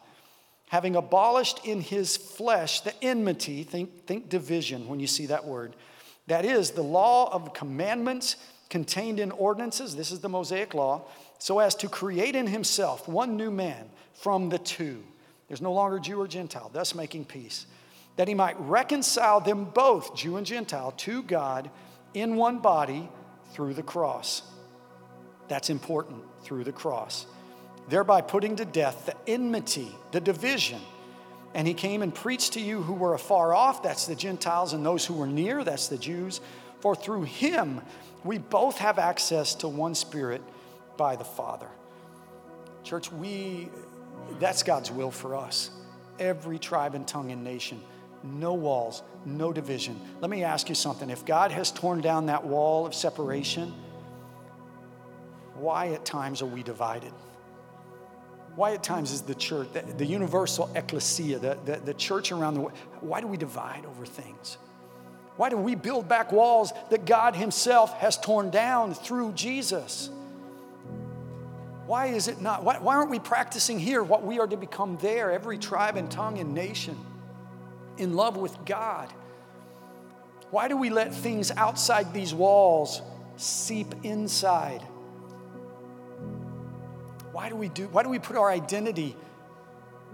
having 0.67 0.95
abolished 0.95 1.65
in 1.65 1.81
his 1.81 2.17
flesh 2.17 2.81
the 2.81 2.93
enmity, 3.03 3.63
think, 3.63 4.05
think 4.05 4.29
division 4.29 4.87
when 4.87 4.99
you 4.99 5.07
see 5.07 5.27
that 5.27 5.45
word. 5.45 5.75
That 6.27 6.45
is, 6.45 6.71
the 6.71 6.83
law 6.83 7.31
of 7.33 7.53
commandments 7.53 8.37
contained 8.69 9.19
in 9.19 9.31
ordinances, 9.31 9.95
this 9.95 10.11
is 10.11 10.19
the 10.19 10.29
Mosaic 10.29 10.73
law, 10.73 11.03
so 11.37 11.59
as 11.59 11.75
to 11.75 11.89
create 11.89 12.35
in 12.35 12.47
himself 12.47 13.07
one 13.07 13.35
new 13.37 13.51
man 13.51 13.89
from 14.13 14.49
the 14.49 14.59
two. 14.59 15.03
There's 15.47 15.61
no 15.61 15.73
longer 15.73 15.99
Jew 15.99 16.21
or 16.21 16.27
Gentile, 16.27 16.71
thus 16.73 16.95
making 16.95 17.25
peace. 17.25 17.67
That 18.15 18.27
he 18.27 18.33
might 18.33 18.59
reconcile 18.59 19.41
them 19.41 19.65
both, 19.65 20.15
Jew 20.15 20.37
and 20.37 20.45
Gentile, 20.45 20.91
to 20.91 21.23
God 21.23 21.69
in 22.13 22.35
one 22.35 22.59
body 22.59 23.09
through 23.51 23.73
the 23.73 23.83
cross. 23.83 24.43
That's 25.47 25.69
important, 25.69 26.23
through 26.41 26.63
the 26.63 26.71
cross. 26.71 27.25
Thereby 27.89 28.21
putting 28.21 28.55
to 28.55 28.65
death 28.65 29.05
the 29.05 29.15
enmity, 29.27 29.93
the 30.11 30.21
division. 30.21 30.79
And 31.53 31.67
he 31.67 31.73
came 31.73 32.01
and 32.01 32.13
preached 32.13 32.53
to 32.53 32.59
you 32.59 32.81
who 32.81 32.93
were 32.93 33.13
afar 33.13 33.53
off, 33.53 33.83
that's 33.83 34.07
the 34.07 34.15
Gentiles, 34.15 34.73
and 34.73 34.85
those 34.85 35.05
who 35.05 35.13
were 35.13 35.27
near, 35.27 35.63
that's 35.63 35.87
the 35.87 35.97
Jews. 35.97 36.41
For 36.79 36.95
through 36.95 37.23
him 37.23 37.81
we 38.23 38.37
both 38.37 38.77
have 38.77 38.99
access 38.99 39.55
to 39.55 39.67
one 39.67 39.95
Spirit 39.95 40.41
by 40.97 41.15
the 41.15 41.23
Father. 41.23 41.67
Church, 42.83 43.11
we 43.11 43.69
that's 44.39 44.63
God's 44.63 44.89
will 44.89 45.11
for 45.11 45.35
us. 45.35 45.69
Every 46.19 46.57
tribe 46.57 46.95
and 46.95 47.07
tongue 47.07 47.31
and 47.31 47.43
nation 47.43 47.81
no 48.23 48.53
walls, 48.53 49.03
no 49.25 49.51
division. 49.51 49.99
Let 50.21 50.31
me 50.31 50.43
ask 50.43 50.69
you 50.69 50.75
something. 50.75 51.09
If 51.09 51.25
God 51.25 51.51
has 51.51 51.71
torn 51.71 52.01
down 52.01 52.27
that 52.27 52.45
wall 52.45 52.85
of 52.85 52.95
separation, 52.95 53.73
why 55.55 55.89
at 55.89 56.05
times 56.05 56.41
are 56.41 56.47
we 56.47 56.63
divided? 56.63 57.11
Why 58.55 58.73
at 58.73 58.83
times 58.83 59.11
is 59.11 59.21
the 59.21 59.35
church, 59.35 59.69
the, 59.73 59.81
the 59.81 60.05
universal 60.05 60.69
ecclesia, 60.75 61.39
the, 61.39 61.57
the, 61.65 61.77
the 61.77 61.93
church 61.93 62.31
around 62.31 62.53
the 62.53 62.61
world, 62.61 62.77
why 63.01 63.19
do 63.19 63.27
we 63.27 63.37
divide 63.37 63.85
over 63.85 64.05
things? 64.05 64.57
Why 65.37 65.49
do 65.49 65.57
we 65.57 65.73
build 65.73 66.07
back 66.07 66.31
walls 66.31 66.71
that 66.91 67.05
God 67.05 67.35
Himself 67.35 67.97
has 67.99 68.17
torn 68.17 68.51
down 68.51 68.93
through 68.93 69.31
Jesus? 69.31 70.11
Why 71.87 72.07
is 72.07 72.27
it 72.27 72.39
not? 72.39 72.63
Why, 72.63 72.77
why 72.77 72.95
aren't 72.95 73.09
we 73.09 73.19
practicing 73.19 73.79
here 73.79 74.03
what 74.03 74.23
we 74.23 74.39
are 74.39 74.47
to 74.47 74.55
become 74.55 74.97
there, 75.01 75.31
every 75.31 75.57
tribe 75.57 75.97
and 75.97 76.09
tongue 76.09 76.37
and 76.37 76.53
nation? 76.53 76.97
in 77.97 78.15
love 78.15 78.37
with 78.37 78.65
God? 78.65 79.11
Why 80.51 80.67
do 80.67 80.77
we 80.77 80.89
let 80.89 81.13
things 81.13 81.51
outside 81.51 82.13
these 82.13 82.33
walls 82.33 83.01
seep 83.37 83.93
inside? 84.03 84.83
Why 87.33 87.49
do 87.49 87.55
we 87.55 87.67
do 87.67 87.87
why 87.87 88.03
do 88.03 88.09
we 88.09 88.19
put 88.19 88.37
our 88.37 88.49
identity 88.49 89.17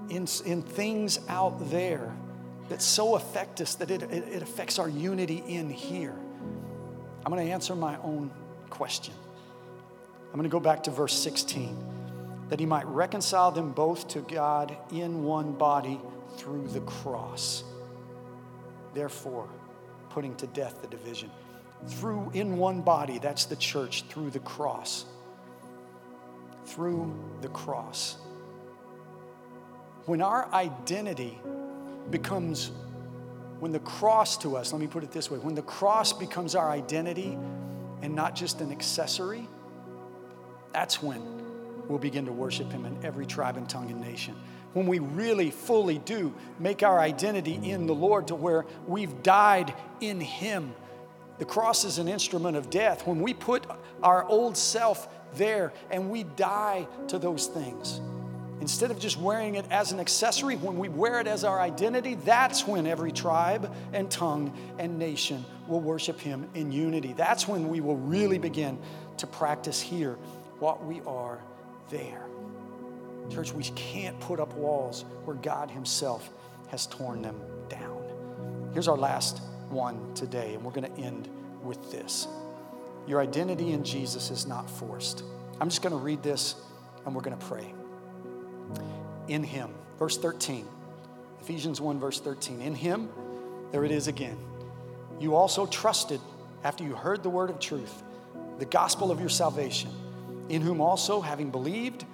in, 0.09 0.25
in 0.45 0.61
things 0.61 1.19
out 1.27 1.69
there 1.69 2.15
that 2.69 2.81
so 2.81 3.15
affect 3.15 3.59
us 3.61 3.75
that 3.75 3.91
it, 3.91 4.03
it, 4.03 4.23
it 4.29 4.41
affects 4.41 4.79
our 4.79 4.89
unity 4.89 5.43
in 5.45 5.69
here? 5.69 6.15
I'm 7.25 7.31
going 7.31 7.45
to 7.45 7.51
answer 7.51 7.75
my 7.75 7.97
own 7.97 8.31
question. 8.69 9.13
I'm 10.27 10.35
going 10.35 10.43
to 10.43 10.49
go 10.49 10.61
back 10.61 10.83
to 10.83 10.91
verse 10.91 11.13
16 11.13 11.77
that 12.47 12.59
he 12.59 12.65
might 12.65 12.87
reconcile 12.87 13.51
them 13.51 13.71
both 13.71 14.07
to 14.09 14.21
God 14.21 14.75
in 14.91 15.23
one 15.23 15.51
body 15.51 15.99
through 16.37 16.67
the 16.69 16.81
cross. 16.81 17.63
Therefore, 18.93 19.49
putting 20.09 20.35
to 20.37 20.47
death 20.47 20.81
the 20.81 20.87
division. 20.87 21.29
Through 21.87 22.31
in 22.33 22.57
one 22.57 22.81
body, 22.81 23.19
that's 23.19 23.45
the 23.45 23.55
church, 23.57 24.03
through 24.09 24.31
the 24.31 24.39
cross. 24.39 25.05
Through 26.69 27.13
the 27.41 27.49
cross. 27.49 28.17
When 30.05 30.21
our 30.21 30.51
identity 30.53 31.39
becomes, 32.09 32.71
when 33.59 33.71
the 33.71 33.79
cross 33.79 34.37
to 34.37 34.55
us, 34.55 34.71
let 34.71 34.81
me 34.81 34.87
put 34.87 35.03
it 35.03 35.11
this 35.11 35.29
way, 35.29 35.37
when 35.39 35.55
the 35.55 35.61
cross 35.61 36.13
becomes 36.13 36.55
our 36.55 36.69
identity 36.69 37.37
and 38.01 38.15
not 38.15 38.35
just 38.35 38.61
an 38.61 38.71
accessory, 38.71 39.47
that's 40.71 41.01
when 41.01 41.21
we'll 41.87 41.99
begin 41.99 42.25
to 42.25 42.31
worship 42.31 42.71
Him 42.71 42.85
in 42.85 42.97
every 43.03 43.25
tribe 43.25 43.57
and 43.57 43.69
tongue 43.69 43.89
and 43.91 44.01
nation 44.01 44.35
when 44.73 44.85
we 44.85 44.99
really 44.99 45.51
fully 45.51 45.97
do 45.97 46.33
make 46.59 46.83
our 46.83 46.99
identity 46.99 47.55
in 47.55 47.87
the 47.87 47.95
Lord 47.95 48.27
to 48.27 48.35
where 48.35 48.65
we've 48.87 49.23
died 49.23 49.73
in 49.99 50.21
Him. 50.21 50.73
The 51.39 51.45
cross 51.45 51.85
is 51.85 51.99
an 51.99 52.07
instrument 52.07 52.57
of 52.57 52.69
death. 52.69 53.07
When 53.07 53.21
we 53.21 53.33
put 53.33 53.65
our 54.03 54.25
old 54.25 54.57
self 54.57 55.07
there 55.35 55.73
and 55.91 56.09
we 56.09 56.23
die 56.23 56.87
to 57.07 57.19
those 57.19 57.47
things, 57.47 58.01
instead 58.61 58.91
of 58.91 58.99
just 58.99 59.17
wearing 59.17 59.55
it 59.55 59.65
as 59.71 59.91
an 59.91 59.99
accessory, 59.99 60.55
when 60.55 60.77
we 60.77 60.89
wear 60.89 61.19
it 61.19 61.27
as 61.27 61.43
our 61.43 61.59
identity, 61.59 62.15
that's 62.15 62.67
when 62.67 62.85
every 62.85 63.11
tribe 63.11 63.73
and 63.93 64.09
tongue 64.11 64.55
and 64.77 64.99
nation 64.99 65.45
will 65.67 65.79
worship 65.79 66.19
Him 66.19 66.49
in 66.55 66.71
unity. 66.71 67.13
That's 67.13 67.47
when 67.47 67.69
we 67.69 67.81
will 67.81 67.97
really 67.97 68.37
begin 68.37 68.77
to 69.17 69.27
practice 69.27 69.79
here 69.79 70.13
what 70.59 70.85
we 70.85 71.01
are 71.07 71.39
there. 71.89 72.25
Church, 73.29 73.53
we 73.53 73.63
can't 73.75 74.19
put 74.19 74.39
up 74.39 74.53
walls 74.55 75.05
where 75.25 75.35
God 75.37 75.69
Himself 75.69 76.29
has 76.69 76.87
torn 76.87 77.21
them 77.21 77.39
down. 77.69 78.03
Here's 78.73 78.87
our 78.87 78.97
last 78.97 79.41
one 79.69 80.13
today, 80.15 80.55
and 80.55 80.63
we're 80.63 80.71
going 80.71 80.91
to 80.91 81.01
end 81.01 81.29
with 81.63 81.91
this. 81.91 82.27
Your 83.09 83.19
identity 83.19 83.71
in 83.71 83.83
Jesus 83.83 84.29
is 84.29 84.45
not 84.45 84.69
forced. 84.69 85.23
I'm 85.59 85.67
just 85.67 85.81
going 85.81 85.93
to 85.93 85.99
read 85.99 86.21
this 86.21 86.53
and 87.07 87.15
we're 87.15 87.23
going 87.23 87.35
to 87.35 87.43
pray. 87.43 87.73
In 89.27 89.41
Him, 89.41 89.71
verse 89.97 90.15
13, 90.15 90.67
Ephesians 91.41 91.81
1, 91.81 91.99
verse 91.99 92.19
13. 92.19 92.61
In 92.61 92.75
Him, 92.75 93.09
there 93.71 93.83
it 93.83 93.89
is 93.89 94.07
again. 94.07 94.37
You 95.19 95.35
also 95.35 95.65
trusted 95.65 96.21
after 96.63 96.83
you 96.83 96.93
heard 96.93 97.23
the 97.23 97.31
word 97.31 97.49
of 97.49 97.59
truth, 97.59 98.03
the 98.59 98.65
gospel 98.65 99.11
of 99.11 99.19
your 99.19 99.29
salvation, 99.29 99.89
in 100.49 100.61
whom 100.61 100.79
also, 100.79 101.19
having 101.19 101.49
believed, 101.49 102.05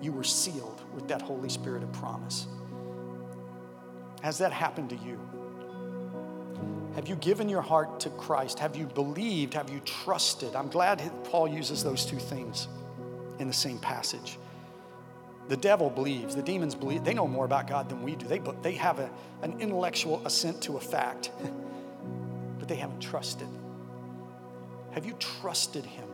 you 0.00 0.10
were 0.10 0.24
sealed 0.24 0.82
with 0.92 1.06
that 1.06 1.22
Holy 1.22 1.50
Spirit 1.50 1.84
of 1.84 1.92
promise. 1.92 2.48
Has 4.22 4.38
that 4.38 4.52
happened 4.52 4.90
to 4.90 4.96
you? 4.96 5.20
Have 6.94 7.08
you 7.08 7.16
given 7.16 7.48
your 7.48 7.62
heart 7.62 8.00
to 8.00 8.10
Christ? 8.10 8.58
Have 8.58 8.76
you 8.76 8.86
believed? 8.86 9.54
Have 9.54 9.70
you 9.70 9.80
trusted? 9.80 10.54
I'm 10.54 10.68
glad 10.68 11.00
Paul 11.24 11.48
uses 11.48 11.82
those 11.82 12.04
two 12.04 12.18
things 12.18 12.68
in 13.38 13.48
the 13.48 13.54
same 13.54 13.78
passage. 13.78 14.38
The 15.48 15.56
devil 15.56 15.90
believes, 15.90 16.36
the 16.36 16.42
demons 16.42 16.74
believe, 16.74 17.02
they 17.02 17.14
know 17.14 17.26
more 17.26 17.44
about 17.44 17.66
God 17.66 17.88
than 17.88 18.02
we 18.02 18.14
do. 18.14 18.26
They, 18.26 18.40
they 18.62 18.72
have 18.72 18.98
a, 18.98 19.10
an 19.42 19.60
intellectual 19.60 20.24
assent 20.26 20.62
to 20.62 20.76
a 20.76 20.80
fact, 20.80 21.30
but 22.58 22.68
they 22.68 22.76
haven't 22.76 23.00
trusted. 23.00 23.48
Have 24.92 25.04
you 25.04 25.14
trusted 25.18 25.84
Him? 25.84 26.08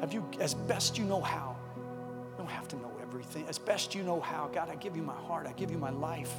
Have 0.00 0.12
you, 0.12 0.28
as 0.40 0.54
best 0.54 0.98
you 0.98 1.04
know 1.04 1.20
how, 1.20 1.56
you 1.76 2.38
don't 2.38 2.50
have 2.50 2.68
to 2.68 2.76
know 2.76 2.92
everything 3.00 3.46
as 3.48 3.58
best 3.58 3.94
you 3.94 4.02
know 4.02 4.20
how. 4.20 4.50
God, 4.52 4.68
I 4.68 4.74
give 4.74 4.96
you 4.96 5.02
my 5.02 5.14
heart, 5.14 5.46
I 5.46 5.52
give 5.52 5.70
you 5.70 5.78
my 5.78 5.90
life. 5.90 6.34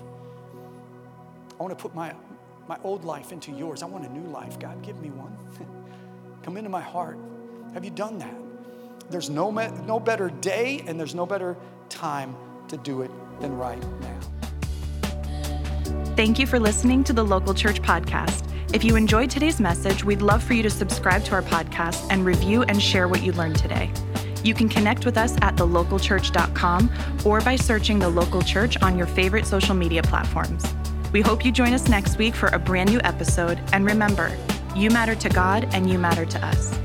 I 1.60 1.64
want 1.64 1.76
to 1.78 1.82
put 1.82 1.96
my, 1.96 2.14
my 2.68 2.78
old 2.84 3.06
life 3.06 3.32
into 3.32 3.52
yours. 3.52 3.82
I 3.82 3.86
want 3.86 4.06
a 4.06 4.10
new 4.10 4.30
life. 4.30 4.60
God, 4.60 4.82
give 4.82 5.00
me 5.02 5.10
one. 5.10 5.36
Come 6.44 6.58
into 6.58 6.70
my 6.70 6.82
heart. 6.82 7.18
Have 7.74 7.84
you 7.84 7.92
done 7.92 8.20
that? 8.20 8.36
There's 9.10 9.30
no, 9.30 9.52
no 9.52 10.00
better 10.00 10.30
day 10.30 10.84
and 10.86 11.00
there's 11.00 11.16
no 11.16 11.26
better 11.26 11.56
time 11.90 12.36
to 12.68 12.78
do 12.78 13.02
it 13.02 13.12
than 13.40 13.58
right 13.58 13.82
now. 14.02 14.20
Thank 16.16 16.40
you 16.40 16.48
for 16.48 16.60
listening 16.60 17.04
to 17.06 17.14
the 17.14 17.24
Local 17.24 17.54
Church 17.54 17.82
Podcast. 17.82 18.44
If 18.74 18.84
you 18.84 18.96
enjoyed 18.96 19.30
today's 19.30 19.60
message, 19.62 20.04
we'd 20.04 20.22
love 20.22 20.44
for 20.44 20.54
you 20.54 20.64
to 20.64 20.70
subscribe 20.70 21.24
to 21.26 21.36
our 21.36 21.42
podcast 21.42 22.06
and 22.10 22.26
review 22.26 22.64
and 22.64 22.82
share 22.82 23.08
what 23.08 23.24
you 23.24 23.32
learned 23.34 23.58
today. 23.58 23.92
You 24.44 24.54
can 24.54 24.68
connect 24.68 25.06
with 25.06 25.18
us 25.18 25.36
at 25.42 25.56
thelocalchurch.com 25.56 26.92
or 27.26 27.42
by 27.42 27.56
searching 27.56 28.00
the 28.00 28.10
local 28.10 28.42
church 28.42 28.82
on 28.82 28.98
your 28.98 29.08
favorite 29.08 29.46
social 29.46 29.76
media 29.76 30.02
platforms. 30.04 30.74
We 31.12 31.22
hope 31.22 31.46
you 31.46 31.52
join 31.52 31.74
us 31.74 31.88
next 31.88 32.18
week 32.18 32.36
for 32.36 32.48
a 32.48 32.60
brand 32.60 32.90
new 32.92 33.00
episode. 33.04 33.62
And 33.72 33.86
remember, 33.86 34.36
you 34.76 34.90
matter 34.90 35.16
to 35.16 35.30
God 35.30 35.68
and 35.74 35.90
you 35.90 35.98
matter 35.98 36.26
to 36.26 36.46
us. 36.46 36.78